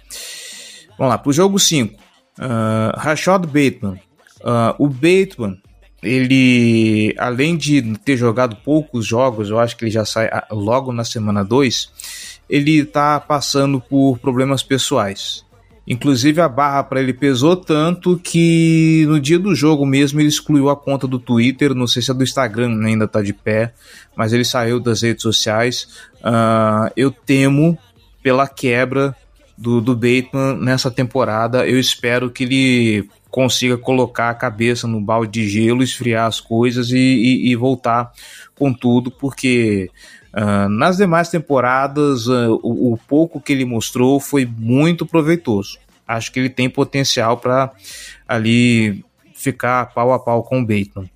Vamos 0.99 1.11
lá, 1.11 1.19
pro 1.19 1.33
jogo 1.33 1.59
5. 1.59 1.95
Uh, 1.95 2.99
Rashad 2.99 3.45
Bateman. 3.47 3.99
Uh, 4.41 4.75
o 4.79 4.89
Bateman 4.89 5.59
ele, 6.05 7.15
além 7.19 7.57
de 7.57 7.83
ter 7.99 8.17
jogado 8.17 8.57
poucos 8.57 9.07
jogos, 9.07 9.51
eu 9.51 9.59
acho 9.59 9.77
que 9.77 9.85
ele 9.85 9.91
já 9.91 10.05
sai 10.05 10.27
ah, 10.27 10.47
logo 10.51 10.93
na 10.93 11.05
semana 11.05 11.45
2, 11.45 11.91
ele 12.49 12.81
está 12.81 13.19
passando 13.19 13.81
por 13.81 14.19
problemas 14.19 14.63
pessoais. 14.63 15.45
Inclusive 15.87 16.41
a 16.41 16.49
barra 16.49 16.83
para 16.83 17.01
ele 17.01 17.13
pesou 17.13 17.57
tanto 17.57 18.19
que 18.19 19.05
no 19.07 19.21
dia 19.21 19.39
do 19.39 19.55
jogo 19.55 19.85
mesmo 19.85 20.19
ele 20.19 20.29
excluiu 20.29 20.71
a 20.71 20.77
conta 20.77 21.07
do 21.07 21.19
Twitter, 21.19 21.75
não 21.75 21.87
sei 21.87 22.01
se 22.01 22.11
a 22.11 22.15
do 22.15 22.25
Instagram 22.25 22.83
ainda 22.85 23.05
está 23.05 23.21
de 23.21 23.35
pé, 23.35 23.75
mas 24.17 24.33
ele 24.33 24.45
saiu 24.45 24.81
das 24.81 25.03
redes 25.03 25.23
sociais. 25.23 25.89
Uh, 26.21 26.91
eu 26.97 27.11
temo 27.11 27.79
pela 28.23 28.49
quebra 28.49 29.15
do, 29.59 29.81
do 29.81 29.95
Bateman 29.95 30.57
nessa 30.59 30.91
temporada. 30.91 31.67
Eu 31.67 31.79
espero 31.79 32.31
que 32.31 32.45
ele 32.45 33.09
consiga 33.35 33.77
colocar 33.77 34.31
a 34.31 34.35
cabeça 34.35 34.87
no 34.87 35.01
balde 35.01 35.43
de 35.43 35.49
gelo, 35.49 35.83
esfriar 35.83 36.29
as 36.29 36.39
coisas 36.39 36.91
e, 36.91 36.97
e, 36.97 37.51
e 37.51 37.57
voltar 37.57 38.13
com 38.55 38.73
tudo, 38.73 39.11
porque 39.11 39.91
uh, 40.33 40.69
nas 40.69 40.99
demais 40.99 41.31
temporadas 41.31 42.29
uh, 42.29 42.61
o, 42.63 42.93
o, 42.93 42.97
pouco 43.09 43.41
que 43.41 43.53
ele 43.53 43.65
mostrou 43.65 44.21
foi 44.21 44.47
muito 44.47 45.05
proveitoso. 45.05 45.79
Acho 46.07 46.31
que 46.31 46.39
ele 46.39 46.49
tem 46.49 46.71
potencial 46.71 47.37
para 47.39 47.73
ali 48.29 49.05
ficar 49.35 49.87
pau 49.87 50.13
a 50.13 50.19
pau 50.21 50.45
com 50.45 50.61
o 50.61 50.65
Bateman. 50.65 51.11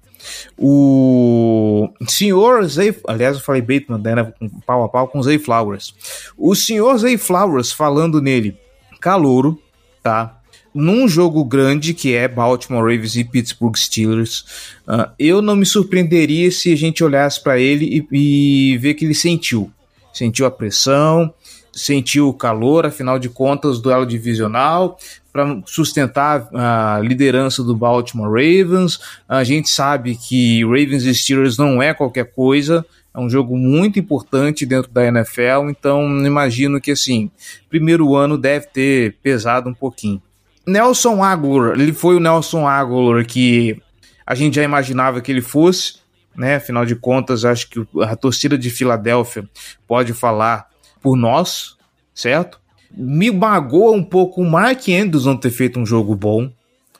O 0.58 1.88
senhor 2.08 2.66
Zay, 2.66 2.96
aliás, 3.06 3.36
eu 3.36 3.42
falei 3.44 3.62
Bateman, 3.62 4.02
né, 4.02 4.32
pau 4.66 4.82
a 4.82 4.88
pau 4.88 5.06
com 5.06 5.22
Zay 5.22 5.38
Flowers. 5.38 5.94
O 6.36 6.56
senhor 6.56 6.98
Zay 6.98 7.16
Flowers 7.16 7.70
falando 7.70 8.20
nele, 8.20 8.58
calouro, 9.00 9.62
tá? 10.02 10.37
Num 10.78 11.08
jogo 11.08 11.44
grande 11.44 11.92
que 11.92 12.14
é 12.14 12.28
Baltimore 12.28 12.82
Ravens 12.82 13.16
e 13.16 13.24
Pittsburgh 13.24 13.76
Steelers, 13.76 14.44
uh, 14.86 15.10
eu 15.18 15.42
não 15.42 15.56
me 15.56 15.66
surpreenderia 15.66 16.50
se 16.52 16.72
a 16.72 16.76
gente 16.76 17.02
olhasse 17.02 17.42
para 17.42 17.58
ele 17.58 18.06
e, 18.12 18.72
e 18.72 18.78
ver 18.78 18.94
que 18.94 19.04
ele 19.04 19.14
sentiu. 19.14 19.70
Sentiu 20.12 20.46
a 20.46 20.50
pressão, 20.50 21.34
sentiu 21.72 22.28
o 22.28 22.34
calor, 22.34 22.86
afinal 22.86 23.18
de 23.18 23.28
contas, 23.28 23.80
duelo 23.80 24.06
divisional, 24.06 24.98
para 25.32 25.60
sustentar 25.66 26.48
a 26.52 27.00
liderança 27.02 27.62
do 27.62 27.74
Baltimore 27.74 28.30
Ravens. 28.30 29.00
A 29.28 29.42
gente 29.42 29.68
sabe 29.68 30.16
que 30.16 30.64
Ravens 30.64 31.04
e 31.04 31.14
Steelers 31.14 31.58
não 31.58 31.82
é 31.82 31.92
qualquer 31.92 32.32
coisa, 32.32 32.86
é 33.14 33.18
um 33.18 33.28
jogo 33.28 33.56
muito 33.56 33.98
importante 33.98 34.64
dentro 34.64 34.90
da 34.92 35.04
NFL, 35.04 35.70
então 35.70 36.24
imagino 36.24 36.80
que 36.80 36.92
assim, 36.92 37.30
primeiro 37.68 38.14
ano 38.14 38.38
deve 38.38 38.66
ter 38.66 39.16
pesado 39.22 39.68
um 39.68 39.74
pouquinho. 39.74 40.22
Nelson 40.68 41.22
Aguilar, 41.22 41.80
ele 41.80 41.92
foi 41.92 42.16
o 42.16 42.20
Nelson 42.20 42.66
Aguilar 42.66 43.24
que 43.24 43.80
a 44.26 44.34
gente 44.34 44.56
já 44.56 44.62
imaginava 44.62 45.22
que 45.22 45.32
ele 45.32 45.40
fosse, 45.40 46.00
né? 46.36 46.56
Afinal 46.56 46.84
de 46.84 46.94
contas, 46.94 47.44
acho 47.44 47.70
que 47.70 47.86
a 48.02 48.14
torcida 48.14 48.58
de 48.58 48.68
Filadélfia 48.68 49.48
pode 49.86 50.12
falar 50.12 50.68
por 51.00 51.16
nós, 51.16 51.76
certo? 52.14 52.60
Me 52.90 53.30
magoa 53.30 53.92
um 53.92 54.04
pouco 54.04 54.42
o 54.42 54.44
Mark 54.44 54.88
Andrews 54.88 55.24
não 55.24 55.36
ter 55.36 55.50
feito 55.50 55.80
um 55.80 55.86
jogo 55.86 56.14
bom, 56.14 56.52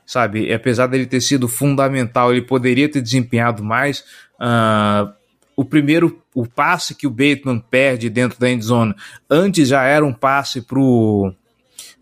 sabe? 0.07 0.51
Apesar 0.53 0.87
dele 0.87 1.07
ter 1.07 1.21
sido 1.21 1.47
fundamental, 1.47 2.33
ele 2.33 2.43
poderia 2.43 2.89
ter 2.91 3.03
desempenhado 3.03 3.63
mais. 3.63 4.01
Uh, 4.41 5.13
o 5.55 5.65
primeiro, 5.65 6.23
o 6.35 6.47
passe 6.47 6.95
que 6.95 7.07
o 7.07 7.11
Bateman 7.11 7.59
perde 7.59 8.09
dentro 8.09 8.41
da 8.41 8.49
endzone, 8.49 8.95
antes 9.29 9.69
já 9.69 9.83
era 9.83 10.07
um 10.07 10.13
passe 10.15 10.63
pro 10.63 11.35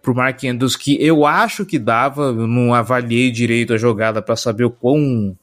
pro 0.06 0.14
Mark 0.14 0.44
Andrews 0.44 0.76
que 0.76 0.96
eu 1.04 1.26
acho 1.26 1.66
que 1.66 1.80
dava, 1.80 2.26
eu 2.26 2.46
não 2.46 2.72
avaliei 2.72 3.28
direito 3.32 3.74
a 3.74 3.76
jogada 3.76 4.22
para 4.22 4.36
saber 4.36 4.62
o 4.62 4.70
quão 4.70 5.36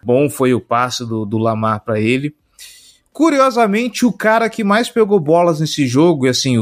bom 0.00 0.30
foi 0.30 0.54
o 0.54 0.60
passe 0.60 1.04
do, 1.04 1.26
do 1.26 1.36
Lamar 1.38 1.80
para 1.80 1.98
ele. 1.98 2.32
Curiosamente, 3.12 4.06
o 4.06 4.12
cara 4.12 4.48
que 4.48 4.62
mais 4.62 4.88
pegou 4.88 5.18
bolas 5.18 5.58
nesse 5.58 5.88
jogo, 5.88 6.24
e 6.24 6.28
assim, 6.28 6.56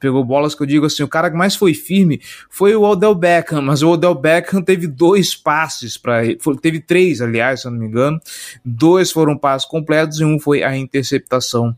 pegou 0.00 0.24
bolas 0.24 0.52
que 0.52 0.64
eu 0.64 0.66
digo 0.66 0.84
assim, 0.84 1.04
o 1.04 1.08
cara 1.08 1.30
que 1.30 1.36
mais 1.36 1.54
foi 1.54 1.74
firme 1.74 2.20
foi 2.50 2.74
o 2.74 2.82
Odell 2.82 3.14
Beckham, 3.14 3.62
mas 3.62 3.82
o 3.82 3.90
Odell 3.90 4.16
Beckham 4.16 4.60
teve 4.60 4.88
dois 4.88 5.32
passes 5.36 5.96
para 5.96 6.22
teve 6.60 6.80
três, 6.80 7.20
aliás, 7.20 7.60
se 7.60 7.68
eu 7.68 7.70
não 7.70 7.78
me 7.78 7.86
engano, 7.86 8.18
dois 8.64 9.12
foram 9.12 9.38
passes 9.38 9.68
completos 9.68 10.18
e 10.18 10.24
um 10.24 10.40
foi 10.40 10.64
a 10.64 10.76
interceptação 10.76 11.72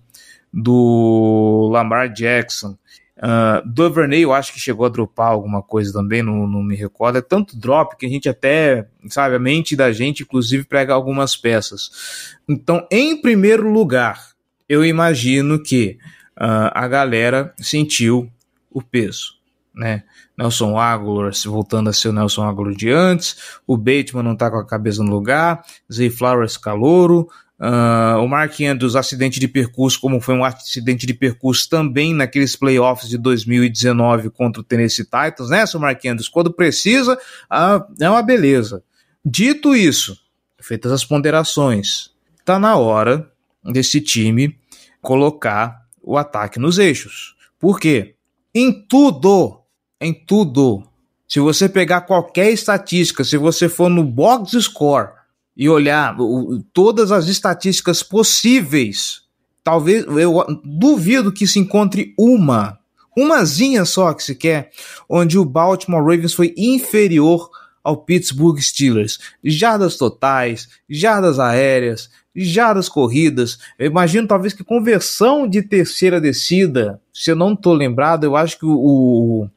do 0.51 1.68
Lamar 1.70 2.11
Jackson. 2.11 2.79
Uh, 3.22 3.62
Duvernay 3.64 4.22
eu 4.22 4.32
acho 4.32 4.52
que 4.52 4.58
chegou 4.58 4.85
a 4.85 4.88
dropar 4.88 5.28
alguma 5.28 5.62
coisa 5.62 5.92
também, 5.92 6.24
não, 6.24 6.44
não 6.44 6.61
me 6.61 6.74
recordo. 6.74 7.18
É 7.18 7.22
tanto 7.22 7.56
drop 7.56 7.96
que 7.96 8.04
a 8.04 8.08
gente 8.08 8.28
até, 8.28 8.88
sabe, 9.08 9.37
a 9.37 9.38
mente 9.38 9.76
da 9.76 9.92
gente 9.92 10.24
inclusive 10.24 10.64
prega 10.64 10.92
algumas 10.92 11.37
peças. 11.37 12.35
Então, 12.48 12.85
em 12.90 13.20
primeiro 13.20 13.70
lugar, 13.70 14.32
eu 14.68 14.85
imagino 14.85 15.62
que 15.62 15.98
uh, 16.37 16.72
a 16.72 16.88
galera 16.88 17.54
sentiu 17.58 18.28
o 18.68 18.82
peso, 18.82 19.35
né? 19.72 20.02
Nelson 20.37 20.76
Aguilar 20.76 21.30
voltando 21.44 21.90
a 21.90 21.92
ser 21.92 22.08
o 22.08 22.12
Nelson 22.12 22.42
Aguilar 22.42 22.74
de 22.74 22.90
antes, 22.90 23.37
o 23.66 23.76
Bateman 23.76 24.24
não 24.24 24.35
tá 24.35 24.50
com 24.50 24.56
a 24.56 24.66
cabeça 24.66 25.02
no 25.04 25.10
lugar, 25.10 25.62
Zay 25.92 26.10
Flowers 26.10 26.56
calouro, 26.56 27.29
Uh, 27.63 28.19
o 28.19 28.27
Mark 28.27 28.60
Andrews, 28.60 28.96
acidente 28.96 29.38
de 29.38 29.46
percurso, 29.46 30.00
como 30.00 30.21
foi 30.21 30.35
um 30.35 30.44
acidente 30.44 31.06
de 31.06 31.15
percurso 31.15 31.71
também 31.71 32.13
naqueles 32.13 32.56
playoffs 32.56 33.08
de 33.08 33.17
2019 33.17 34.31
contra 34.31 34.60
o 34.60 34.65
Tennessee 34.65 35.04
Titans, 35.04 35.48
né, 35.48 35.65
seu 35.65 35.79
Mark 35.79 36.04
Andrews? 36.04 36.29
Quando 36.29 36.52
precisa, 36.52 37.15
uh, 37.15 38.02
é 38.02 38.10
uma 38.10 38.21
beleza. 38.21 38.83
Dito 39.25 39.77
isso, 39.77 40.19
feitas 40.60 40.90
as 40.90 41.04
ponderações, 41.04 42.10
tá 42.44 42.58
na 42.58 42.77
hora 42.77 43.31
desse 43.63 44.00
time 44.00 44.58
colocar 45.00 45.87
o 46.02 46.19
ataque 46.19 46.58
nos 46.58 46.79
eixos. 46.79 47.37
Por 47.60 47.79
quê? 47.79 48.17
Em 48.52 48.73
tudo, 48.73 49.60
em 50.00 50.13
tudo, 50.13 50.83
se 51.29 51.38
você 51.38 51.69
pegar 51.69 52.00
qualquer 52.00 52.50
estatística, 52.50 53.23
se 53.23 53.37
você 53.37 53.69
for 53.69 53.88
no 53.88 54.02
box 54.02 54.60
score 54.60 55.21
e 55.57 55.69
olhar 55.69 56.19
o, 56.19 56.63
todas 56.73 57.13
as 57.13 57.29
estatísticas 57.29 58.03
possíveis, 58.03 59.23
talvez 59.63 60.05
eu 60.07 60.44
duvido 60.65 61.33
que 61.33 61.46
se 61.46 61.59
encontre 61.59 62.15
uma, 62.19 62.79
umazinha 63.17 63.85
só 63.85 64.13
que 64.15 64.23
se 64.23 64.35
quer, 64.35 64.71
onde 65.09 65.38
o 65.38 65.44
Baltimore 65.44 66.03
Ravens 66.03 66.35
foi 66.35 66.55
inferior 66.57 67.50
ao 67.83 67.96
Pittsburgh 67.96 68.59
Steelers. 68.61 69.19
Jardas 69.42 69.96
totais, 69.96 70.69
jardas 70.88 71.38
aéreas, 71.38 72.11
jardas 72.35 72.88
corridas. 72.88 73.58
Eu 73.78 73.87
imagino 73.87 74.26
talvez 74.26 74.54
que 74.54 74.64
conversão 74.64 75.46
de 75.46 75.62
terceira 75.62 76.20
descida, 76.20 77.00
se 77.12 77.30
eu 77.30 77.37
não 77.37 77.52
estou 77.52 77.74
lembrado, 77.74 78.24
eu 78.24 78.35
acho 78.35 78.58
que 78.58 78.64
o, 78.64 79.48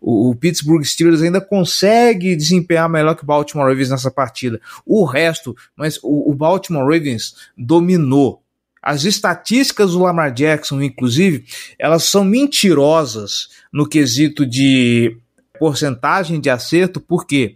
o, 0.00 0.30
o, 0.30 0.34
Pittsburgh 0.36 0.84
Steelers 0.84 1.22
ainda 1.22 1.40
consegue 1.40 2.36
desempenhar 2.36 2.88
melhor 2.88 3.16
que 3.16 3.24
o 3.24 3.26
Baltimore 3.26 3.68
Ravens 3.68 3.90
nessa 3.90 4.10
partida. 4.10 4.60
O 4.86 5.04
resto, 5.04 5.56
mas 5.76 5.98
o, 6.02 6.30
o 6.30 6.34
Baltimore 6.34 6.84
Ravens 6.84 7.34
dominou. 7.56 8.40
As 8.80 9.04
estatísticas 9.04 9.92
do 9.92 10.00
Lamar 10.00 10.32
Jackson, 10.32 10.82
inclusive, 10.82 11.44
elas 11.78 12.04
são 12.04 12.24
mentirosas 12.24 13.48
no 13.72 13.88
quesito 13.88 14.44
de 14.44 15.16
porcentagem 15.58 16.40
de 16.40 16.50
acerto, 16.50 17.00
porque 17.00 17.54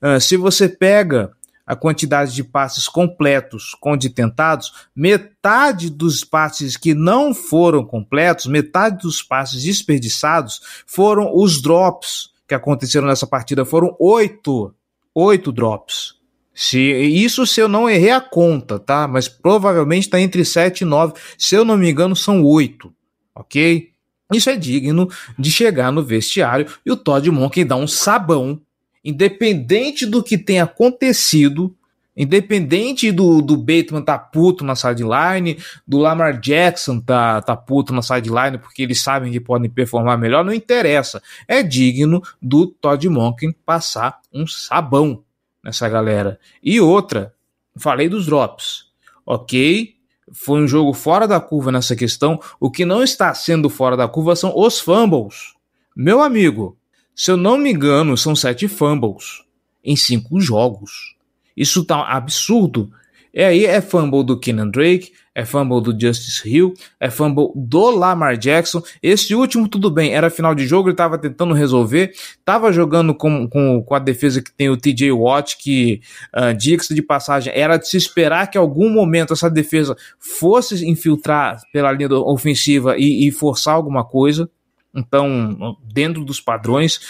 uh, 0.00 0.20
se 0.20 0.36
você 0.36 0.68
pega 0.68 1.32
a 1.66 1.76
quantidade 1.76 2.34
de 2.34 2.42
passes 2.42 2.88
completos 2.88 3.74
com 3.80 3.96
de 3.96 4.10
tentados, 4.10 4.72
metade 4.94 5.88
dos 5.88 6.24
passes 6.24 6.76
que 6.76 6.94
não 6.94 7.32
foram 7.32 7.84
completos, 7.84 8.46
metade 8.46 9.02
dos 9.02 9.22
passes 9.22 9.62
desperdiçados 9.62 10.60
foram 10.86 11.30
os 11.34 11.62
drops 11.62 12.30
que 12.46 12.54
aconteceram 12.54 13.06
nessa 13.06 13.26
partida. 13.26 13.64
Foram 13.64 13.96
oito, 13.98 14.74
oito 15.14 15.50
drops. 15.50 16.14
Se, 16.54 16.78
isso 16.78 17.46
se 17.46 17.60
eu 17.60 17.68
não 17.68 17.88
errei 17.88 18.10
a 18.10 18.20
conta, 18.20 18.78
tá? 18.78 19.08
Mas 19.08 19.26
provavelmente 19.26 20.04
está 20.04 20.20
entre 20.20 20.44
7 20.44 20.82
e 20.82 20.84
9. 20.84 21.14
Se 21.38 21.54
eu 21.54 21.64
não 21.64 21.78
me 21.78 21.90
engano, 21.90 22.14
são 22.14 22.44
oito. 22.44 22.92
Ok? 23.34 23.90
Isso 24.32 24.50
é 24.50 24.56
digno 24.56 25.08
de 25.38 25.50
chegar 25.50 25.90
no 25.90 26.02
vestiário 26.02 26.66
e 26.84 26.92
o 26.92 26.96
Todd 26.96 27.30
Monken 27.30 27.66
dá 27.66 27.76
um 27.76 27.86
sabão 27.86 28.60
independente 29.04 30.06
do 30.06 30.22
que 30.22 30.38
tenha 30.38 30.64
acontecido, 30.64 31.74
independente 32.16 33.10
do, 33.10 33.40
do 33.40 33.56
Bateman 33.56 34.02
tá 34.02 34.18
puto 34.18 34.64
na 34.64 34.74
sideline, 34.76 35.58
do 35.86 35.98
Lamar 35.98 36.38
Jackson 36.38 37.00
tá, 37.00 37.40
tá 37.40 37.56
puto 37.56 37.92
na 37.92 38.02
sideline 38.02 38.58
porque 38.58 38.82
eles 38.82 39.00
sabem 39.00 39.32
que 39.32 39.40
podem 39.40 39.70
performar 39.70 40.18
melhor, 40.18 40.44
não 40.44 40.52
interessa. 40.52 41.22
É 41.48 41.62
digno 41.62 42.22
do 42.40 42.66
Todd 42.66 43.08
Monken 43.08 43.54
passar 43.64 44.20
um 44.32 44.46
sabão 44.46 45.22
nessa 45.64 45.88
galera. 45.88 46.38
E 46.62 46.80
outra, 46.80 47.34
falei 47.76 48.08
dos 48.08 48.26
drops, 48.26 48.86
ok? 49.24 49.94
Foi 50.32 50.62
um 50.62 50.68
jogo 50.68 50.92
fora 50.92 51.26
da 51.26 51.40
curva 51.40 51.70
nessa 51.70 51.94
questão. 51.94 52.40
O 52.58 52.70
que 52.70 52.84
não 52.84 53.02
está 53.02 53.34
sendo 53.34 53.68
fora 53.68 53.96
da 53.96 54.08
curva 54.08 54.34
são 54.34 54.52
os 54.56 54.80
fumbles. 54.80 55.54
Meu 55.94 56.22
amigo, 56.22 56.76
se 57.14 57.30
eu 57.30 57.36
não 57.36 57.58
me 57.58 57.72
engano, 57.72 58.16
são 58.16 58.34
sete 58.34 58.68
fumbles 58.68 59.42
em 59.84 59.96
cinco 59.96 60.40
jogos. 60.40 61.16
Isso 61.56 61.84
tá 61.84 62.02
absurdo. 62.08 62.90
E 63.34 63.42
aí 63.42 63.64
é 63.64 63.80
fumble 63.80 64.22
do 64.22 64.38
Kenan 64.38 64.68
Drake, 64.68 65.12
é 65.34 65.44
fumble 65.44 65.80
do 65.80 65.98
Justice 65.98 66.46
Hill, 66.46 66.74
é 67.00 67.10
fumble 67.10 67.48
do 67.54 67.90
Lamar 67.90 68.36
Jackson. 68.36 68.82
Esse 69.02 69.34
último, 69.34 69.66
tudo 69.66 69.90
bem, 69.90 70.12
era 70.14 70.28
final 70.28 70.54
de 70.54 70.66
jogo, 70.66 70.88
ele 70.88 70.94
estava 70.94 71.16
tentando 71.16 71.54
resolver, 71.54 72.10
estava 72.10 72.70
jogando 72.70 73.14
com, 73.14 73.48
com, 73.48 73.82
com 73.82 73.94
a 73.94 73.98
defesa 73.98 74.42
que 74.42 74.52
tem 74.52 74.68
o 74.68 74.76
TJ 74.76 75.12
Watt, 75.12 75.56
que, 75.56 76.02
uh, 76.36 76.54
diga-se 76.54 76.94
de 76.94 77.00
passagem, 77.00 77.50
era 77.56 77.78
de 77.78 77.88
se 77.88 77.96
esperar 77.96 78.50
que 78.50 78.58
algum 78.58 78.90
momento 78.90 79.32
essa 79.32 79.50
defesa 79.50 79.96
fosse 80.18 80.86
infiltrar 80.86 81.62
pela 81.72 81.90
linha 81.92 82.12
ofensiva 82.12 82.96
e, 82.98 83.26
e 83.26 83.32
forçar 83.32 83.74
alguma 83.74 84.04
coisa. 84.04 84.50
Então, 84.94 85.76
dentro 85.92 86.24
dos 86.24 86.40
padrões, 86.40 87.00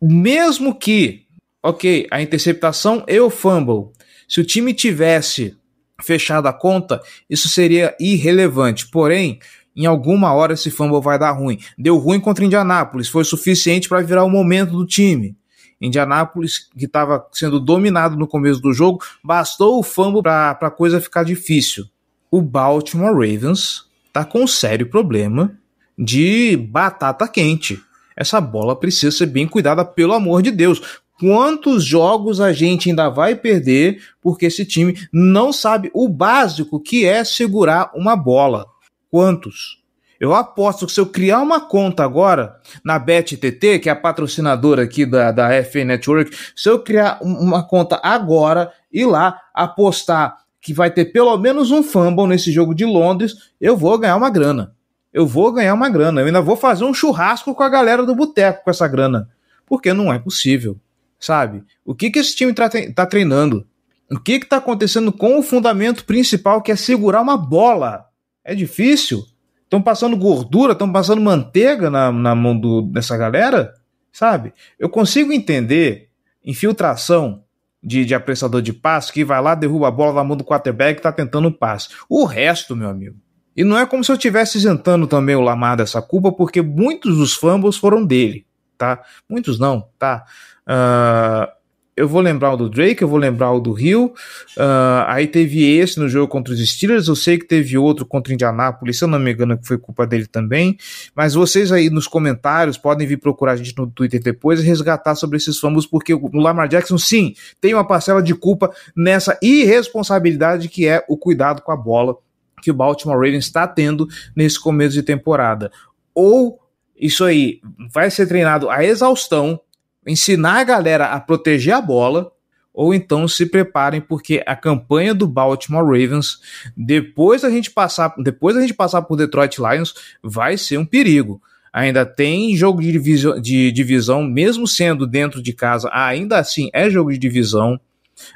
mesmo 0.00 0.74
que, 0.74 1.26
ok, 1.62 2.06
a 2.10 2.20
interceptação 2.20 3.04
e 3.08 3.18
o 3.18 3.30
fumble, 3.30 3.92
se 4.28 4.40
o 4.40 4.44
time 4.44 4.74
tivesse 4.74 5.56
fechado 6.02 6.46
a 6.46 6.52
conta, 6.52 7.00
isso 7.28 7.48
seria 7.48 7.96
irrelevante. 7.98 8.88
Porém, 8.88 9.38
em 9.74 9.86
alguma 9.86 10.32
hora 10.34 10.54
esse 10.54 10.70
fumble 10.70 11.00
vai 11.00 11.18
dar 11.18 11.32
ruim. 11.32 11.58
Deu 11.76 11.96
ruim 11.96 12.20
contra 12.20 12.44
Indianápolis, 12.44 13.08
foi 13.08 13.24
suficiente 13.24 13.88
para 13.88 14.02
virar 14.02 14.24
o 14.24 14.30
momento 14.30 14.72
do 14.72 14.86
time. 14.86 15.36
Indianápolis, 15.80 16.68
que 16.76 16.84
estava 16.84 17.24
sendo 17.32 17.60
dominado 17.60 18.16
no 18.16 18.26
começo 18.26 18.60
do 18.60 18.72
jogo, 18.72 19.00
bastou 19.22 19.78
o 19.78 19.82
fumble 19.82 20.22
para 20.22 20.50
a 20.50 20.70
coisa 20.70 21.00
ficar 21.00 21.22
difícil. 21.22 21.84
O 22.30 22.42
Baltimore 22.42 23.14
Ravens 23.14 23.84
está 24.08 24.24
com 24.24 24.42
um 24.42 24.46
sério 24.46 24.90
problema 24.90 25.56
de 25.98 26.56
batata 26.56 27.26
quente. 27.26 27.82
Essa 28.16 28.40
bola 28.40 28.76
precisa 28.76 29.16
ser 29.16 29.26
bem 29.26 29.48
cuidada, 29.48 29.84
pelo 29.84 30.12
amor 30.12 30.42
de 30.42 30.50
Deus. 30.50 31.00
Quantos 31.18 31.84
jogos 31.84 32.40
a 32.40 32.52
gente 32.52 32.88
ainda 32.88 33.08
vai 33.08 33.34
perder 33.34 34.00
porque 34.22 34.46
esse 34.46 34.64
time 34.64 34.96
não 35.12 35.52
sabe 35.52 35.90
o 35.92 36.08
básico 36.08 36.78
que 36.78 37.04
é 37.04 37.24
segurar 37.24 37.90
uma 37.94 38.14
bola? 38.14 38.66
Quantos? 39.10 39.78
Eu 40.20 40.34
aposto 40.34 40.86
que 40.86 40.92
se 40.92 41.00
eu 41.00 41.06
criar 41.06 41.40
uma 41.40 41.60
conta 41.60 42.04
agora 42.04 42.56
na 42.84 42.98
BetTT, 42.98 43.78
que 43.80 43.88
é 43.88 43.92
a 43.92 43.96
patrocinadora 43.96 44.82
aqui 44.82 45.06
da, 45.06 45.30
da 45.32 45.64
FA 45.64 45.84
Network, 45.84 46.36
se 46.56 46.68
eu 46.68 46.80
criar 46.80 47.18
uma 47.20 47.62
conta 47.62 48.00
agora 48.02 48.72
e 48.92 49.04
lá 49.04 49.40
apostar 49.54 50.36
que 50.60 50.74
vai 50.74 50.90
ter 50.90 51.06
pelo 51.06 51.36
menos 51.38 51.70
um 51.70 51.84
fumble 51.84 52.26
nesse 52.26 52.50
jogo 52.50 52.74
de 52.74 52.84
Londres, 52.84 53.34
eu 53.60 53.76
vou 53.76 53.96
ganhar 53.96 54.16
uma 54.16 54.30
grana 54.30 54.76
eu 55.12 55.26
vou 55.26 55.52
ganhar 55.52 55.74
uma 55.74 55.88
grana. 55.88 56.20
Eu 56.20 56.26
ainda 56.26 56.40
vou 56.40 56.56
fazer 56.56 56.84
um 56.84 56.94
churrasco 56.94 57.54
com 57.54 57.62
a 57.62 57.68
galera 57.68 58.04
do 58.04 58.14
boteco 58.14 58.64
com 58.64 58.70
essa 58.70 58.86
grana. 58.86 59.28
Porque 59.66 59.92
não 59.92 60.12
é 60.12 60.18
possível, 60.18 60.78
sabe? 61.18 61.64
O 61.84 61.94
que, 61.94 62.10
que 62.10 62.18
esse 62.18 62.34
time 62.34 62.52
está 62.52 62.68
tá 62.94 63.06
treinando? 63.06 63.66
O 64.10 64.18
que 64.18 64.32
está 64.32 64.56
acontecendo 64.56 65.12
com 65.12 65.38
o 65.38 65.42
fundamento 65.42 66.04
principal, 66.04 66.62
que 66.62 66.72
é 66.72 66.76
segurar 66.76 67.20
uma 67.20 67.36
bola? 67.36 68.06
É 68.42 68.54
difícil? 68.54 69.24
Estão 69.64 69.82
passando 69.82 70.16
gordura, 70.16 70.72
estão 70.72 70.90
passando 70.90 71.20
manteiga 71.20 71.90
na, 71.90 72.10
na 72.10 72.34
mão 72.34 72.58
do, 72.58 72.82
dessa 72.82 73.16
galera? 73.18 73.74
Sabe? 74.10 74.54
Eu 74.78 74.88
consigo 74.88 75.30
entender 75.30 76.08
infiltração 76.42 77.44
de, 77.82 78.04
de 78.04 78.14
apressador 78.14 78.62
de 78.62 78.72
passe 78.72 79.12
que 79.12 79.24
vai 79.24 79.40
lá, 79.42 79.54
derruba 79.54 79.88
a 79.88 79.90
bola 79.90 80.14
na 80.14 80.24
mão 80.24 80.36
do 80.36 80.44
quarterback 80.44 80.96
e 80.96 81.00
está 81.00 81.12
tentando 81.12 81.48
um 81.48 81.52
passe. 81.52 81.90
O 82.08 82.24
resto, 82.24 82.74
meu 82.74 82.88
amigo, 82.88 83.16
e 83.58 83.64
não 83.64 83.76
é 83.76 83.84
como 83.84 84.04
se 84.04 84.12
eu 84.12 84.14
estivesse 84.14 84.56
isentando 84.56 85.04
também 85.08 85.34
o 85.34 85.40
Lamar 85.40 85.76
dessa 85.76 86.00
culpa, 86.00 86.30
porque 86.30 86.62
muitos 86.62 87.16
dos 87.16 87.34
fumbles 87.34 87.76
foram 87.76 88.06
dele, 88.06 88.46
tá? 88.78 89.02
Muitos 89.28 89.58
não, 89.58 89.88
tá? 89.98 90.24
Uh, 90.64 91.50
eu 91.96 92.06
vou 92.06 92.20
lembrar 92.20 92.52
o 92.52 92.56
do 92.56 92.70
Drake, 92.70 93.02
eu 93.02 93.08
vou 93.08 93.18
lembrar 93.18 93.50
o 93.50 93.58
do 93.58 93.72
Rio. 93.72 94.14
Uh, 94.56 95.02
aí 95.08 95.26
teve 95.26 95.76
esse 95.76 95.98
no 95.98 96.08
jogo 96.08 96.28
contra 96.28 96.54
os 96.54 96.70
Steelers. 96.70 97.08
Eu 97.08 97.16
sei 97.16 97.36
que 97.36 97.48
teve 97.48 97.76
outro 97.76 98.06
contra 98.06 98.30
o 98.30 98.34
Indianapolis, 98.34 98.96
se 98.96 99.02
eu 99.02 99.08
não 99.08 99.18
me 99.18 99.32
engano, 99.32 99.58
que 99.58 99.66
foi 99.66 99.76
culpa 99.76 100.06
dele 100.06 100.28
também. 100.28 100.78
Mas 101.12 101.34
vocês 101.34 101.72
aí 101.72 101.90
nos 101.90 102.06
comentários 102.06 102.78
podem 102.78 103.08
vir 103.08 103.16
procurar 103.16 103.54
a 103.54 103.56
gente 103.56 103.76
no 103.76 103.90
Twitter 103.90 104.22
depois 104.22 104.60
e 104.60 104.62
resgatar 104.62 105.16
sobre 105.16 105.36
esses 105.36 105.58
fumbles, 105.58 105.84
porque 105.84 106.14
o 106.14 106.30
Lamar 106.34 106.68
Jackson, 106.68 106.96
sim, 106.96 107.34
tem 107.60 107.74
uma 107.74 107.84
parcela 107.84 108.22
de 108.22 108.36
culpa 108.36 108.70
nessa 108.96 109.36
irresponsabilidade 109.42 110.68
que 110.68 110.86
é 110.86 111.04
o 111.08 111.16
cuidado 111.16 111.60
com 111.60 111.72
a 111.72 111.76
bola 111.76 112.16
que 112.60 112.70
o 112.70 112.74
Baltimore 112.74 113.16
Ravens 113.16 113.44
está 113.44 113.66
tendo 113.66 114.06
nesse 114.34 114.60
começo 114.60 114.94
de 114.94 115.02
temporada. 115.02 115.70
Ou 116.14 116.58
isso 116.96 117.24
aí 117.24 117.60
vai 117.92 118.10
ser 118.10 118.26
treinado 118.26 118.68
a 118.68 118.84
exaustão, 118.84 119.60
ensinar 120.06 120.58
a 120.58 120.64
galera 120.64 121.06
a 121.06 121.20
proteger 121.20 121.74
a 121.74 121.80
bola, 121.80 122.32
ou 122.72 122.94
então 122.94 123.26
se 123.26 123.46
preparem 123.46 124.00
porque 124.00 124.42
a 124.46 124.54
campanha 124.54 125.12
do 125.14 125.26
Baltimore 125.26 125.84
Ravens, 125.84 126.38
depois 126.76 127.42
da 127.42 127.50
gente 127.50 127.70
passar, 127.70 128.14
depois 128.18 128.54
da 128.54 128.60
gente 128.60 128.74
passar 128.74 129.02
por 129.02 129.16
Detroit 129.16 129.58
Lions, 129.58 129.94
vai 130.22 130.56
ser 130.56 130.78
um 130.78 130.86
perigo. 130.86 131.42
Ainda 131.72 132.06
tem 132.06 132.56
jogo 132.56 132.80
de 132.80 132.92
divisão, 132.92 133.40
de 133.40 133.72
divisão, 133.72 134.22
mesmo 134.22 134.66
sendo 134.66 135.06
dentro 135.06 135.42
de 135.42 135.52
casa, 135.52 135.90
ainda 135.92 136.38
assim 136.38 136.70
é 136.72 136.88
jogo 136.88 137.12
de 137.12 137.18
divisão. 137.18 137.80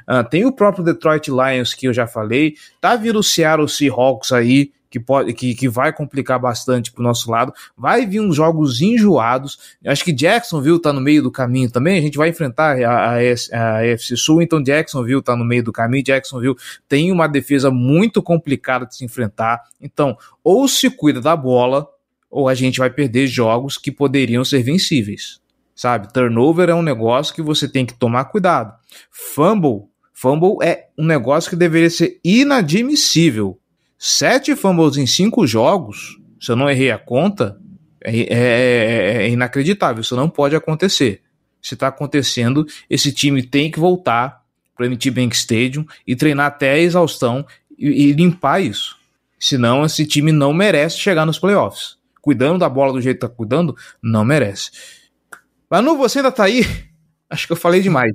Uh, 0.09 0.27
tem 0.29 0.45
o 0.45 0.51
próprio 0.51 0.83
Detroit 0.83 1.29
Lions 1.29 1.73
que 1.73 1.87
eu 1.87 1.93
já 1.93 2.07
falei, 2.07 2.55
tá 2.79 2.95
vindo 2.95 3.19
o 3.19 3.23
Seattle 3.23 3.69
Seahawks 3.69 4.31
aí, 4.31 4.71
que, 4.93 4.99
pode, 4.99 5.33
que, 5.33 5.55
que 5.55 5.67
vai 5.67 5.91
complicar 5.91 6.39
bastante 6.39 6.91
pro 6.91 7.01
nosso 7.01 7.31
lado. 7.31 7.51
Vai 7.75 8.05
vir 8.05 8.19
uns 8.19 8.35
jogos 8.35 8.79
enjoados. 8.79 9.57
Acho 9.83 10.03
que 10.03 10.13
Jacksonville 10.13 10.79
tá 10.79 10.93
no 10.93 11.01
meio 11.01 11.23
do 11.23 11.31
caminho 11.31 11.71
também. 11.71 11.97
A 11.97 12.01
gente 12.01 12.15
vai 12.15 12.29
enfrentar 12.29 12.77
a, 12.79 13.15
a, 13.15 13.15
a 13.15 13.91
AFC 13.91 14.15
Sul, 14.15 14.43
então 14.43 14.61
Jacksonville 14.61 15.23
tá 15.23 15.35
no 15.35 15.43
meio 15.43 15.63
do 15.63 15.71
caminho. 15.71 16.03
Jacksonville 16.03 16.55
tem 16.87 17.11
uma 17.11 17.25
defesa 17.25 17.71
muito 17.71 18.21
complicada 18.21 18.85
de 18.85 18.95
se 18.95 19.03
enfrentar. 19.03 19.63
Então, 19.81 20.15
ou 20.43 20.67
se 20.67 20.91
cuida 20.91 21.19
da 21.19 21.35
bola, 21.35 21.87
ou 22.29 22.47
a 22.47 22.53
gente 22.53 22.77
vai 22.77 22.91
perder 22.91 23.25
jogos 23.25 23.79
que 23.79 23.91
poderiam 23.91 24.45
ser 24.45 24.61
vencíveis. 24.61 25.42
Sabe? 25.75 26.11
Turnover 26.13 26.69
é 26.69 26.75
um 26.75 26.81
negócio 26.81 27.33
que 27.33 27.41
você 27.41 27.67
tem 27.67 27.85
que 27.85 27.93
tomar 27.93 28.25
cuidado. 28.25 28.73
Fumble, 29.09 29.87
fumble 30.13 30.57
é 30.61 30.87
um 30.97 31.05
negócio 31.05 31.49
que 31.49 31.55
deveria 31.55 31.89
ser 31.89 32.19
inadmissível. 32.23 33.59
Sete 33.97 34.55
fumbles 34.55 34.97
em 34.97 35.07
cinco 35.07 35.47
jogos, 35.47 36.19
se 36.39 36.51
eu 36.51 36.55
não 36.55 36.69
errei 36.69 36.91
a 36.91 36.97
conta, 36.97 37.57
é, 38.03 38.19
é, 38.19 38.25
é, 38.33 39.23
é 39.23 39.29
inacreditável. 39.29 40.01
Isso 40.01 40.15
não 40.15 40.29
pode 40.29 40.55
acontecer. 40.55 41.21
Se 41.61 41.73
está 41.73 41.87
acontecendo, 41.87 42.65
esse 42.89 43.13
time 43.13 43.41
tem 43.41 43.71
que 43.71 43.79
voltar 43.79 44.43
para 44.75 44.85
o 44.85 44.89
MT 44.89 45.09
Bank 45.11 45.35
Stadium 45.35 45.85
e 46.05 46.15
treinar 46.15 46.47
até 46.47 46.71
a 46.71 46.77
exaustão 46.77 47.45
e, 47.77 48.09
e 48.09 48.11
limpar 48.11 48.61
isso. 48.61 48.97
Senão, 49.39 49.85
esse 49.85 50.05
time 50.05 50.31
não 50.31 50.53
merece 50.53 50.97
chegar 50.97 51.25
nos 51.25 51.39
playoffs. 51.39 51.97
Cuidando 52.21 52.59
da 52.59 52.69
bola 52.69 52.93
do 52.93 53.01
jeito 53.01 53.19
que 53.19 53.25
está 53.25 53.35
cuidando, 53.35 53.75
não 54.01 54.25
merece. 54.25 54.71
Manu, 55.73 55.97
você 55.97 56.19
ainda 56.19 56.31
tá 56.31 56.43
aí? 56.43 56.61
Acho 57.27 57.47
que 57.47 57.53
eu 57.53 57.57
falei 57.57 57.81
demais. 57.81 58.13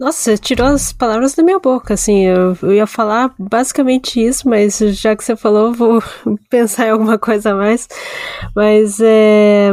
Nossa, 0.00 0.36
tirou 0.36 0.66
as 0.66 0.92
palavras 0.92 1.32
da 1.32 1.44
minha 1.44 1.60
boca, 1.60 1.94
assim, 1.94 2.26
eu, 2.26 2.58
eu, 2.60 2.72
ia 2.72 2.88
falar 2.88 3.32
basicamente 3.38 4.20
isso, 4.20 4.48
mas 4.48 4.78
já 4.78 5.14
que 5.14 5.22
você 5.22 5.36
falou, 5.36 5.72
vou 5.72 6.02
pensar 6.50 6.88
em 6.88 6.90
alguma 6.90 7.16
coisa 7.16 7.52
a 7.52 7.54
mais. 7.54 7.86
Mas 8.52 8.98
é. 9.00 9.70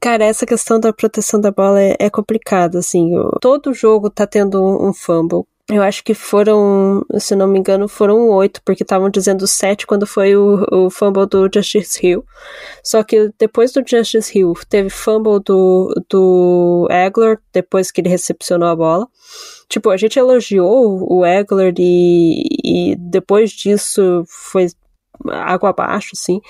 Cara, 0.00 0.24
essa 0.24 0.44
questão 0.44 0.80
da 0.80 0.92
proteção 0.92 1.40
da 1.40 1.52
bola 1.52 1.80
é, 1.80 1.94
é 1.96 2.10
complicada, 2.10 2.80
assim. 2.80 3.12
Todo 3.40 3.72
jogo 3.72 4.10
tá 4.10 4.26
tendo 4.26 4.60
um 4.60 4.92
fumble. 4.92 5.44
Eu 5.70 5.82
acho 5.82 6.02
que 6.02 6.14
foram, 6.14 7.04
se 7.18 7.36
não 7.36 7.46
me 7.46 7.58
engano, 7.58 7.88
foram 7.88 8.30
oito, 8.30 8.62
porque 8.64 8.82
estavam 8.82 9.10
dizendo 9.10 9.46
sete 9.46 9.86
quando 9.86 10.06
foi 10.06 10.34
o, 10.34 10.64
o 10.72 10.88
fumble 10.88 11.26
do 11.26 11.46
Justice 11.52 12.06
Hill. 12.06 12.24
Só 12.82 13.02
que 13.02 13.30
depois 13.38 13.70
do 13.72 13.82
Justice 13.86 14.36
Hill, 14.36 14.54
teve 14.66 14.88
fumble 14.88 15.40
do, 15.44 15.92
do 16.08 16.88
Egler, 16.90 17.38
depois 17.52 17.90
que 17.90 18.00
ele 18.00 18.08
recepcionou 18.08 18.66
a 18.66 18.74
bola. 18.74 19.06
Tipo, 19.68 19.90
a 19.90 19.98
gente 19.98 20.18
elogiou 20.18 21.06
o 21.06 21.26
Egler 21.26 21.74
e, 21.78 22.44
e 22.64 22.96
depois 22.96 23.50
disso 23.50 24.24
foi 24.26 24.68
água 25.26 25.68
abaixo, 25.68 26.12
assim. 26.14 26.40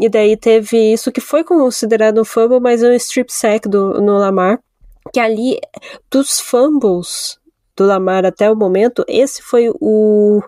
E 0.00 0.08
daí 0.08 0.36
teve 0.36 0.76
isso 0.92 1.12
que 1.12 1.20
foi 1.20 1.44
considerado 1.44 2.20
um 2.20 2.24
fumble, 2.24 2.58
mas 2.58 2.82
é 2.82 2.88
um 2.88 2.94
strip 2.94 3.32
sack 3.32 3.68
do, 3.68 4.00
no 4.00 4.18
Lamar. 4.18 4.58
Que 5.12 5.20
ali, 5.20 5.58
dos 6.10 6.40
fumbles 6.40 7.39
do 7.80 7.86
Lamar 7.86 8.26
até 8.26 8.50
o 8.50 8.54
momento, 8.54 9.02
esse 9.08 9.42
foi 9.42 9.72
o 9.80 10.42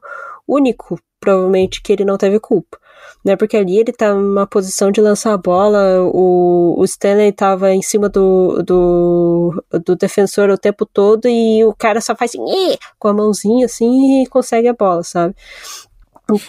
único, 0.46 1.00
provavelmente, 1.18 1.80
que 1.80 1.90
ele 1.90 2.04
não 2.04 2.18
teve 2.18 2.38
culpa. 2.38 2.78
Né, 3.24 3.36
porque 3.36 3.56
ali 3.56 3.78
ele 3.78 3.92
tá 3.92 4.12
numa 4.12 4.48
posição 4.48 4.90
de 4.90 5.00
lançar 5.00 5.32
a 5.32 5.38
bola, 5.38 6.02
o, 6.02 6.74
o 6.76 6.84
Stanley 6.84 7.30
tava 7.30 7.72
em 7.72 7.80
cima 7.80 8.08
do, 8.08 8.64
do, 8.64 9.64
do 9.84 9.94
defensor 9.94 10.50
o 10.50 10.58
tempo 10.58 10.84
todo 10.84 11.28
e 11.28 11.64
o 11.64 11.72
cara 11.72 12.00
só 12.00 12.16
faz 12.16 12.32
assim, 12.32 12.76
com 12.98 13.06
a 13.06 13.12
mãozinha 13.12 13.66
assim 13.66 14.22
e 14.22 14.26
consegue 14.26 14.66
a 14.66 14.72
bola, 14.72 15.04
sabe? 15.04 15.36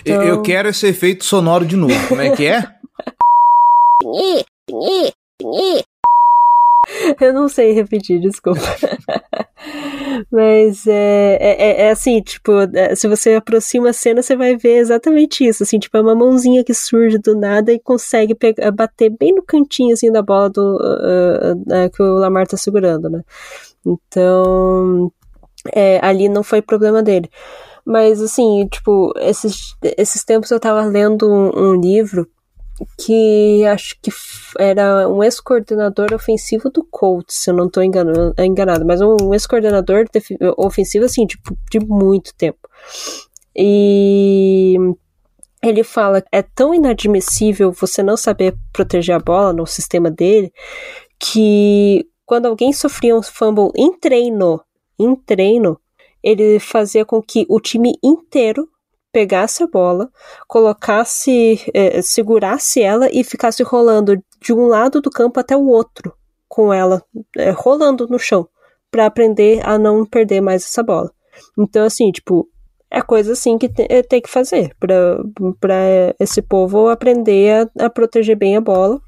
Então... 0.02 0.24
Eu 0.24 0.42
quero 0.42 0.70
esse 0.70 0.88
efeito 0.88 1.24
sonoro 1.24 1.64
de 1.64 1.76
novo, 1.76 2.08
como 2.08 2.22
é 2.22 2.32
que 2.32 2.48
é? 2.48 2.64
Eu 7.22 7.34
não 7.34 7.48
sei 7.48 7.72
repetir, 7.72 8.20
desculpa. 8.20 8.62
Mas 10.32 10.86
é, 10.88 11.38
é, 11.40 11.64
é, 11.64 11.82
é, 11.88 11.92
assim, 11.92 12.22
tipo, 12.22 12.52
é, 12.74 12.96
se 12.96 13.08
você 13.08 13.36
aproxima 13.36 13.90
a 13.90 13.94
cena, 13.94 14.22
você 14.22 14.36
vai 14.36 14.56
ver 14.58 14.78
exatamente 14.78 15.46
isso. 15.46 15.64
Assim, 15.64 15.80
tipo, 15.80 15.96
é 15.98 16.02
uma 16.02 16.16
mãozinha 16.16 16.64
que 16.64 16.74
surge 16.74 17.18
do 17.18 17.38
nada 17.38 17.72
e 17.72 17.80
consegue 17.80 18.36
pegar, 18.36 18.72
bater 18.72 19.10
bem 19.10 19.34
no 19.34 19.44
cantinho 19.44 19.94
assim, 19.94 20.12
da 20.12 20.22
bola 20.22 20.50
do, 20.50 20.62
uh, 20.62 21.54
uh, 21.54 21.90
que 21.92 22.02
o 22.02 22.16
Lamar 22.16 22.48
tá 22.48 22.58
segurando, 22.58 23.10
né? 23.10 23.22
Então, 23.86 25.12
é, 25.74 26.00
ali 26.06 26.30
não 26.30 26.44
foi 26.44 26.62
problema 26.62 27.02
dele. 27.04 27.30
Mas, 27.86 28.22
assim, 28.22 28.68
tipo, 28.68 29.14
esses, 29.18 29.76
esses 29.98 30.24
tempos 30.24 30.52
eu 30.52 30.60
tava 30.60 30.86
lendo 30.86 31.30
um, 31.30 31.72
um 31.72 31.82
livro 31.82 32.28
que 32.98 33.66
acho 33.66 33.96
que 34.02 34.12
era 34.60 35.08
um 35.08 35.24
ex-coordenador 35.24 36.14
ofensivo 36.14 36.70
do 36.70 36.84
Colts, 36.84 37.36
se 37.36 37.50
eu 37.50 37.56
não 37.56 37.68
estou 37.68 37.84
enganado, 37.84 38.34
enganado, 38.40 38.86
mas 38.86 39.02
um 39.02 39.34
ex-coordenador 39.34 40.06
ofensivo, 40.58 41.06
assim, 41.06 41.26
tipo, 41.26 41.56
de 41.70 41.80
muito 41.80 42.34
tempo. 42.36 42.60
E 43.56 44.76
ele 45.64 45.84
fala 45.84 46.24
é 46.32 46.42
tão 46.42 46.74
inadmissível 46.74 47.72
você 47.72 48.04
não 48.04 48.18
saber 48.18 48.56
proteger 48.74 49.16
a 49.16 49.20
bola 49.20 49.54
no 49.54 49.66
sistema 49.66 50.12
dele 50.12 50.52
que 51.18 52.06
quando 52.26 52.48
alguém 52.48 52.74
sofria 52.74 53.16
um 53.16 53.24
fumble 53.24 53.72
em 53.76 53.98
treino, 53.98 54.62
em 55.00 55.16
treino, 55.16 55.80
ele 56.22 56.60
fazia 56.60 57.06
com 57.06 57.22
que 57.22 57.46
o 57.48 57.60
time 57.60 57.94
inteiro 58.04 58.68
pegasse 59.14 59.64
a 59.64 59.68
bola, 59.68 60.10
colocasse, 60.48 61.64
é, 61.74 62.02
segurasse 62.02 62.82
ela 62.82 63.08
e 63.14 63.24
ficasse 63.24 63.62
rolando 63.62 64.22
de 64.42 64.52
um 64.52 64.66
lado 64.66 65.00
do 65.00 65.12
campo 65.12 65.40
até 65.40 65.56
o 65.56 65.68
outro 65.68 66.14
com 66.50 66.74
ela, 66.74 67.04
é, 67.38 67.52
rolando 67.52 68.08
no 68.08 68.18
chão, 68.18 68.48
para 68.92 69.06
aprender 69.06 69.66
a 69.66 69.78
não 69.78 70.06
perder 70.06 70.42
mais 70.42 70.64
essa 70.66 70.84
bola. 70.84 71.12
Então, 71.58 71.86
assim, 71.86 72.12
tipo, 72.12 72.50
é 72.92 73.02
coisa 73.02 73.34
assim 73.34 73.58
que 73.58 73.72
é, 73.90 74.02
tem 74.02 74.22
que 74.22 74.30
fazer 74.30 74.76
para 74.80 76.16
esse 76.20 76.42
povo 76.42 76.90
aprender 76.90 77.70
a, 77.80 77.86
a 77.86 77.90
proteger 77.90 78.36
bem 78.36 78.58
a 78.58 78.62
bola 78.62 79.00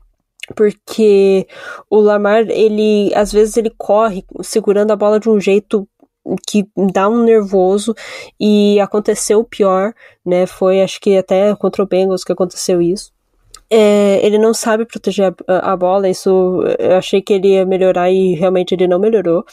porque 0.53 1.47
o 1.89 1.99
Lamar, 1.99 2.47
ele 2.49 3.11
às 3.15 3.31
vezes 3.31 3.57
ele 3.57 3.71
corre 3.75 4.23
segurando 4.43 4.91
a 4.91 4.95
bola 4.95 5.19
de 5.19 5.29
um 5.29 5.39
jeito 5.39 5.87
que 6.47 6.67
dá 6.93 7.07
um 7.07 7.23
nervoso 7.23 7.93
e 8.39 8.79
aconteceu 8.79 9.39
o 9.39 9.43
pior, 9.43 9.93
né? 10.25 10.45
Foi 10.45 10.81
acho 10.81 10.99
que 10.99 11.17
até 11.17 11.55
contra 11.55 11.83
o 11.83 11.87
Bengals 11.87 12.23
que 12.23 12.31
aconteceu 12.31 12.81
isso. 12.81 13.13
É, 13.69 14.25
ele 14.25 14.37
não 14.37 14.53
sabe 14.53 14.85
proteger 14.85 15.33
a, 15.47 15.73
a, 15.73 15.75
bola, 15.75 16.07
isso 16.07 16.63
eu 16.77 16.95
achei 16.97 17.21
que 17.21 17.33
ele 17.33 17.53
ia 17.53 17.65
melhorar 17.65 18.11
e 18.11 18.35
realmente 18.35 18.73
ele 18.75 18.87
não 18.87 18.99
melhorou. 18.99 19.43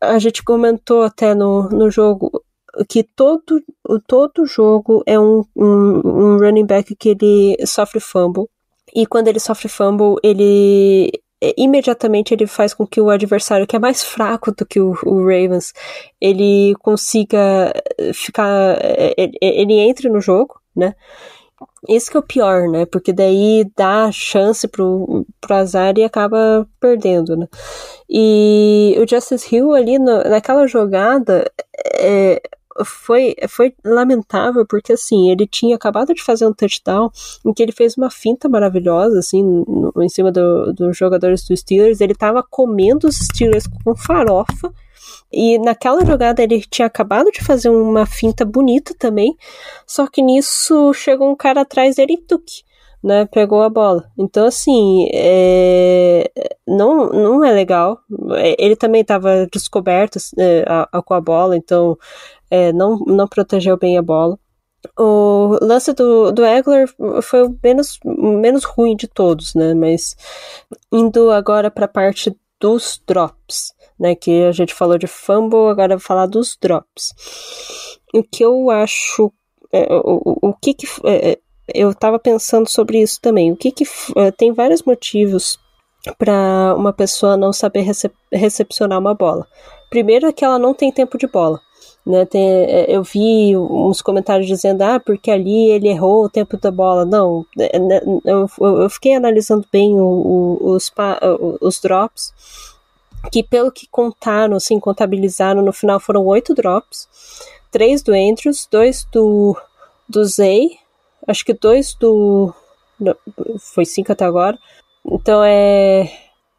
A 0.00 0.18
gente 0.18 0.42
comentou 0.44 1.02
até 1.02 1.34
no, 1.34 1.68
no 1.68 1.90
jogo 1.90 2.42
que 2.88 3.02
todo, 3.02 3.62
todo 4.06 4.46
jogo 4.46 5.02
é 5.06 5.18
um, 5.18 5.44
um, 5.56 6.00
um 6.04 6.38
running 6.38 6.66
back 6.66 6.94
que 6.94 7.10
ele 7.10 7.56
sofre 7.66 7.98
fumble. 7.98 8.48
E 8.94 9.06
quando 9.06 9.28
ele 9.28 9.40
sofre 9.40 9.68
fumble, 9.68 10.16
ele 10.22 11.10
imediatamente 11.56 12.34
ele 12.34 12.46
faz 12.46 12.74
com 12.74 12.86
que 12.86 13.00
o 13.00 13.10
adversário 13.10 13.66
que 13.66 13.76
é 13.76 13.78
mais 13.78 14.02
fraco 14.02 14.52
do 14.52 14.66
que 14.66 14.80
o, 14.80 14.98
o 15.04 15.20
Ravens 15.20 15.72
ele 16.20 16.74
consiga 16.80 17.72
eh, 17.98 18.12
ficar 18.12 18.76
ele, 19.16 19.36
eh, 19.40 19.46
eh, 19.46 19.60
ele 19.62 19.74
entre 19.74 20.08
no 20.08 20.20
jogo 20.20 20.60
né? 20.74 20.94
Isso 21.88 22.10
que 22.10 22.16
é 22.16 22.20
o 22.20 22.22
pior 22.22 22.68
né? 22.68 22.86
Porque 22.86 23.12
daí 23.12 23.64
dá 23.76 24.10
chance 24.12 24.66
pro, 24.66 25.24
pro 25.40 25.54
azar 25.54 25.96
e 25.96 26.04
acaba 26.04 26.68
perdendo 26.80 27.36
né? 27.36 27.46
E 28.10 28.96
o 28.98 29.08
Justice 29.08 29.54
Hill 29.54 29.72
ali 29.74 29.98
no, 29.98 30.22
naquela 30.24 30.66
jogada 30.66 31.50
é, 31.94 32.40
foi, 32.84 33.34
foi 33.48 33.74
lamentável, 33.84 34.66
porque 34.66 34.92
assim, 34.92 35.30
ele 35.30 35.46
tinha 35.46 35.76
acabado 35.76 36.14
de 36.14 36.22
fazer 36.22 36.46
um 36.46 36.52
touchdown 36.52 37.10
em 37.44 37.52
que 37.52 37.62
ele 37.62 37.72
fez 37.72 37.96
uma 37.96 38.10
finta 38.10 38.48
maravilhosa, 38.48 39.18
assim, 39.18 39.42
no, 39.42 39.92
em 39.98 40.08
cima 40.08 40.30
dos 40.30 40.74
do 40.74 40.92
jogadores 40.92 41.44
dos 41.46 41.60
Steelers. 41.60 42.00
Ele 42.00 42.14
tava 42.14 42.42
comendo 42.42 43.08
os 43.08 43.16
Steelers 43.16 43.66
com 43.66 43.96
farofa. 43.96 44.72
E 45.30 45.58
naquela 45.58 46.04
jogada 46.04 46.42
ele 46.42 46.62
tinha 46.70 46.86
acabado 46.86 47.30
de 47.30 47.44
fazer 47.44 47.68
uma 47.68 48.06
finta 48.06 48.44
bonita 48.44 48.94
também. 48.98 49.36
Só 49.86 50.06
que 50.06 50.22
nisso 50.22 50.92
chegou 50.94 51.30
um 51.30 51.36
cara 51.36 51.60
atrás 51.62 51.96
dele 51.96 52.14
e 52.14 52.22
tuque 52.22 52.68
né, 53.02 53.26
pegou 53.26 53.62
a 53.62 53.68
bola. 53.68 54.10
Então, 54.18 54.46
assim, 54.46 55.08
é, 55.12 56.30
não, 56.66 57.10
não 57.10 57.44
é 57.44 57.52
legal. 57.52 58.00
É, 58.36 58.56
ele 58.58 58.76
também 58.76 59.02
estava 59.02 59.46
descoberto 59.52 60.18
é, 60.38 60.64
a, 60.66 60.88
a, 60.92 61.02
com 61.02 61.14
a 61.14 61.20
bola, 61.20 61.56
então 61.56 61.96
é, 62.50 62.72
não, 62.72 62.98
não 63.06 63.26
protegeu 63.26 63.76
bem 63.76 63.98
a 63.98 64.02
bola. 64.02 64.38
O 64.98 65.58
lance 65.60 65.92
do, 65.92 66.30
do 66.30 66.44
Egler 66.44 66.88
foi 67.22 67.42
o 67.42 67.58
menos, 67.62 67.98
menos 68.04 68.64
ruim 68.64 68.94
de 68.94 69.08
todos, 69.08 69.54
né? 69.54 69.74
Mas 69.74 70.16
indo 70.92 71.30
agora 71.30 71.70
para 71.70 71.86
a 71.86 71.88
parte 71.88 72.36
dos 72.60 73.02
drops, 73.06 73.72
né? 73.98 74.14
Que 74.14 74.44
a 74.44 74.52
gente 74.52 74.72
falou 74.72 74.96
de 74.96 75.06
fumble, 75.06 75.68
agora 75.68 75.96
vou 75.96 76.04
falar 76.04 76.26
dos 76.26 76.56
drops. 76.60 77.12
O 78.14 78.22
que 78.22 78.44
eu 78.44 78.70
acho. 78.70 79.32
É, 79.72 79.86
o, 79.90 80.48
o, 80.48 80.54
que, 80.54 80.72
que 80.72 80.86
é, 81.04 81.38
eu 81.74 81.90
estava 81.90 82.18
pensando 82.18 82.68
sobre 82.68 83.02
isso 83.02 83.20
também. 83.20 83.52
O 83.52 83.56
que 83.56 83.72
que 83.72 83.84
uh, 83.84 84.32
tem 84.36 84.52
vários 84.52 84.82
motivos 84.82 85.58
para 86.16 86.74
uma 86.76 86.92
pessoa 86.92 87.36
não 87.36 87.52
saber 87.52 87.80
recep 87.80 88.14
recepcionar 88.32 88.98
uma 88.98 89.14
bola. 89.14 89.46
Primeiro 89.90 90.26
é 90.26 90.32
que 90.32 90.44
ela 90.44 90.58
não 90.58 90.72
tem 90.72 90.92
tempo 90.92 91.18
de 91.18 91.26
bola. 91.26 91.60
Né, 92.08 92.24
tem, 92.24 92.42
é, 92.42 92.86
eu 92.88 93.02
vi 93.02 93.54
uns 93.54 94.00
comentários 94.00 94.46
dizendo, 94.46 94.80
ah, 94.80 94.98
porque 94.98 95.30
ali 95.30 95.70
ele 95.72 95.88
errou 95.88 96.24
o 96.24 96.30
tempo 96.30 96.56
da 96.56 96.70
bola. 96.70 97.04
Não, 97.04 97.44
é, 97.58 97.78
né, 97.78 98.00
eu, 98.24 98.48
eu 98.58 98.88
fiquei 98.88 99.14
analisando 99.14 99.66
bem 99.70 100.00
o, 100.00 100.06
o, 100.58 100.70
os, 100.70 100.90
os 101.60 101.78
drops, 101.78 102.32
que 103.30 103.42
pelo 103.42 103.70
que 103.70 103.86
contaram, 103.88 104.56
assim, 104.56 104.80
contabilizaram, 104.80 105.60
no 105.60 105.70
final 105.70 106.00
foram 106.00 106.24
oito 106.24 106.54
drops, 106.54 107.06
três 107.70 108.00
do 108.00 108.14
Andrews, 108.14 108.66
dois 108.70 109.06
do, 109.12 109.54
do 110.08 110.24
Zay, 110.24 110.78
acho 111.26 111.44
que 111.44 111.52
dois 111.52 111.92
do... 111.92 112.54
foi 113.60 113.84
cinco 113.84 114.12
até 114.12 114.24
agora. 114.24 114.58
Então 115.04 115.44
é... 115.44 116.10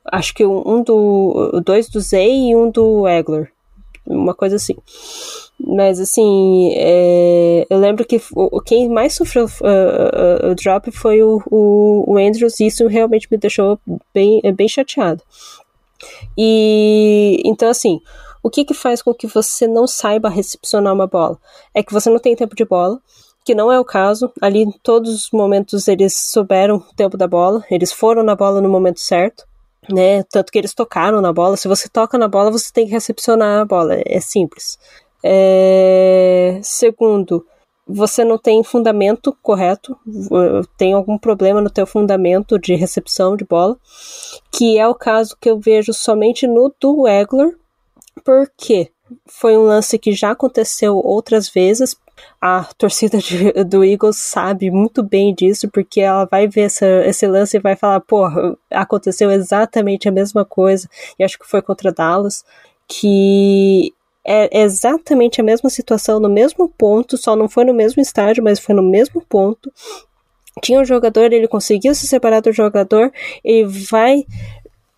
Acho 0.06 0.32
que 0.36 0.46
um 0.46 0.84
do... 0.84 1.60
dois 1.66 1.90
do 1.90 2.00
Zay 2.00 2.50
e 2.50 2.56
um 2.56 2.70
do 2.70 3.08
Egler 3.08 3.52
uma 4.10 4.34
coisa 4.34 4.56
assim. 4.56 4.76
Mas 5.60 6.00
assim, 6.00 6.72
é, 6.76 7.68
eu 7.70 7.78
lembro 7.78 8.06
que 8.06 8.22
o, 8.34 8.62
quem 8.62 8.90
mais 8.90 9.14
sofreu 9.14 9.46
uh, 9.46 10.48
uh, 10.48 10.52
o 10.52 10.56
drop 10.56 10.90
foi 10.92 11.22
o, 11.22 11.42
o, 11.52 12.14
o, 12.14 12.18
Andrews, 12.18 12.60
e 12.60 12.68
isso 12.68 12.88
realmente 12.88 13.28
me 13.30 13.38
deixou 13.38 13.80
bem, 14.14 14.42
bem 14.56 14.68
chateado. 14.68 15.22
E 16.38 17.42
então, 17.46 17.70
assim, 17.70 18.00
o 18.42 18.50
que, 18.50 18.64
que 18.64 18.74
faz 18.74 19.02
com 19.02 19.14
que 19.14 19.28
você 19.28 19.68
não 19.68 19.86
saiba 19.86 20.30
recepcionar 20.30 20.94
uma 20.94 21.08
bola? 21.08 21.38
É 21.74 21.84
que 21.84 21.94
você 21.94 22.10
não 22.10 22.20
tem 22.20 22.36
tempo 22.36 22.56
de 22.56 22.64
bola, 22.64 23.00
que 23.44 23.54
não 23.54 23.70
é 23.70 23.78
o 23.78 23.86
caso. 23.86 24.32
Ali, 24.42 24.62
em 24.62 24.72
todos 24.82 25.14
os 25.14 25.32
momentos, 25.32 25.90
eles 25.90 26.16
souberam 26.16 26.78
o 26.78 26.96
tempo 26.96 27.18
da 27.18 27.28
bola, 27.28 27.64
eles 27.70 27.92
foram 27.92 28.24
na 28.24 28.36
bola 28.36 28.62
no 28.62 28.70
momento 28.70 29.02
certo 29.02 29.49
né? 29.94 30.24
Tanto 30.24 30.52
que 30.52 30.58
eles 30.58 30.74
tocaram 30.74 31.22
na 31.22 31.34
bola. 31.34 31.58
Se 31.58 31.68
você 31.68 31.88
toca 31.90 32.18
na 32.18 32.28
bola, 32.28 32.52
você 32.52 32.72
tem 32.72 32.86
que 32.86 32.92
recepcionar 32.92 33.62
a 33.62 33.66
bola. 33.66 33.96
É 34.06 34.20
simples. 34.20 34.78
É... 35.24 36.60
Segundo, 36.64 37.46
você 37.90 38.24
não 38.24 38.38
tem 38.38 38.64
fundamento 38.64 39.36
correto, 39.42 39.98
tem 40.78 40.94
algum 40.94 41.18
problema 41.18 41.60
no 41.60 41.72
teu 41.72 41.88
fundamento 41.88 42.60
de 42.60 42.76
recepção 42.76 43.36
de 43.36 43.44
bola, 43.44 43.76
que 44.52 44.78
é 44.78 44.88
o 44.88 44.94
caso 44.94 45.36
que 45.42 45.50
eu 45.50 45.60
vejo 45.60 45.92
somente 45.92 46.46
no 46.46 46.72
do 46.80 47.08
Egler, 47.08 47.58
porque 48.24 48.92
foi 49.26 49.58
um 49.58 49.64
lance 49.64 49.98
que 49.98 50.12
já 50.12 50.32
aconteceu 50.32 50.98
outras 50.98 51.50
vezes, 51.50 51.96
a 52.42 52.64
torcida 52.78 53.18
de, 53.18 53.52
do 53.64 53.84
Eagles 53.84 54.18
sabe 54.18 54.72
muito 54.72 55.04
bem 55.04 55.34
disso, 55.34 55.70
porque 55.70 56.02
ela 56.02 56.26
vai 56.26 56.48
ver 56.48 56.62
essa, 56.62 56.86
esse 57.06 57.28
lance 57.28 57.58
e 57.58 57.60
vai 57.60 57.76
falar, 57.76 58.00
pô, 58.02 58.24
aconteceu 58.72 59.32
exatamente 59.32 60.08
a 60.08 60.12
mesma 60.12 60.46
coisa, 60.46 60.90
e 61.18 61.24
acho 61.24 61.38
que 61.38 61.48
foi 61.48 61.62
contra 61.62 61.92
Dallas, 61.92 62.44
que 62.88 63.94
é 64.26 64.62
exatamente 64.62 65.42
a 65.42 65.44
mesma 65.44 65.70
situação, 65.70 66.20
no 66.20 66.30
mesmo 66.30 66.70
ponto, 66.70 67.18
só 67.18 67.36
não 67.36 67.50
foi 67.50 67.66
no 67.66 67.74
mesmo 67.74 68.02
estádio, 68.02 68.44
mas 68.44 68.60
foi 68.60 68.76
no 68.76 68.84
mesmo 68.84 69.22
ponto. 69.28 69.72
Tinha 70.62 70.80
um 70.80 70.86
jogador, 70.86 71.32
ele 71.32 71.48
conseguiu 71.48 71.96
se 71.96 72.06
separar 72.06 72.42
do 72.42 72.52
jogador, 72.52 73.12
ele 73.44 73.66
vai 73.66 74.26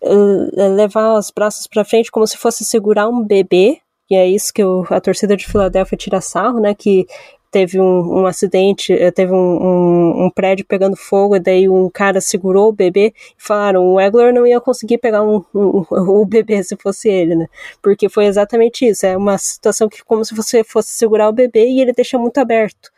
uh, 0.02 0.74
levar 0.74 1.14
os 1.14 1.30
braços 1.30 1.66
para 1.66 1.84
frente 1.84 2.10
como 2.10 2.26
se 2.26 2.36
fosse 2.36 2.64
segurar 2.64 3.08
um 3.08 3.22
bebê, 3.22 3.80
e 4.12 4.14
é 4.14 4.28
isso 4.28 4.52
que 4.52 4.60
a 4.90 5.00
torcida 5.00 5.34
de 5.34 5.46
Filadélfia 5.46 5.96
tira 5.96 6.20
sarro, 6.20 6.60
né? 6.60 6.74
Que 6.74 7.06
teve 7.50 7.80
um, 7.80 8.20
um 8.20 8.26
acidente, 8.26 8.92
eh, 8.92 9.10
teve 9.10 9.32
um, 9.32 9.36
um, 9.36 10.24
um, 10.26 10.30
prédio 10.30 10.66
pegando 10.66 10.96
fogo, 10.96 11.34
e 11.36 11.40
daí 11.40 11.66
um 11.66 11.88
cara 11.88 12.20
segurou 12.20 12.68
o 12.68 12.72
bebê 12.72 13.14
e 13.16 13.42
falaram 13.42 13.86
o 13.86 13.98
Egler 13.98 14.34
não 14.34 14.46
ia 14.46 14.60
conseguir 14.60 14.98
pegar 14.98 15.22
um, 15.22 15.42
o 15.54 16.26
bebê 16.26 16.62
se 16.62 16.76
fosse 16.76 17.08
ele, 17.08 17.34
né? 17.34 17.48
Porque 17.80 18.06
foi 18.10 18.26
exatamente 18.26 18.86
isso. 18.86 19.06
É 19.06 19.16
uma 19.16 19.38
situação 19.38 19.88
que 19.88 20.04
como 20.04 20.22
se 20.26 20.34
você 20.34 20.62
fosse 20.62 20.90
segurar 20.90 21.30
o 21.30 21.32
bebê 21.32 21.66
e 21.66 21.80
ele 21.80 21.94
deixa 21.94 22.18
muito 22.18 22.36
aberto. 22.36 22.90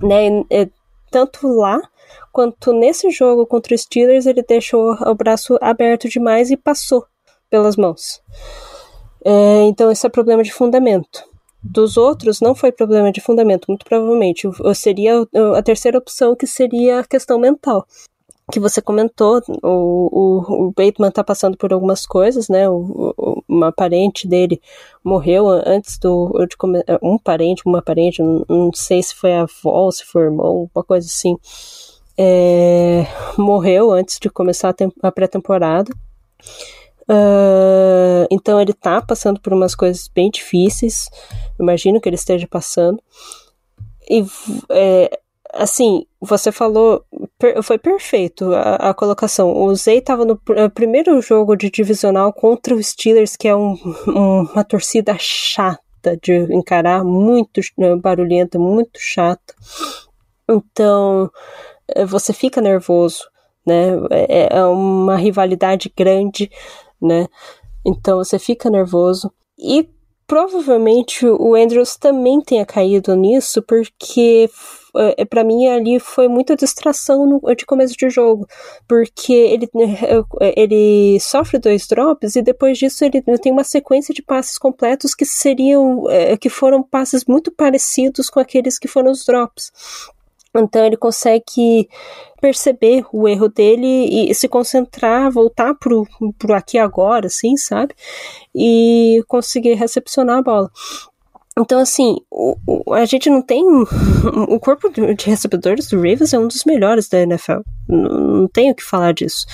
Né? 0.00 0.28
E, 0.28 0.46
e, 0.50 0.70
tanto 1.10 1.48
lá 1.48 1.80
quanto 2.32 2.72
nesse 2.72 3.10
jogo 3.10 3.44
contra 3.44 3.74
os 3.74 3.80
Steelers, 3.80 4.26
ele 4.26 4.44
deixou 4.44 4.92
o 4.92 5.14
braço 5.16 5.58
aberto 5.60 6.08
demais 6.08 6.48
e 6.52 6.56
passou 6.56 7.04
pelas 7.50 7.76
mãos. 7.76 8.22
É, 9.24 9.62
então, 9.62 9.90
esse 9.90 10.06
é 10.06 10.10
problema 10.10 10.42
de 10.42 10.52
fundamento. 10.52 11.24
Dos 11.62 11.96
outros, 11.96 12.40
não 12.40 12.54
foi 12.54 12.70
problema 12.70 13.10
de 13.10 13.20
fundamento, 13.20 13.66
muito 13.68 13.84
provavelmente. 13.84 14.48
Seria 14.74 15.26
a 15.56 15.62
terceira 15.62 15.98
opção, 15.98 16.36
que 16.36 16.46
seria 16.46 17.00
a 17.00 17.04
questão 17.04 17.38
mental. 17.38 17.86
Que 18.50 18.60
você 18.60 18.80
comentou, 18.80 19.42
o, 19.62 19.68
o, 19.68 20.68
o 20.68 20.70
Bateman 20.70 21.10
tá 21.10 21.22
passando 21.22 21.58
por 21.58 21.72
algumas 21.72 22.06
coisas, 22.06 22.48
né? 22.48 22.68
O, 22.70 23.12
o, 23.18 23.44
uma 23.46 23.70
parente 23.70 24.26
dele 24.26 24.60
morreu 25.04 25.48
antes 25.48 25.98
do. 25.98 26.32
Um 27.02 27.18
parente, 27.18 27.62
uma 27.66 27.82
parente, 27.82 28.22
não, 28.22 28.44
não 28.48 28.72
sei 28.72 29.02
se 29.02 29.14
foi 29.14 29.34
avó, 29.34 29.90
se 29.90 30.04
foi 30.04 30.22
irmão, 30.22 30.70
uma 30.74 30.84
coisa 30.84 31.06
assim. 31.06 31.36
É, 32.16 33.04
morreu 33.36 33.90
antes 33.90 34.18
de 34.18 34.30
começar 34.30 34.70
a, 34.70 35.08
a 35.08 35.12
pré-temporada. 35.12 35.92
Uh, 37.08 38.26
então 38.30 38.60
ele 38.60 38.74
tá 38.74 39.00
passando 39.00 39.40
por 39.40 39.52
umas 39.54 39.74
coisas 39.74 40.08
bem 40.08 40.30
difíceis. 40.30 41.08
Imagino 41.58 42.00
que 42.00 42.08
ele 42.08 42.16
esteja 42.16 42.46
passando. 42.46 43.02
E 44.10 44.24
é, 44.70 45.18
assim, 45.52 46.04
você 46.20 46.52
falou, 46.52 47.04
per, 47.38 47.62
foi 47.62 47.78
perfeito 47.78 48.52
a, 48.54 48.90
a, 48.90 48.94
colocação. 48.94 49.52
O 49.56 49.74
Zay 49.74 49.98
estava 49.98 50.24
no 50.24 50.36
pr 50.36 50.68
primeiro 50.74 51.20
jogo 51.22 51.56
de 51.56 51.70
divisional 51.70 52.32
contra 52.32 52.74
o 52.74 52.82
Steelers, 52.82 53.36
que 53.36 53.48
é 53.48 53.56
um, 53.56 53.76
um, 54.06 54.42
uma 54.42 54.64
torcida 54.64 55.16
chata 55.18 56.16
de 56.22 56.32
encarar, 56.54 57.04
muito 57.04 57.60
né, 57.76 57.96
barulhenta, 57.96 58.58
muito 58.58 58.98
chata. 59.00 59.54
Então, 60.48 61.30
é, 61.94 62.04
você 62.04 62.32
fica 62.32 62.60
nervoso, 62.60 63.28
né? 63.66 63.88
É, 64.10 64.58
é 64.58 64.64
uma 64.64 65.16
rivalidade 65.16 65.92
grande 65.94 66.50
né? 67.00 67.26
Então 67.84 68.18
você 68.18 68.38
fica 68.38 68.70
nervoso. 68.70 69.32
E 69.58 69.88
provavelmente 70.28 71.26
o 71.26 71.54
Andrews 71.54 71.96
também 71.96 72.38
tenha 72.42 72.66
caído 72.66 73.16
nisso, 73.16 73.62
porque 73.62 74.48
é, 75.16 75.24
para 75.24 75.42
mim 75.42 75.66
ali 75.66 75.98
foi 75.98 76.28
muita 76.28 76.54
distração 76.54 77.26
no, 77.26 77.54
de 77.54 77.64
começo 77.64 77.94
de 77.96 78.10
jogo, 78.10 78.46
porque 78.86 79.32
ele, 79.32 79.68
ele 80.54 81.18
sofre 81.18 81.58
dois 81.58 81.86
drops 81.86 82.36
e 82.36 82.42
depois 82.42 82.76
disso 82.76 83.06
ele 83.06 83.22
tem 83.22 83.52
uma 83.52 83.64
sequência 83.64 84.12
de 84.12 84.20
passes 84.20 84.58
completos 84.58 85.14
que 85.14 85.24
seriam 85.24 86.04
que 86.38 86.50
foram 86.50 86.82
passes 86.82 87.24
muito 87.24 87.50
parecidos 87.50 88.28
com 88.28 88.38
aqueles 88.38 88.78
que 88.78 88.86
foram 88.86 89.10
os 89.10 89.24
drops. 89.24 89.72
Então 90.54 90.84
ele 90.84 90.96
consegue 90.96 91.88
perceber 92.40 93.04
o 93.12 93.28
erro 93.28 93.48
dele 93.48 94.30
e 94.30 94.34
se 94.34 94.48
concentrar, 94.48 95.30
voltar 95.30 95.74
pro, 95.74 96.06
pro 96.38 96.54
aqui 96.54 96.78
agora, 96.78 97.26
assim, 97.26 97.56
sabe? 97.56 97.94
E 98.54 99.22
conseguir 99.26 99.74
recepcionar 99.74 100.38
a 100.38 100.42
bola. 100.42 100.70
Então, 101.60 101.80
assim, 101.80 102.16
o, 102.30 102.56
o, 102.66 102.94
a 102.94 103.04
gente 103.04 103.28
não 103.28 103.42
tem. 103.42 103.64
O 104.48 104.60
corpo 104.60 104.88
de 104.90 105.26
recebedores 105.26 105.88
do 105.88 105.96
Ravens 105.96 106.32
é 106.32 106.38
um 106.38 106.46
dos 106.46 106.64
melhores 106.64 107.08
da 107.08 107.20
NFL. 107.20 107.60
Não, 107.88 108.40
não 108.40 108.48
tenho 108.48 108.72
o 108.72 108.76
que 108.76 108.84
falar 108.84 109.12
disso. 109.12 109.44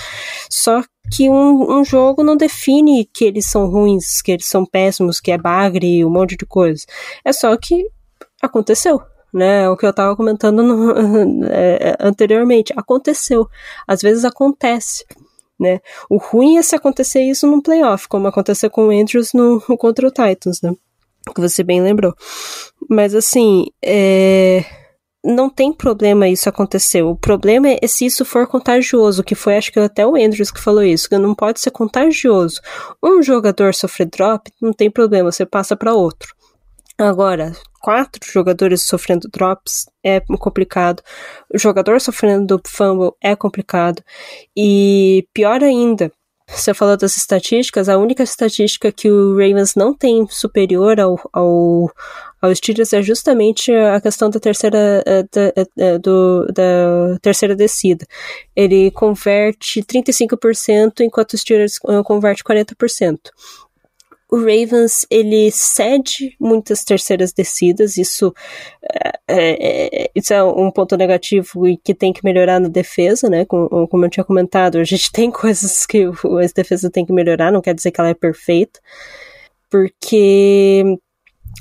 Só 0.51 0.83
que 1.11 1.31
um, 1.31 1.79
um, 1.79 1.85
jogo 1.85 2.23
não 2.23 2.37
define 2.37 3.09
que 3.13 3.25
eles 3.25 3.47
são 3.47 3.67
ruins, 3.67 4.21
que 4.21 4.33
eles 4.33 4.47
são 4.47 4.67
péssimos, 4.67 5.21
que 5.21 5.31
é 5.31 5.39
bagre, 5.39 6.05
um 6.05 6.11
monte 6.11 6.37
de 6.37 6.45
coisa. 6.45 6.85
É 7.25 7.33
só 7.33 7.57
que 7.57 7.87
aconteceu 8.43 9.01
né? 9.35 9.69
O 9.69 9.77
que 9.77 9.85
eu 9.85 9.91
estava 9.91 10.15
comentando 10.15 10.63
no, 10.63 10.95
é, 11.51 11.91
é, 11.91 11.97
anteriormente. 11.99 12.73
Aconteceu. 12.77 13.49
Às 13.87 14.01
vezes 14.01 14.25
acontece. 14.25 15.05
Né? 15.59 15.81
O 16.09 16.17
ruim 16.17 16.57
é 16.57 16.63
se 16.63 16.77
acontecer 16.77 17.23
isso 17.23 17.47
num 17.47 17.61
playoff, 17.61 18.09
como 18.09 18.29
aconteceu 18.29 18.71
com 18.71 18.89
o 18.89 18.91
Andrews 18.91 19.33
no, 19.33 19.61
contra 19.77 20.07
o 20.07 20.11
Titans, 20.11 20.63
né? 20.63 20.73
Que 21.35 21.41
você 21.41 21.65
bem 21.65 21.83
lembrou. 21.83 22.15
Mas 22.89 23.15
assim, 23.15 23.67
é... 23.83 24.65
não 25.25 25.49
tem 25.51 25.73
problema 25.73 26.29
isso 26.29 26.49
acontecer. 26.49 27.03
O 27.03 27.17
problema 27.17 27.69
é 27.69 27.87
se 27.87 28.07
isso 28.07 28.25
for 28.25 28.47
contagioso, 28.47 29.25
que 29.25 29.35
foi 29.35 29.57
acho 29.57 29.73
que 29.73 29.81
até 29.81 30.07
o 30.07 30.17
Andrews 30.17 30.51
que 30.51 30.61
falou 30.61 30.85
isso, 30.85 31.09
que 31.09 31.19
não 31.19 31.35
pode 31.35 31.61
ser 31.61 31.71
contagioso. 31.71 32.61
Um 33.03 33.23
jogador 33.23 33.75
sofrer 33.75 34.07
drop, 34.07 34.51
não 34.61 34.73
tem 34.73 34.91
problema, 34.91 35.33
você 35.33 35.47
passa 35.47 35.75
para 35.75 35.95
outro. 35.95 36.35
Agora, 36.97 37.53
quatro 37.81 38.21
jogadores 38.31 38.83
sofrendo 38.83 39.29
drops 39.33 39.87
é 40.03 40.21
complicado. 40.21 41.03
O 41.53 41.59
jogador 41.59 42.01
sofrendo 42.01 42.61
fumble 42.65 43.13
é 43.21 43.35
complicado. 43.35 44.03
E 44.57 45.27
pior 45.35 45.63
ainda, 45.63 46.13
você 46.49 46.73
falou 46.73 46.97
das 46.97 47.17
estatísticas, 47.17 47.89
a 47.89 47.99
única 47.99 48.23
estatística 48.23 48.93
que 48.93 49.11
o 49.11 49.33
Ravens 49.33 49.75
não 49.75 49.93
tem 49.93 50.27
superior 50.29 51.01
ao, 51.01 51.19
ao, 51.33 51.91
ao 52.41 52.55
Steelers 52.55 52.93
é 52.93 53.03
justamente 53.03 53.73
a 53.73 54.01
questão 54.01 54.31
da 54.31 54.39
terceira, 54.39 55.03
eh, 55.07 55.23
da, 55.33 55.53
eh, 55.57 55.67
eh, 55.79 55.99
do, 55.99 56.47
da 56.47 57.19
terceira 57.21 57.57
descida. 57.57 58.07
Ele 58.55 58.91
converte 58.93 59.83
35%, 59.83 61.01
enquanto 61.01 61.33
o 61.33 61.39
Steelers 61.39 61.79
converte 62.05 62.45
40%. 62.45 63.19
O 64.31 64.39
Ravens 64.39 65.07
ele 65.11 65.51
cede 65.51 66.35
muitas 66.41 66.83
terceiras 66.83 67.33
descidas, 67.33 67.97
isso 67.97 68.35
é, 69.29 70.07
é, 70.07 70.11
isso 70.15 70.33
é 70.33 70.43
um 70.43 70.71
ponto 70.71 70.97
negativo 70.97 71.69
e 71.69 71.77
que 71.77 71.95
tem 71.95 72.13
que 72.13 72.25
melhorar 72.25 72.61
na 72.61 72.69
defesa, 72.69 73.29
né? 73.29 73.45
Como, 73.45 73.89
como 73.89 74.05
eu 74.05 74.11
tinha 74.11 74.25
comentado, 74.25 74.79
a 74.79 74.85
gente 74.85 75.11
tem 75.13 75.31
coisas 75.31 75.87
que 75.87 76.05
a 76.05 76.47
defesa 76.55 76.91
tem 76.91 77.05
que 77.05 77.13
melhorar, 77.13 77.53
não 77.53 77.61
quer 77.61 77.75
dizer 77.75 77.91
que 77.91 78.01
ela 78.01 78.11
é 78.11 78.15
perfeita, 78.15 78.81
porque 79.71 80.99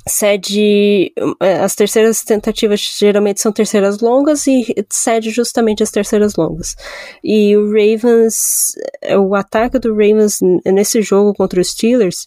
cede 0.07 1.13
as 1.39 1.75
terceiras 1.75 2.23
tentativas 2.23 2.79
geralmente 2.97 3.41
são 3.41 3.51
terceiras 3.51 3.99
longas 3.99 4.45
e 4.47 4.65
cede 4.89 5.29
justamente 5.29 5.83
as 5.83 5.91
terceiras 5.91 6.35
longas. 6.35 6.75
E 7.23 7.55
o 7.55 7.67
Ravens, 7.67 8.73
o 9.19 9.35
ataque 9.35 9.79
do 9.79 9.91
Ravens 9.91 10.39
nesse 10.65 11.01
jogo 11.01 11.33
contra 11.33 11.61
os 11.61 11.69
Steelers, 11.69 12.25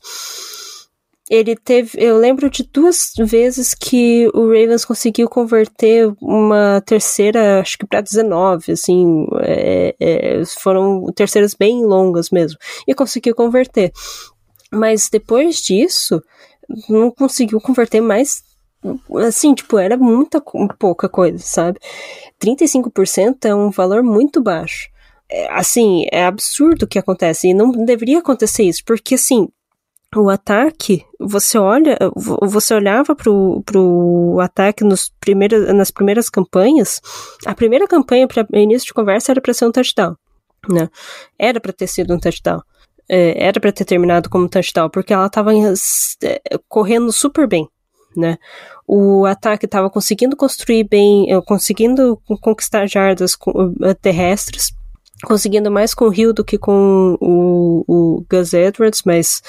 ele 1.29 1.57
teve, 1.57 1.91
eu 2.01 2.19
lembro 2.19 2.49
de 2.49 2.63
duas 2.63 3.13
vezes 3.19 3.75
que 3.75 4.29
o 4.33 4.47
Ravens 4.47 4.85
conseguiu 4.85 5.29
converter 5.29 6.15
uma 6.23 6.81
terceira, 6.87 7.61
acho 7.61 7.77
que 7.79 7.87
para 7.87 8.01
19, 8.01 8.73
assim, 8.73 9.27
é, 9.41 9.97
é, 9.99 10.43
foram 10.61 11.05
terceiras 11.15 11.53
bem 11.53 11.85
longas 11.85 12.31
mesmo, 12.31 12.57
e 12.87 12.95
conseguiu 12.95 13.35
converter. 13.35 13.93
Mas 14.73 15.09
depois 15.11 15.57
disso, 15.57 16.23
não 16.89 17.11
conseguiu 17.11 17.61
converter 17.61 18.01
mais. 18.01 18.43
Assim, 19.27 19.55
tipo, 19.55 19.79
era 19.79 19.97
muita 19.97 20.41
pouca 20.79 21.09
coisa, 21.09 21.39
sabe? 21.39 21.79
35% 22.41 23.45
é 23.45 23.55
um 23.55 23.71
valor 23.71 24.03
muito 24.03 24.43
baixo. 24.43 24.89
É, 25.29 25.53
assim, 25.53 26.07
é 26.13 26.25
absurdo 26.25 26.85
o 26.85 26.87
que 26.87 26.99
acontece. 26.99 27.49
E 27.49 27.55
não 27.55 27.71
deveria 27.85 28.19
acontecer 28.19 28.65
isso, 28.65 28.83
porque 28.85 29.17
assim, 29.17 29.49
o 30.15 30.31
ataque, 30.31 31.05
você 31.19 31.59
olha, 31.59 31.99
você 32.15 32.75
olhava 32.75 33.15
pro, 33.15 33.63
pro 33.67 34.39
ataque 34.41 34.85
nos 34.85 35.13
primeiros, 35.21 35.73
nas 35.75 35.91
primeiras 35.91 36.31
campanhas, 36.31 37.01
a 37.45 37.55
primeira 37.55 37.89
campanha 37.89 38.29
para 38.29 38.47
início 38.53 38.87
de 38.87 38.95
conversa 38.95 39.33
era 39.33 39.41
para 39.41 39.53
ser 39.53 39.67
um 39.67 39.73
touchdown, 39.73 40.17
né? 40.69 40.89
Era 41.39 41.61
para 41.61 41.73
ter 41.73 41.87
sido 41.87 42.15
um 42.15 42.19
touchdown 42.19 42.63
era 43.09 43.61
para 43.61 43.73
ter 43.73 43.85
terminado 43.85 44.29
como 44.29 44.49
touchdown, 44.49 44.91
porque 44.91 45.13
ela 45.13 45.27
estava 45.27 45.53
é, 45.55 46.41
correndo 46.69 47.13
super 47.13 47.47
bem, 47.47 47.69
né? 48.17 48.39
O 48.87 49.25
ataque 49.27 49.67
estava 49.67 49.91
conseguindo 49.91 50.37
construir 50.37 50.85
bem, 50.85 51.33
é, 51.33 51.41
conseguindo 51.41 52.21
conquistar 52.41 52.87
jardas 52.87 53.37
é, 53.83 53.95
terrestres, 53.95 54.73
conseguindo 55.25 55.71
mais 55.71 55.95
com 55.95 56.07
o 56.07 56.15
Hill 56.15 56.33
do 56.33 56.45
que 56.45 56.59
com 56.59 57.17
o, 57.21 57.85
o 57.87 58.27
Gus 58.31 58.53
Edwards, 58.53 59.03
mas 59.05 59.43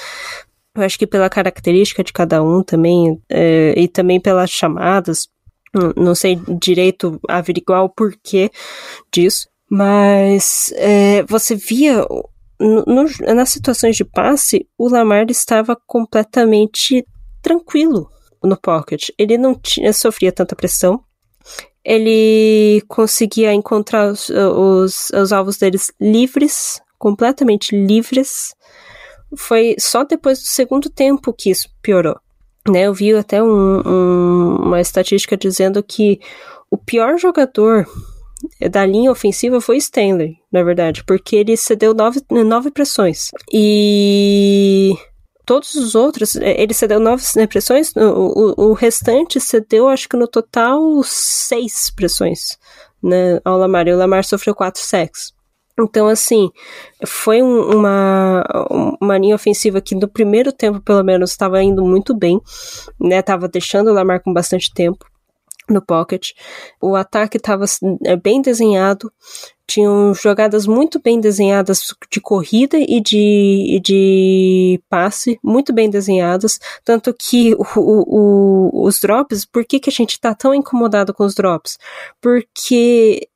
eu 0.76 0.82
acho 0.82 0.98
que 0.98 1.06
pela 1.06 1.28
característica 1.28 2.04
de 2.04 2.12
cada 2.12 2.42
um 2.42 2.62
também, 2.62 3.20
é, 3.28 3.74
e 3.76 3.88
também 3.88 4.20
pelas 4.20 4.50
chamadas, 4.50 5.28
não 5.96 6.14
sei 6.14 6.40
direito 6.60 7.20
averiguar 7.28 7.84
o 7.84 7.88
porquê 7.88 8.50
disso, 9.12 9.48
mas 9.70 10.72
é, 10.76 11.22
você 11.24 11.54
via 11.54 12.06
no, 12.60 12.84
no, 12.84 13.34
nas 13.34 13.50
situações 13.50 13.96
de 13.96 14.04
passe, 14.04 14.66
o 14.76 14.88
Lamar 14.88 15.26
estava 15.30 15.76
completamente 15.86 17.06
tranquilo 17.40 18.10
no 18.42 18.56
pocket. 18.60 19.08
Ele 19.16 19.38
não 19.38 19.54
tinha, 19.54 19.92
sofria 19.92 20.32
tanta 20.32 20.56
pressão. 20.56 21.02
Ele 21.84 22.82
conseguia 22.88 23.52
encontrar 23.52 24.10
os, 24.10 24.28
os, 24.28 25.10
os 25.10 25.32
alvos 25.32 25.56
deles 25.56 25.92
livres, 26.00 26.80
completamente 26.98 27.74
livres. 27.74 28.54
Foi 29.36 29.76
só 29.78 30.04
depois 30.04 30.40
do 30.40 30.46
segundo 30.46 30.90
tempo 30.90 31.32
que 31.32 31.50
isso 31.50 31.68
piorou. 31.80 32.18
Né, 32.68 32.82
eu 32.82 32.92
vi 32.92 33.14
até 33.14 33.42
um, 33.42 33.80
um, 33.86 34.56
uma 34.56 34.80
estatística 34.80 35.38
dizendo 35.38 35.82
que 35.82 36.20
o 36.70 36.76
pior 36.76 37.16
jogador 37.16 37.86
da 38.70 38.84
linha 38.86 39.10
ofensiva 39.10 39.60
foi 39.60 39.76
Stanley, 39.78 40.36
na 40.52 40.62
verdade, 40.62 41.04
porque 41.04 41.36
ele 41.36 41.56
cedeu 41.56 41.94
nove, 41.94 42.20
nove 42.30 42.70
pressões. 42.70 43.30
E 43.52 44.94
todos 45.44 45.74
os 45.74 45.94
outros, 45.94 46.36
é, 46.36 46.60
ele 46.60 46.74
cedeu 46.74 47.00
nove 47.00 47.22
pressões, 47.48 47.92
o, 47.96 48.00
o, 48.00 48.70
o 48.70 48.72
restante 48.72 49.40
cedeu, 49.40 49.88
acho 49.88 50.08
que 50.08 50.16
no 50.16 50.28
total, 50.28 50.80
seis 51.04 51.90
pressões 51.90 52.58
né, 53.02 53.40
ao 53.44 53.58
Lamar, 53.58 53.88
e 53.88 53.92
o 53.92 53.96
Lamar 53.96 54.24
sofreu 54.24 54.54
quatro 54.54 54.82
sacks. 54.82 55.32
Então, 55.80 56.08
assim, 56.08 56.50
foi 57.06 57.40
um, 57.40 57.78
uma, 57.78 58.44
uma 59.00 59.16
linha 59.16 59.36
ofensiva 59.36 59.80
que 59.80 59.94
no 59.94 60.08
primeiro 60.08 60.52
tempo, 60.52 60.80
pelo 60.80 61.04
menos, 61.04 61.30
estava 61.30 61.62
indo 61.62 61.84
muito 61.84 62.16
bem, 62.16 62.40
né? 63.00 63.22
Tava 63.22 63.46
deixando 63.46 63.88
o 63.88 63.94
Lamar 63.94 64.20
com 64.20 64.32
bastante 64.32 64.74
tempo 64.74 65.07
no 65.72 65.82
pocket. 65.82 66.30
O 66.80 66.94
ataque 66.94 67.36
estava 67.36 67.64
é, 68.04 68.16
bem 68.16 68.40
desenhado, 68.40 69.12
tinham 69.66 70.14
jogadas 70.14 70.66
muito 70.66 71.00
bem 71.00 71.20
desenhadas 71.20 71.94
de 72.10 72.20
corrida 72.20 72.78
e 72.78 73.00
de, 73.00 73.76
e 73.76 73.80
de 73.80 74.82
passe, 74.88 75.38
muito 75.42 75.72
bem 75.72 75.90
desenhadas, 75.90 76.58
tanto 76.84 77.14
que 77.14 77.54
o, 77.54 77.64
o, 77.76 78.86
os 78.86 78.98
drops, 78.98 79.44
por 79.44 79.64
que, 79.64 79.78
que 79.78 79.90
a 79.90 79.92
gente 79.92 80.12
está 80.12 80.34
tão 80.34 80.54
incomodado 80.54 81.12
com 81.12 81.24
os 81.24 81.34
drops? 81.34 81.78
Porque 82.20 83.28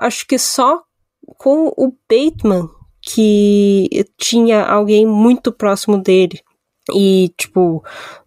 acho 0.00 0.26
que 0.26 0.38
só 0.38 0.82
com 1.38 1.72
o 1.76 1.92
Bateman 2.08 2.68
que 3.00 3.88
tinha 4.18 4.64
alguém 4.64 5.06
muito 5.06 5.52
próximo 5.52 6.00
dele 6.00 6.40
e, 6.94 7.32
tipo, 7.36 7.82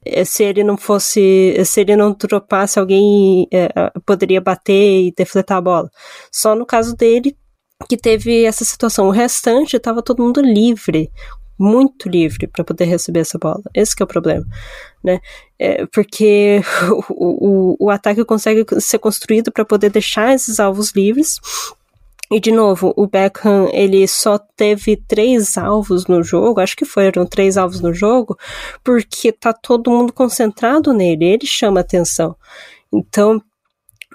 eh, 0.06 0.26
se 0.26 0.44
ele 0.44 0.64
não 0.64 0.78
fosse. 0.78 1.56
Se 1.66 1.82
ele 1.82 1.96
não 1.96 2.14
dropasse, 2.14 2.80
alguém 2.80 3.48
é, 3.52 3.70
poderia 4.06 4.42
bater 4.42 5.08
e 5.08 5.14
defletar 5.16 5.58
a 5.58 5.62
bola. 5.62 5.90
Só 6.32 6.56
no 6.56 6.66
caso 6.66 6.96
dele 6.96 7.36
que 7.88 7.98
teve 7.98 8.44
essa 8.44 8.66
situação. 8.66 9.08
O 9.08 9.12
restante 9.12 9.78
estava 9.78 10.04
todo 10.04 10.24
mundo 10.24 10.42
livre. 10.42 11.10
Muito 11.58 12.08
livre 12.08 12.48
para 12.48 12.64
poder 12.64 12.86
receber 12.86 13.20
essa 13.20 13.38
bola. 13.38 13.62
Esse 13.74 13.94
é 14.00 14.04
o 14.04 14.08
problema, 14.08 14.46
né? 15.04 15.20
É 15.58 15.86
porque 15.88 16.62
o, 17.10 17.76
o, 17.76 17.88
o 17.88 17.90
ataque 17.90 18.24
consegue 18.24 18.66
ser 18.80 18.98
construído 19.00 19.52
para 19.52 19.66
poder 19.66 19.90
deixar 19.90 20.34
esses 20.34 20.60
alvos 20.60 20.92
livres 20.92 21.38
e 22.32 22.40
de 22.40 22.52
novo, 22.52 22.94
o 22.96 23.08
Beckham 23.08 23.70
ele 23.74 24.08
só 24.08 24.38
teve 24.38 24.96
três 24.96 25.58
alvos 25.58 26.06
no 26.06 26.22
jogo, 26.22 26.60
acho 26.60 26.76
que 26.76 26.86
foram 26.86 27.26
três 27.26 27.58
alvos 27.58 27.82
no 27.82 27.92
jogo, 27.92 28.38
porque 28.84 29.32
tá 29.32 29.52
todo 29.52 29.90
mundo 29.90 30.14
concentrado 30.14 30.94
nele, 30.94 31.26
ele 31.26 31.48
chama 31.48 31.80
atenção. 31.80 32.36
Então, 32.94 33.42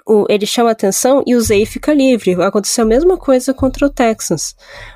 o, 0.07 0.25
ele 0.29 0.45
chama 0.45 0.71
atenção 0.71 1.23
e 1.25 1.35
o 1.35 1.41
Zay 1.41 1.65
fica 1.65 1.93
livre. 1.93 2.35
Aconteceu 2.41 2.85
a 2.85 2.87
mesma 2.87 3.17
coisa 3.17 3.53
contra 3.53 3.85
o 3.85 3.89
Texans. 3.89 4.55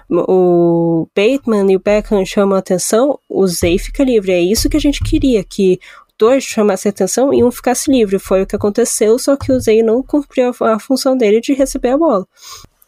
O 0.10 1.08
Bateman 1.16 1.72
e 1.72 1.76
o 1.76 1.82
Beckham 1.82 2.24
chamam 2.26 2.58
atenção, 2.58 3.20
o 3.28 3.46
Zay 3.48 3.80
fica 3.80 4.04
livre. 4.04 4.32
É 4.32 4.40
isso 4.40 4.70
que 4.70 4.78
a 4.78 4.82
gente 4.82 5.04
queria, 5.04 5.44
que 5.44 5.80
dois 6.18 6.44
chamassem 6.44 6.90
atenção 6.90 7.34
e 7.34 7.44
um 7.44 7.52
ficasse 7.52 7.92
livre. 7.92 8.20
Foi 8.20 8.44
o 8.44 8.48
que 8.48 8.56
aconteceu, 8.56 9.18
só 9.18 9.36
que 9.36 9.52
o 9.52 9.60
Zay 9.60 9.82
não 9.82 10.04
cumpriu 10.04 10.52
a, 10.62 10.76
a 10.76 10.80
função 10.80 11.18
dele 11.18 11.42
de 11.42 11.54
receber 11.54 11.90
a 11.90 11.98
bola. 11.98 12.28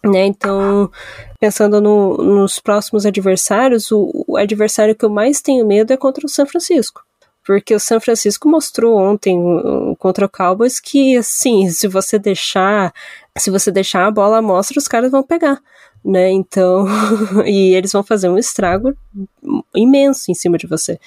Né? 0.03 0.25
Então, 0.25 0.89
pensando 1.39 1.79
no, 1.79 2.17
nos 2.17 2.59
próximos 2.59 3.05
adversários, 3.05 3.91
o, 3.91 4.25
o, 4.27 4.37
adversário 4.37 4.95
que 4.95 5.05
eu 5.05 5.09
mais 5.09 5.41
tenho 5.41 5.65
medo 5.65 5.93
é 5.93 5.97
contra 5.97 6.25
o 6.25 6.29
São 6.29 6.45
Francisco. 6.45 7.03
Porque 7.45 7.73
o 7.73 7.79
São 7.79 7.99
Francisco 7.99 8.49
mostrou 8.49 8.97
ontem 8.97 9.37
contra 9.99 10.25
o 10.25 10.29
Cowboys 10.29 10.79
que, 10.79 11.17
assim, 11.17 11.69
se 11.69 11.87
você 11.87 12.17
deixar, 12.17 12.93
se 13.37 13.49
você 13.51 13.71
deixar 13.71 14.05
a 14.07 14.11
bola 14.11 14.41
mostra, 14.41 14.79
os 14.79 14.87
caras 14.87 15.11
vão 15.11 15.23
pegar, 15.23 15.59
né? 16.03 16.29
Então, 16.31 16.85
e 17.45 17.75
eles 17.75 17.91
vão 17.91 18.03
fazer 18.03 18.29
um 18.29 18.37
estrago 18.37 18.95
imenso 19.75 20.31
em 20.31 20.35
cima 20.35 20.57
de 20.57 20.67
você. 20.67 20.99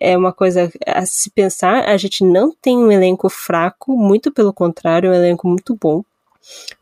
É 0.00 0.16
uma 0.16 0.32
coisa 0.32 0.70
a 0.86 1.06
se 1.06 1.30
pensar, 1.30 1.88
a 1.88 1.96
gente 1.96 2.24
não 2.24 2.52
tem 2.60 2.76
um 2.76 2.90
elenco 2.90 3.28
fraco, 3.28 3.96
muito 3.96 4.32
pelo 4.32 4.52
contrário, 4.52 5.08
é 5.08 5.10
um 5.10 5.14
elenco 5.14 5.46
muito 5.46 5.76
bom 5.80 6.02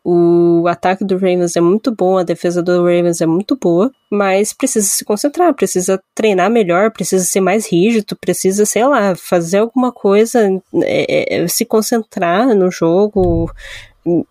o 0.05 0.67
ataque 0.67 1.05
do 1.05 1.15
Ravens 1.15 1.57
é 1.57 1.61
muito 1.61 1.95
bom, 1.95 2.19
a 2.19 2.23
defesa 2.23 2.63
do 2.63 2.83
Ravens 2.83 3.21
é 3.21 3.27
muito 3.27 3.57
boa, 3.57 3.91
mas 4.11 4.53
precisa 4.53 4.87
se 4.87 5.05
concentrar, 5.05 5.55
precisa 5.55 6.01
treinar 6.15 6.51
melhor, 6.51 6.91
precisa 6.91 7.25
ser 7.25 7.41
mais 7.41 7.71
rígido, 7.71 8.17
precisa, 8.17 8.65
sei 8.65 8.85
lá, 8.87 9.15
fazer 9.15 9.59
alguma 9.59 9.93
coisa, 9.93 10.41
é, 10.83 11.43
é, 11.43 11.49
se 11.49 11.65
concentrar 11.65 12.55
no 12.55 12.71
jogo, 12.71 13.51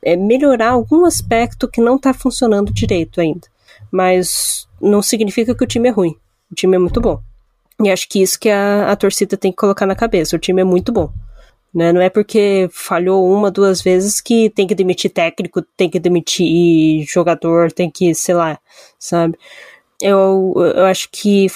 é, 0.04 0.16
melhorar 0.16 0.72
algum 0.72 1.06
aspecto 1.06 1.68
que 1.68 1.82
não 1.82 1.96
está 1.96 2.14
funcionando 2.14 2.74
direito 2.74 3.22
ainda. 3.22 3.48
Mas 3.92 4.68
não 4.82 5.02
significa 5.02 5.56
que 5.56 5.64
o 5.64 5.68
time 5.68 5.90
é 5.90 5.92
ruim. 5.92 6.16
O 6.52 6.56
time 6.56 6.76
é 6.76 6.80
muito 6.80 7.00
bom. 7.00 7.22
E 7.82 7.90
acho 7.90 8.10
que 8.10 8.22
isso 8.22 8.40
que 8.40 8.50
a, 8.50 8.92
a 8.92 8.96
torcida 8.96 9.38
tem 9.38 9.52
que 9.52 9.58
colocar 9.58 9.86
na 9.86 9.96
cabeça. 9.96 10.36
O 10.36 10.40
time 10.40 10.62
é 10.62 10.66
muito 10.66 10.92
bom. 10.92 11.12
Né? 11.74 11.94
Não 11.94 12.02
é 12.02 12.10
porque 12.10 12.68
falhou 12.72 13.32
uma, 13.32 13.52
duas 13.52 13.82
vezes 13.82 14.20
que 14.20 14.50
tem 14.50 14.66
que 14.66 14.74
demitir 14.74 15.12
técnico, 15.12 15.62
tem 15.78 15.90
que 15.90 16.00
demitir 16.00 17.06
jogador, 17.08 17.72
tem 17.72 17.90
que, 17.92 18.16
sei 18.16 18.36
lá, 18.36 18.60
sabe? 18.98 19.38
eu, 20.02 20.54
eu 20.76 20.86
acho 20.86 21.10
que 21.12 21.48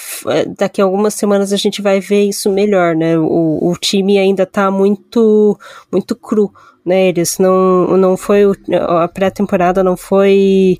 daqui 0.58 0.82
a 0.82 0.86
algumas 0.86 1.14
semanas 1.14 1.54
a 1.54 1.58
gente 1.58 1.82
vai 1.82 2.00
ver 2.00 2.24
isso 2.24 2.52
melhor, 2.52 2.96
né? 2.96 3.18
O, 3.18 3.72
o 3.72 3.78
time 3.80 4.18
ainda 4.18 4.46
tá 4.46 4.70
muito, 4.70 5.58
muito 5.92 6.16
cru, 6.16 6.52
né? 6.86 7.08
Eles 7.08 7.38
não, 7.38 7.98
não 7.98 8.18
foi, 8.18 8.44
a 8.88 9.08
pré-temporada 9.08 9.84
não 9.84 9.96
foi 9.96 10.78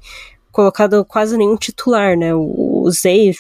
colocado 0.52 1.04
quase 1.06 1.38
nenhum 1.38 1.56
titular, 1.56 2.18
né? 2.18 2.36
O, 2.36 2.90
Zay 2.92 3.32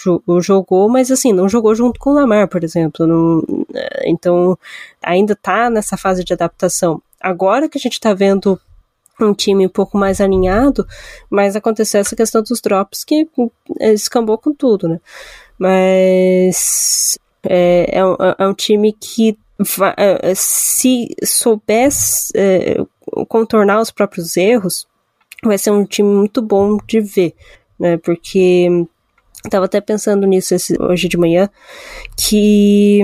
jogou, 0.41 0.87
mas 0.87 1.11
assim, 1.11 1.33
não 1.33 1.49
jogou 1.49 1.75
junto 1.75 1.99
com 1.99 2.11
o 2.11 2.13
Lamar, 2.13 2.47
por 2.47 2.63
exemplo. 2.63 3.05
Não, 3.05 3.62
então, 4.05 4.57
ainda 5.01 5.35
tá 5.35 5.69
nessa 5.69 5.97
fase 5.97 6.23
de 6.23 6.33
adaptação. 6.33 7.01
Agora 7.19 7.69
que 7.69 7.77
a 7.77 7.81
gente 7.81 7.99
tá 7.99 8.13
vendo 8.13 8.59
um 9.19 9.33
time 9.33 9.65
um 9.65 9.69
pouco 9.69 9.97
mais 9.97 10.19
alinhado, 10.19 10.85
mas 11.29 11.55
aconteceu 11.55 12.01
essa 12.01 12.15
questão 12.15 12.41
dos 12.41 12.59
drops 12.61 13.03
que 13.03 13.27
é, 13.79 13.93
escambou 13.93 14.37
com 14.37 14.53
tudo, 14.53 14.87
né? 14.87 14.99
Mas 15.57 17.17
é, 17.43 17.99
é, 17.99 18.05
um, 18.05 18.15
é 18.39 18.47
um 18.47 18.53
time 18.53 18.93
que 18.93 19.37
é, 19.97 20.33
se 20.35 21.15
soubesse 21.23 22.31
é, 22.35 22.77
contornar 23.27 23.81
os 23.81 23.91
próprios 23.91 24.35
erros, 24.35 24.87
vai 25.43 25.57
ser 25.57 25.71
um 25.71 25.85
time 25.85 26.09
muito 26.09 26.41
bom 26.41 26.77
de 26.87 26.99
ver, 26.99 27.33
né? 27.79 27.97
Porque 27.97 28.67
estava 29.45 29.65
até 29.65 29.79
pensando 29.81 30.25
nisso 30.25 30.55
esse, 30.55 30.81
hoje 30.81 31.07
de 31.07 31.17
manhã, 31.17 31.49
que 32.17 33.01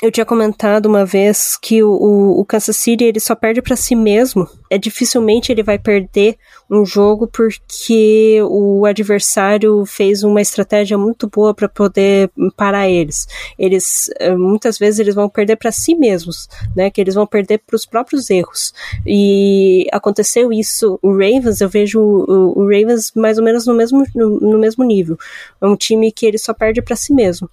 eu 0.00 0.12
tinha 0.12 0.24
comentado 0.24 0.86
uma 0.86 1.04
vez 1.04 1.58
que 1.60 1.82
o, 1.82 2.38
o, 2.38 2.44
Kansas 2.44 2.76
City 2.76 3.02
ele 3.02 3.18
só 3.18 3.34
perde 3.34 3.60
para 3.60 3.74
si 3.74 3.96
mesmo. 3.96 4.48
É 4.70 4.78
dificilmente 4.78 5.50
ele 5.50 5.62
vai 5.62 5.76
perder 5.76 6.36
um 6.70 6.86
jogo 6.86 7.26
porque 7.26 8.38
o 8.44 8.86
adversário 8.86 9.84
fez 9.84 10.22
uma 10.22 10.40
estratégia 10.40 10.96
muito 10.96 11.26
boa 11.26 11.52
para 11.52 11.68
poder 11.68 12.30
parar 12.56 12.88
eles. 12.88 13.26
Eles 13.58 14.08
eh, 14.20 14.36
muitas 14.36 14.78
vezes 14.78 15.00
eles 15.00 15.16
vão 15.16 15.28
perder 15.28 15.56
para 15.56 15.72
si 15.72 15.96
mesmos, 15.96 16.48
né? 16.76 16.90
Que 16.90 17.00
eles 17.00 17.16
vão 17.16 17.26
perder 17.26 17.58
para 17.66 17.74
os 17.74 17.84
próprios 17.84 18.30
erros. 18.30 18.72
E 19.04 19.88
aconteceu 19.90 20.52
isso. 20.52 20.96
O 21.02 21.10
Ravens 21.10 21.60
eu 21.60 21.68
vejo 21.68 22.00
o, 22.00 22.60
o 22.60 22.62
Ravens 22.62 23.10
mais 23.16 23.36
ou 23.36 23.42
menos 23.44 23.66
no 23.66 23.74
mesmo 23.74 24.04
no, 24.14 24.38
no 24.38 24.58
mesmo 24.58 24.84
nível. 24.84 25.18
É 25.60 25.66
um 25.66 25.74
time 25.74 26.12
que 26.12 26.24
ele 26.24 26.38
só 26.38 26.54
perde 26.54 26.80
para 26.82 26.94
si 26.94 27.12
mesmo 27.12 27.50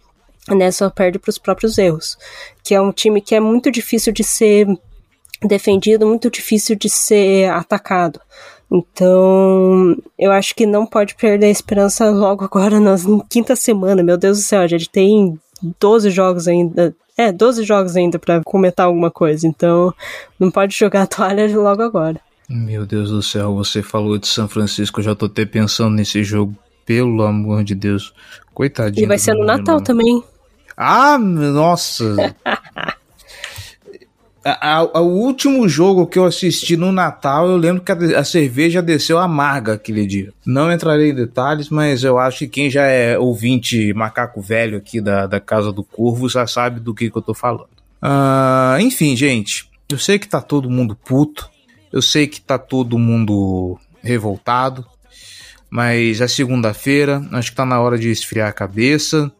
né, 0.49 0.71
só 0.71 0.89
perde 0.89 1.17
para 1.17 1.29
os 1.29 1.37
próprios 1.37 1.77
erros. 1.77 2.17
Que 2.63 2.75
é 2.75 2.81
um 2.81 2.91
time 2.91 3.21
que 3.21 3.35
é 3.35 3.39
muito 3.39 3.71
difícil 3.71 4.13
de 4.13 4.23
ser 4.23 4.67
defendido, 5.43 6.05
muito 6.05 6.29
difícil 6.29 6.75
de 6.75 6.89
ser 6.89 7.49
atacado. 7.51 8.19
Então, 8.71 9.95
eu 10.17 10.31
acho 10.31 10.55
que 10.55 10.65
não 10.65 10.85
pode 10.85 11.15
perder 11.15 11.47
a 11.47 11.51
esperança 11.51 12.09
logo 12.09 12.43
agora 12.43 12.79
na 12.81 12.95
quinta 13.29 13.55
semana. 13.55 14.03
Meu 14.03 14.17
Deus 14.17 14.39
do 14.39 14.43
céu, 14.43 14.61
a 14.61 14.67
gente 14.67 14.89
tem 14.89 15.39
12 15.79 16.09
jogos 16.09 16.47
ainda. 16.47 16.95
É, 17.17 17.31
12 17.31 17.63
jogos 17.63 17.95
ainda 17.95 18.19
para 18.19 18.43
comentar 18.43 18.87
alguma 18.87 19.09
coisa. 19.09 19.47
Então, 19.47 19.93
não 20.39 20.51
pode 20.51 20.75
jogar 20.75 21.03
a 21.03 21.07
toalha 21.07 21.47
logo 21.57 21.81
agora. 21.81 22.19
Meu 22.47 22.85
Deus 22.85 23.09
do 23.09 23.23
céu, 23.23 23.55
você 23.55 23.81
falou 23.81 24.19
de 24.19 24.27
São 24.27 24.47
Francisco, 24.47 24.99
eu 24.99 25.03
já 25.05 25.15
tô 25.15 25.25
até 25.25 25.45
pensando 25.45 25.95
nesse 25.95 26.23
jogo. 26.23 26.55
Pelo 26.85 27.23
amor 27.23 27.63
de 27.63 27.73
Deus. 27.73 28.13
Coitadinho. 28.53 29.03
E 29.03 29.07
vai 29.07 29.17
ser 29.17 29.33
no 29.33 29.43
Natal 29.43 29.81
também. 29.81 30.23
Ah, 30.77 31.17
nossa! 31.17 32.35
o 34.93 34.99
último 34.99 35.67
jogo 35.67 36.05
que 36.05 36.19
eu 36.19 36.25
assisti 36.25 36.77
no 36.77 36.91
Natal, 36.91 37.49
eu 37.49 37.57
lembro 37.57 37.81
que 37.81 37.91
a, 37.91 38.19
a, 38.19 38.23
cerveja 38.23 38.81
desceu 38.81 39.17
amarga 39.17 39.73
aquele 39.73 40.05
dia. 40.05 40.31
Não 40.45 40.71
entrarei 40.71 41.09
em 41.09 41.15
detalhes, 41.15 41.69
mas 41.69 42.03
eu 42.03 42.19
acho 42.19 42.39
que 42.39 42.47
quem 42.47 42.69
já 42.69 42.83
é 42.83 43.17
ouvinte 43.17 43.91
macaco 43.93 44.41
velho 44.41 44.77
aqui 44.77 45.01
da, 45.01 45.25
da 45.25 45.39
Casa 45.39 45.71
do 45.71 45.83
Curvo 45.83 46.29
já 46.29 46.45
sabe 46.45 46.79
do 46.79 46.93
que, 46.93 47.09
que 47.09 47.17
eu 47.17 47.23
tô 47.23 47.33
falando. 47.33 47.69
Uh, 48.03 48.79
enfim, 48.81 49.15
gente, 49.15 49.67
eu 49.89 49.97
sei 49.97 50.19
que 50.19 50.27
tá 50.27 50.39
todo 50.39 50.69
mundo 50.69 50.95
puto, 50.95 51.49
eu 51.91 52.01
sei 52.01 52.27
que 52.27 52.39
tá 52.39 52.59
todo 52.59 52.99
mundo 52.99 53.79
revoltado, 54.03 54.85
mas 55.71 56.21
é 56.21 56.27
segunda-feira, 56.27 57.27
acho 57.31 57.49
que 57.49 57.57
tá 57.57 57.65
na 57.65 57.81
hora 57.81 57.97
de 57.97 58.11
esfriar 58.11 58.49
a 58.49 58.53
cabeça. 58.53 59.31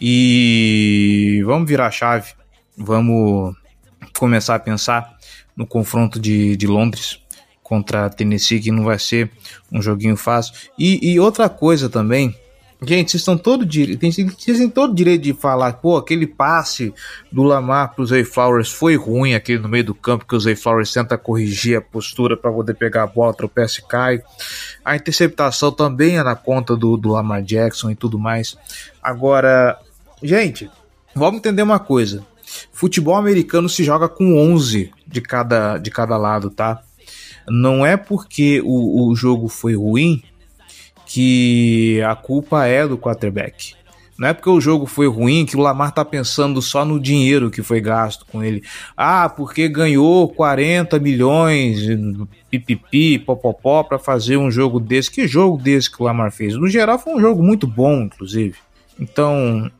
E 0.00 1.42
vamos 1.44 1.68
virar 1.68 1.86
a 1.86 1.90
chave, 1.90 2.32
vamos 2.76 3.54
começar 4.16 4.54
a 4.54 4.60
pensar 4.60 5.16
no 5.56 5.66
confronto 5.66 6.20
de, 6.20 6.56
de 6.56 6.66
Londres 6.66 7.20
contra 7.62 8.08
Tennessee, 8.08 8.60
que 8.60 8.70
não 8.70 8.84
vai 8.84 8.98
ser 8.98 9.30
um 9.70 9.82
joguinho 9.82 10.16
fácil. 10.16 10.54
E, 10.78 11.12
e 11.12 11.20
outra 11.20 11.48
coisa 11.48 11.88
também, 11.88 12.34
gente, 12.80 13.10
vocês 13.10 13.20
estão 13.20 13.36
todo 13.36 13.66
vocês 13.66 14.58
têm 14.58 14.70
todo 14.70 14.94
direito 14.94 15.22
de 15.22 15.34
falar, 15.34 15.74
pô, 15.74 15.96
aquele 15.96 16.26
passe 16.26 16.94
do 17.30 17.42
Lamar 17.42 17.94
para 17.94 18.02
o 18.02 18.06
Zay 18.06 18.24
Flowers 18.24 18.70
foi 18.70 18.96
ruim, 18.96 19.34
aquele 19.34 19.58
no 19.58 19.68
meio 19.68 19.84
do 19.84 19.94
campo 19.94 20.24
que 20.24 20.34
o 20.34 20.40
Zay 20.40 20.54
Flowers 20.56 20.92
tenta 20.92 21.18
corrigir 21.18 21.76
a 21.76 21.82
postura 21.82 22.36
para 22.36 22.52
poder 22.52 22.74
pegar 22.74 23.02
a 23.02 23.06
bola, 23.06 23.34
tropeça 23.34 23.80
e 23.80 23.82
cai. 23.82 24.22
A 24.84 24.96
interceptação 24.96 25.70
também 25.72 26.18
é 26.18 26.22
na 26.22 26.36
conta 26.36 26.74
do, 26.76 26.96
do 26.96 27.10
Lamar 27.10 27.42
Jackson 27.42 27.90
e 27.90 27.96
tudo 27.96 28.18
mais. 28.18 28.56
Agora, 29.02 29.78
Gente, 30.22 30.70
vamos 31.14 31.38
entender 31.38 31.62
uma 31.62 31.78
coisa. 31.78 32.24
Futebol 32.72 33.14
americano 33.14 33.68
se 33.68 33.84
joga 33.84 34.08
com 34.08 34.36
11 34.36 34.90
de 35.06 35.20
cada, 35.20 35.78
de 35.78 35.90
cada 35.90 36.16
lado, 36.16 36.50
tá? 36.50 36.82
Não 37.48 37.84
é 37.84 37.96
porque 37.96 38.60
o, 38.64 39.08
o 39.08 39.14
jogo 39.14 39.48
foi 39.48 39.74
ruim 39.74 40.22
que 41.06 42.02
a 42.02 42.14
culpa 42.14 42.66
é 42.66 42.86
do 42.86 42.98
quarterback. 42.98 43.74
Não 44.18 44.26
é 44.26 44.34
porque 44.34 44.50
o 44.50 44.60
jogo 44.60 44.84
foi 44.84 45.06
ruim 45.06 45.46
que 45.46 45.56
o 45.56 45.60
Lamar 45.60 45.92
tá 45.92 46.04
pensando 46.04 46.60
só 46.60 46.84
no 46.84 46.98
dinheiro 46.98 47.52
que 47.52 47.62
foi 47.62 47.80
gasto 47.80 48.26
com 48.26 48.42
ele. 48.42 48.64
Ah, 48.96 49.28
porque 49.28 49.68
ganhou 49.68 50.28
40 50.28 50.98
milhões, 50.98 51.78
pipipi, 52.50 53.20
popopó, 53.20 53.84
para 53.84 53.96
fazer 53.96 54.36
um 54.36 54.50
jogo 54.50 54.80
desse. 54.80 55.08
Que 55.08 55.28
jogo 55.28 55.56
desse 55.56 55.88
que 55.88 56.02
o 56.02 56.04
Lamar 56.04 56.32
fez? 56.32 56.54
No 56.54 56.66
geral, 56.66 56.98
foi 56.98 57.14
um 57.14 57.20
jogo 57.20 57.44
muito 57.44 57.64
bom, 57.64 58.02
inclusive. 58.02 58.56
Então, 58.98 59.70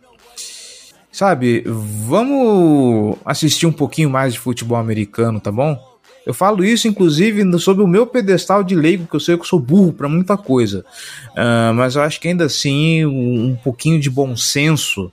Sabe, 1.19 1.64
vamos 1.66 3.19
assistir 3.25 3.66
um 3.66 3.73
pouquinho 3.73 4.09
mais 4.09 4.35
de 4.35 4.39
futebol 4.39 4.79
americano, 4.79 5.41
tá 5.41 5.51
bom? 5.51 5.77
Eu 6.25 6.33
falo 6.33 6.64
isso, 6.64 6.87
inclusive, 6.87 7.59
sobre 7.59 7.83
o 7.83 7.89
meu 7.89 8.07
pedestal 8.07 8.62
de 8.62 8.77
leigo, 8.77 9.05
que 9.05 9.16
eu 9.16 9.19
sei 9.19 9.35
que 9.35 9.41
eu 9.41 9.45
sou 9.45 9.59
burro 9.59 9.93
para 9.93 10.09
muita 10.09 10.37
coisa. 10.37 10.85
Uh, 11.31 11.75
mas 11.75 11.97
eu 11.97 12.03
acho 12.03 12.21
que 12.21 12.29
ainda 12.29 12.45
assim, 12.45 13.05
um, 13.05 13.47
um 13.47 13.57
pouquinho 13.57 13.99
de 13.99 14.09
bom 14.09 14.37
senso 14.37 15.11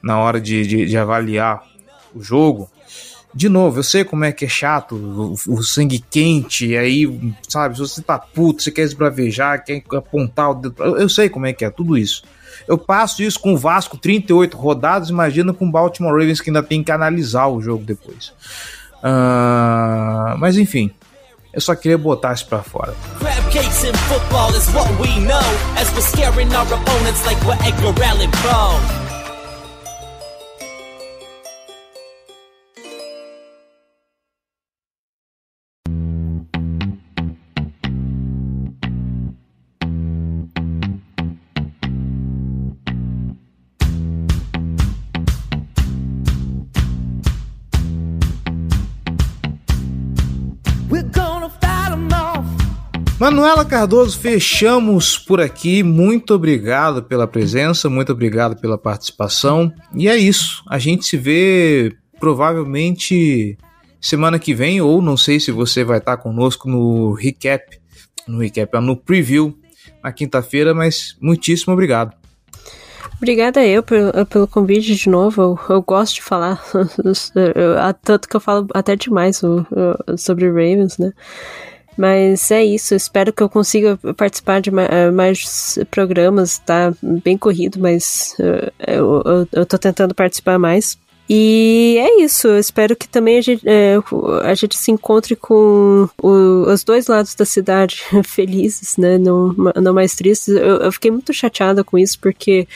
na 0.00 0.16
hora 0.16 0.40
de, 0.40 0.64
de, 0.64 0.86
de, 0.86 0.96
avaliar 0.96 1.64
o 2.14 2.22
jogo. 2.22 2.70
De 3.34 3.48
novo, 3.48 3.80
eu 3.80 3.82
sei 3.82 4.04
como 4.04 4.24
é 4.24 4.30
que 4.30 4.44
é 4.44 4.48
chato, 4.48 4.94
o, 4.94 5.32
o 5.54 5.62
sangue 5.64 6.04
quente, 6.08 6.76
aí, 6.76 7.34
sabe, 7.48 7.74
se 7.74 7.80
você 7.80 8.00
tá 8.00 8.16
puto, 8.16 8.62
você 8.62 8.70
quer 8.70 8.82
esbravejar, 8.82 9.64
quer 9.64 9.82
apontar 9.90 10.52
o 10.52 10.54
dedo. 10.54 10.80
Eu 11.00 11.08
sei 11.08 11.28
como 11.28 11.46
é 11.46 11.52
que 11.52 11.64
é, 11.64 11.70
tudo 11.70 11.98
isso. 11.98 12.22
Eu 12.66 12.78
passo 12.78 13.22
isso 13.22 13.38
com 13.38 13.54
o 13.54 13.58
Vasco, 13.58 13.96
38 13.96 14.56
rodadas, 14.56 15.10
imagina 15.10 15.52
com 15.52 15.66
o 15.66 15.70
Baltimore 15.70 16.12
Ravens 16.12 16.40
que 16.40 16.50
ainda 16.50 16.62
tem 16.62 16.82
que 16.82 16.92
analisar 16.92 17.48
o 17.48 17.60
jogo 17.60 17.84
depois. 17.84 18.32
Uh, 19.02 20.38
mas 20.38 20.56
enfim, 20.56 20.92
eu 21.52 21.60
só 21.60 21.74
queria 21.74 21.98
botar 21.98 22.32
isso 22.32 22.46
pra 22.46 22.62
fora. 22.62 22.94
Crab 28.38 29.01
Manuela 53.22 53.64
Cardoso, 53.64 54.18
fechamos 54.18 55.16
por 55.16 55.40
aqui. 55.40 55.84
Muito 55.84 56.34
obrigado 56.34 57.04
pela 57.04 57.24
presença, 57.24 57.88
muito 57.88 58.10
obrigado 58.10 58.60
pela 58.60 58.76
participação. 58.76 59.72
E 59.94 60.08
é 60.08 60.16
isso. 60.16 60.60
A 60.68 60.76
gente 60.76 61.04
se 61.04 61.16
vê 61.16 61.94
provavelmente 62.18 63.56
semana 64.00 64.40
que 64.40 64.52
vem, 64.52 64.80
ou 64.80 65.00
não 65.00 65.16
sei 65.16 65.38
se 65.38 65.52
você 65.52 65.84
vai 65.84 65.98
estar 65.98 66.16
conosco 66.16 66.68
no 66.68 67.12
recap, 67.12 67.78
no 68.26 68.40
recap, 68.40 68.76
no 68.80 68.96
preview 68.96 69.56
na 70.02 70.10
quinta-feira, 70.10 70.74
mas 70.74 71.16
muitíssimo 71.20 71.74
obrigado. 71.74 72.16
Obrigada 73.18 73.64
eu 73.64 73.84
pelo, 73.84 74.48
convite 74.48 74.96
de 74.96 75.08
novo. 75.08 75.40
Eu, 75.40 75.76
eu 75.76 75.82
gosto 75.82 76.16
de 76.16 76.22
falar, 76.22 76.60
tanto 78.02 78.28
que 78.28 78.34
eu 78.34 78.40
falo 78.40 78.66
até 78.74 78.96
demais 78.96 79.40
sobre 80.16 80.48
Ravens, 80.48 80.98
né? 80.98 81.12
Mas 81.96 82.50
é 82.50 82.64
isso, 82.64 82.94
espero 82.94 83.32
que 83.32 83.42
eu 83.42 83.48
consiga 83.48 83.98
participar 84.16 84.60
de 84.60 84.70
eh, 84.70 85.10
mais 85.10 85.78
programas, 85.90 86.58
tá 86.58 86.92
bem 87.02 87.36
corrido, 87.36 87.78
mas 87.78 88.34
uh, 88.38 88.72
eu, 88.86 89.22
eu, 89.24 89.48
eu 89.52 89.66
tô 89.66 89.76
tentando 89.76 90.14
participar 90.14 90.58
mais. 90.58 90.98
E 91.28 91.96
é 91.98 92.22
isso, 92.22 92.48
eu 92.48 92.58
espero 92.58 92.96
que 92.96 93.08
também 93.08 93.38
a 93.38 93.40
gente, 93.40 93.66
é, 93.66 93.94
a 94.42 94.54
gente 94.54 94.76
se 94.76 94.90
encontre 94.90 95.34
com 95.34 96.08
o, 96.22 96.70
os 96.70 96.84
dois 96.84 97.06
lados 97.06 97.34
da 97.34 97.46
cidade 97.46 98.02
felizes, 98.24 98.96
né? 98.96 99.16
Não, 99.16 99.54
não 99.80 99.94
mais 99.94 100.14
tristes. 100.14 100.48
Eu, 100.48 100.78
eu 100.80 100.92
fiquei 100.92 101.10
muito 101.10 101.32
chateada 101.32 101.82
com 101.84 101.96
isso, 101.96 102.18
porque 102.20 102.66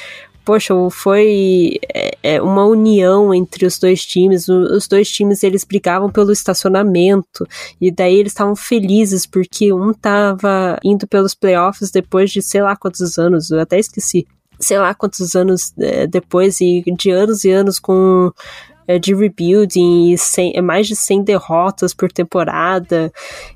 poxa, 0.47 0.73
foi 0.93 1.81
é, 1.93 2.17
é, 2.23 2.41
uma 2.41 2.65
união 2.65 3.35
entre 3.35 3.67
os 3.67 3.79
dois 3.81 4.07
times. 4.07 4.49
Os 4.49 4.87
dois 4.87 5.11
times 5.11 5.43
eles 5.43 5.65
brigavam 5.65 6.09
pelo 6.09 6.31
estacionamento 6.31 7.45
e 7.81 7.91
daí 7.91 8.15
eles 8.15 8.31
estavam 8.31 8.55
felizes 8.55 9.27
porque 9.27 9.73
um 9.73 9.93
tava 9.93 10.79
indo 10.85 11.05
pelos 11.09 11.35
playoffs 11.35 11.91
depois 11.91 12.31
de 12.31 12.41
sei 12.41 12.63
lá 12.63 12.77
quantos 12.77 13.19
anos, 13.19 13.51
eu 13.51 13.59
até 13.61 13.77
esqueci. 13.79 14.25
Sei 14.59 14.79
lá 14.79 14.95
quantos 14.95 15.35
anos 15.35 15.75
é, 15.79 16.07
depois 16.07 16.61
e 16.61 16.83
de 16.97 17.11
anos 17.11 17.45
e 17.45 17.51
anos 17.51 17.81
com 17.81 18.33
é, 18.87 18.99
de 18.99 19.15
rebuilding 19.15 20.13
e 20.13 20.19
100, 20.19 20.53
é 20.57 20.63
mais 20.63 20.87
de 20.87 20.97
100 20.97 21.25
derrotas 21.25 21.95
por 21.95 22.11
temporada. 22.11 23.13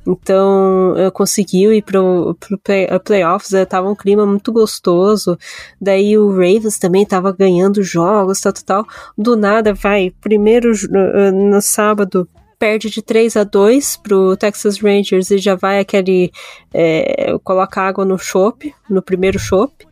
Então, 0.06 0.96
eu 0.96 1.10
consegui 1.12 1.66
ir 1.66 1.82
pro, 1.82 2.36
pro 2.38 2.58
play, 2.58 2.88
playoffs, 3.04 3.52
é, 3.52 3.64
tava 3.64 3.88
um 3.88 3.94
clima 3.94 4.26
muito 4.26 4.52
gostoso. 4.52 5.38
Daí 5.80 6.16
o 6.18 6.30
Ravens 6.30 6.78
também 6.78 7.06
tava 7.06 7.32
ganhando 7.32 7.82
jogos, 7.82 8.40
tal, 8.40 8.52
tal, 8.52 8.64
tal. 8.64 8.86
Do 9.16 9.36
nada, 9.36 9.74
vai, 9.74 10.12
primeiro 10.20 10.72
no, 10.90 11.50
no 11.50 11.60
sábado, 11.60 12.28
perde 12.60 12.90
de 12.90 13.00
3 13.00 13.36
a 13.36 13.44
2 13.44 13.96
pro 13.96 14.36
Texas 14.36 14.78
Rangers 14.78 15.30
e 15.30 15.38
já 15.38 15.54
vai 15.54 15.80
aquele. 15.80 16.30
É, 16.72 17.34
coloca 17.42 17.80
água 17.80 18.04
no 18.04 18.18
chope, 18.18 18.74
no 18.88 19.00
primeiro 19.00 19.38
chope. 19.38 19.89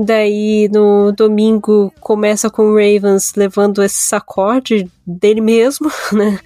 Daí 0.00 0.68
no 0.72 1.10
domingo 1.10 1.92
começa 1.98 2.48
com 2.48 2.70
o 2.70 2.74
Ravens 2.76 3.32
levando 3.36 3.82
esse 3.82 4.00
sacode 4.00 4.88
dele 5.04 5.40
mesmo, 5.40 5.90
né? 6.12 6.38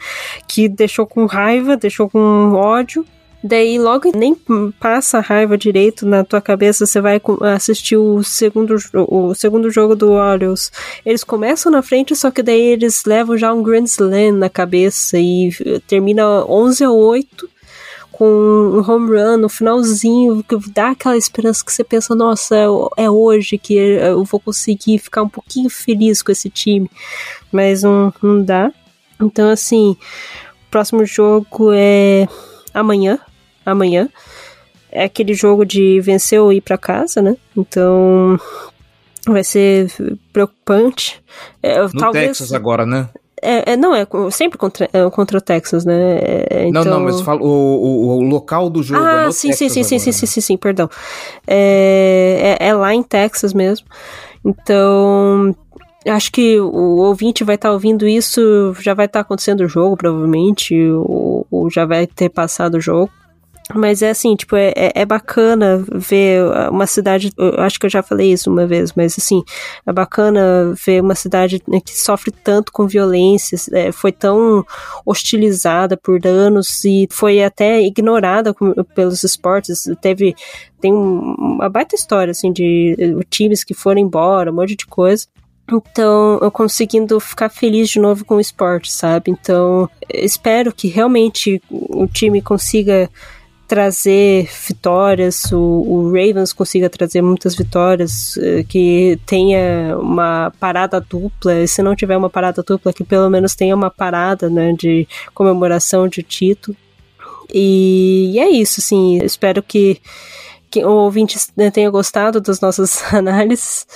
Que 0.49 0.71
deixou 0.71 1.07
com 1.07 1.27
raiva, 1.27 1.77
deixou 1.77 2.09
com 2.09 2.55
ódio. 2.55 3.05
Daí 3.45 3.79
logo 3.79 4.11
nem 4.17 4.35
passa 4.81 5.19
a 5.19 5.21
raiva 5.21 5.59
direito 5.59 6.07
na 6.07 6.25
tua 6.25 6.41
cabeça, 6.41 6.87
você 6.87 7.01
vai 7.01 7.21
assistir 7.55 7.97
o 7.97 8.23
segundo, 8.23 8.77
o 8.95 9.35
segundo 9.35 9.69
jogo 9.69 9.97
do 9.97 10.13
Orioles. 10.13 10.71
Eles 11.05 11.25
começam 11.25 11.71
na 11.71 11.83
frente, 11.83 12.15
só 12.15 12.31
que 12.31 12.43
daí 12.43 12.61
eles 12.61 13.05
levam 13.05 13.37
já 13.37 13.53
um 13.53 13.63
Grand 13.63 13.85
Slam 13.85 14.33
na 14.33 14.49
cabeça 14.49 15.19
e 15.19 15.51
termina 15.89 16.47
11 16.47 16.85
a 16.85 16.91
8 16.93 17.51
com 18.13 18.25
um 18.25 18.79
home 18.89 19.11
run 19.11 19.39
no 19.39 19.49
finalzinho, 19.49 20.45
que 20.45 20.57
dá 20.71 20.91
aquela 20.91 21.17
esperança 21.17 21.65
que 21.65 21.73
você 21.73 21.83
pensa, 21.83 22.15
nossa, 22.15 22.55
é, 22.57 22.67
é 22.99 23.11
hoje 23.11 23.59
que 23.59 23.75
eu 23.75 24.23
vou 24.25 24.39
conseguir 24.39 24.99
ficar 24.99 25.23
um 25.23 25.29
pouquinho 25.29 25.69
feliz 25.71 26.23
com 26.23 26.31
esse 26.31 26.49
time. 26.51 26.91
Mas 27.51 27.83
não, 27.83 28.13
não 28.23 28.43
dá. 28.43 28.71
Então, 29.21 29.49
assim, 29.49 29.97
o 30.67 30.71
próximo 30.71 31.05
jogo 31.05 31.73
é 31.73 32.29
amanhã. 32.73 33.19
Amanhã. 33.65 34.09
É 34.91 35.05
aquele 35.05 35.33
jogo 35.33 35.65
de 35.65 36.01
vencer 36.01 36.39
ou 36.39 36.53
ir 36.53 36.61
para 36.61 36.77
casa, 36.77 37.23
né? 37.23 37.37
Então, 37.57 38.39
vai 39.27 39.43
ser 39.43 39.91
preocupante. 40.33 41.23
É, 41.63 41.81
no 41.81 41.91
talvez... 41.93 42.27
Texas 42.27 42.53
agora, 42.53 42.85
né? 42.85 43.09
É, 43.45 43.73
é, 43.73 43.77
não, 43.77 43.93
é, 43.93 44.03
é 44.03 44.31
sempre 44.31 44.57
contra, 44.57 44.89
é 44.93 45.11
contra 45.11 45.37
o 45.37 45.41
Texas, 45.41 45.85
né? 45.85 46.19
É, 46.49 46.69
então... 46.69 46.85
Não, 46.85 46.91
não, 46.93 47.01
então 47.01 47.05
mas 47.05 47.21
falo, 47.23 47.45
o, 47.45 47.49
o, 47.49 48.19
o, 48.19 48.23
local 48.23 48.71
do 48.71 48.85
jogo. 48.85 49.05
É 49.05 49.25
ah, 49.25 49.29
é 49.29 49.33
sim, 49.33 49.49
Texas 49.49 49.59
sim, 49.59 49.69
sim, 49.69 49.81
agora, 49.81 49.89
sim, 49.89 49.95
né? 49.95 50.01
sim, 50.01 50.13
sim, 50.13 50.27
sim, 50.27 50.41
sim, 50.41 50.57
perdão. 50.57 50.89
É, 51.45 52.57
é, 52.61 52.73
lá 52.73 52.95
em 52.95 53.03
Texas 53.03 53.53
mesmo. 53.53 53.87
Então, 54.45 55.55
acho 56.07 56.31
que 56.31 56.61
o 56.61 56.99
ouvinte 56.99 57.43
vai 57.43 57.57
estar 57.57 57.71
tá 57.71 57.73
ouvindo 57.73 58.07
isso, 58.07 58.75
já 58.81 58.95
vai 58.95 59.07
estar 59.07 59.19
tá 59.19 59.23
acontecendo 59.23 59.63
o 59.63 59.69
jogo, 59.69 59.97
provavelmente, 59.97 60.75
ou, 60.91 61.45
ou 61.51 61.69
já 61.69 61.85
vai 61.85 62.07
ter 62.07 62.29
passado 62.29 62.77
o 62.77 62.81
jogo. 62.81 63.11
Mas 63.75 64.03
é 64.03 64.11
assim, 64.11 64.35
tipo, 64.35 64.57
é, 64.57 64.73
é, 64.77 64.93
é 64.95 65.07
bacana 65.07 65.85
ver 65.93 66.43
uma 66.71 66.87
cidade. 66.87 67.31
Eu 67.37 67.61
acho 67.61 67.79
que 67.79 67.87
eu 67.87 67.91
já 67.91 68.03
falei 68.03 68.33
isso 68.33 68.51
uma 68.51 68.67
vez, 68.67 68.93
mas 68.95 69.17
assim, 69.19 69.43
é 69.87 69.93
bacana 69.93 70.75
ver 70.85 71.01
uma 71.01 71.15
cidade 71.15 71.63
né, 71.67 71.81
que 71.81 71.97
sofre 71.97 72.31
tanto 72.31 72.73
com 72.73 72.87
violência, 72.87 73.57
é, 73.73 73.93
foi 73.93 74.13
tão 74.13 74.65
hostilizada 75.07 75.97
por 75.97 76.27
anos 76.27 76.85
e 76.85 77.07
foi 77.11 77.43
até 77.43 77.81
ignorada 77.83 78.53
com, 78.53 78.73
pelos 78.95 79.23
esportes. 79.23 79.85
Teve. 80.01 80.35
Tem 80.81 80.93
uma 80.93 81.69
baita 81.69 81.95
história, 81.95 82.33
assim, 82.33 82.53
de 82.53 82.97
times 83.31 83.63
que 83.63 83.73
foram 83.73 84.01
embora, 84.01 84.51
um 84.51 84.55
monte 84.55 84.75
de 84.75 84.85
coisa. 84.85 85.27
Então, 85.71 86.39
eu 86.43 86.51
conseguindo 86.51 87.19
ficar 87.21 87.49
feliz 87.49 87.89
de 87.89 88.01
novo 88.01 88.25
com 88.25 88.35
o 88.35 88.41
esporte, 88.41 88.93
sabe? 88.93 89.31
Então, 89.31 89.89
espero 90.13 90.73
que 90.73 90.89
realmente 90.89 91.63
o 91.71 92.07
time 92.09 92.43
consiga 92.43 93.09
trazer 93.73 94.51
vitórias, 94.69 95.51
o, 95.51 95.57
o, 95.59 96.05
Ravens 96.09 96.53
consiga 96.53 96.91
trazer 96.91 97.23
muitas 97.23 97.55
vitórias, 97.55 98.37
eh, 98.37 98.67
que 98.69 99.19
tenha 99.25 99.97
uma 99.99 100.53
parada 100.61 101.01
dupla, 101.01 101.55
e 101.55 101.67
se 101.67 101.83
não 101.83 101.97
tiver 101.97 102.15
uma 102.15 102.29
parada 102.29 102.63
dupla, 102.63 102.93
que 102.93 103.03
pelo 103.03 103.31
menos 103.31 103.55
tenha 103.55 103.75
uma 103.75 103.91
parada 103.91 104.51
né, 104.51 104.75
de 104.79 105.09
comemoração 105.33 106.07
de 106.07 106.23
título. 106.23 106.77
E, 107.51 108.33
e 108.35 108.41
é 108.41 108.51
isso, 108.51 108.79
assim, 108.79 109.19
espero 109.25 109.63
que, 109.63 109.99
que 110.71 110.85
o 110.85 110.91
ouvinte 110.91 111.39
né, 111.57 111.71
tenha 111.71 111.89
gostado 111.89 112.43
das 112.43 112.61
nossas 112.61 113.03
análises 113.11 113.87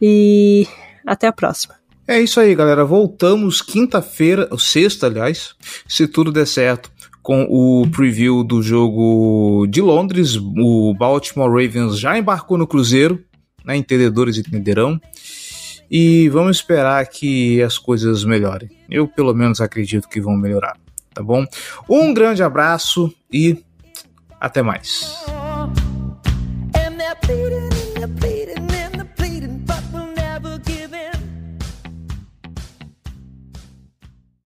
e 0.00 0.64
até 1.04 1.26
a 1.26 1.32
próxima. 1.32 1.74
É 2.06 2.20
isso 2.20 2.38
aí, 2.38 2.54
galera. 2.54 2.84
Voltamos 2.84 3.60
quinta-feira, 3.60 4.48
sexta, 4.58 5.06
aliás, 5.06 5.56
se 5.88 6.06
tudo 6.06 6.30
der 6.30 6.46
certo 6.46 6.93
com 7.24 7.46
o 7.48 7.88
preview 7.90 8.44
do 8.44 8.62
jogo 8.62 9.66
de 9.66 9.80
Londres. 9.80 10.36
O 10.36 10.94
Baltimore 10.94 11.48
Ravens 11.50 11.98
já 11.98 12.18
embarcou 12.18 12.58
no 12.58 12.66
Cruzeiro, 12.66 13.24
né? 13.64 13.74
Entendedores 13.74 14.36
entenderão. 14.36 15.00
E 15.90 16.28
vamos 16.28 16.58
esperar 16.58 17.04
que 17.06 17.62
as 17.62 17.78
coisas 17.78 18.24
melhorem. 18.24 18.68
Eu, 18.90 19.08
pelo 19.08 19.32
menos, 19.32 19.60
acredito 19.60 20.08
que 20.08 20.20
vão 20.20 20.36
melhorar, 20.36 20.76
tá 21.14 21.22
bom? 21.22 21.46
Um 21.88 22.12
grande 22.12 22.42
abraço 22.42 23.12
e 23.32 23.64
até 24.38 24.60
mais. 24.62 25.24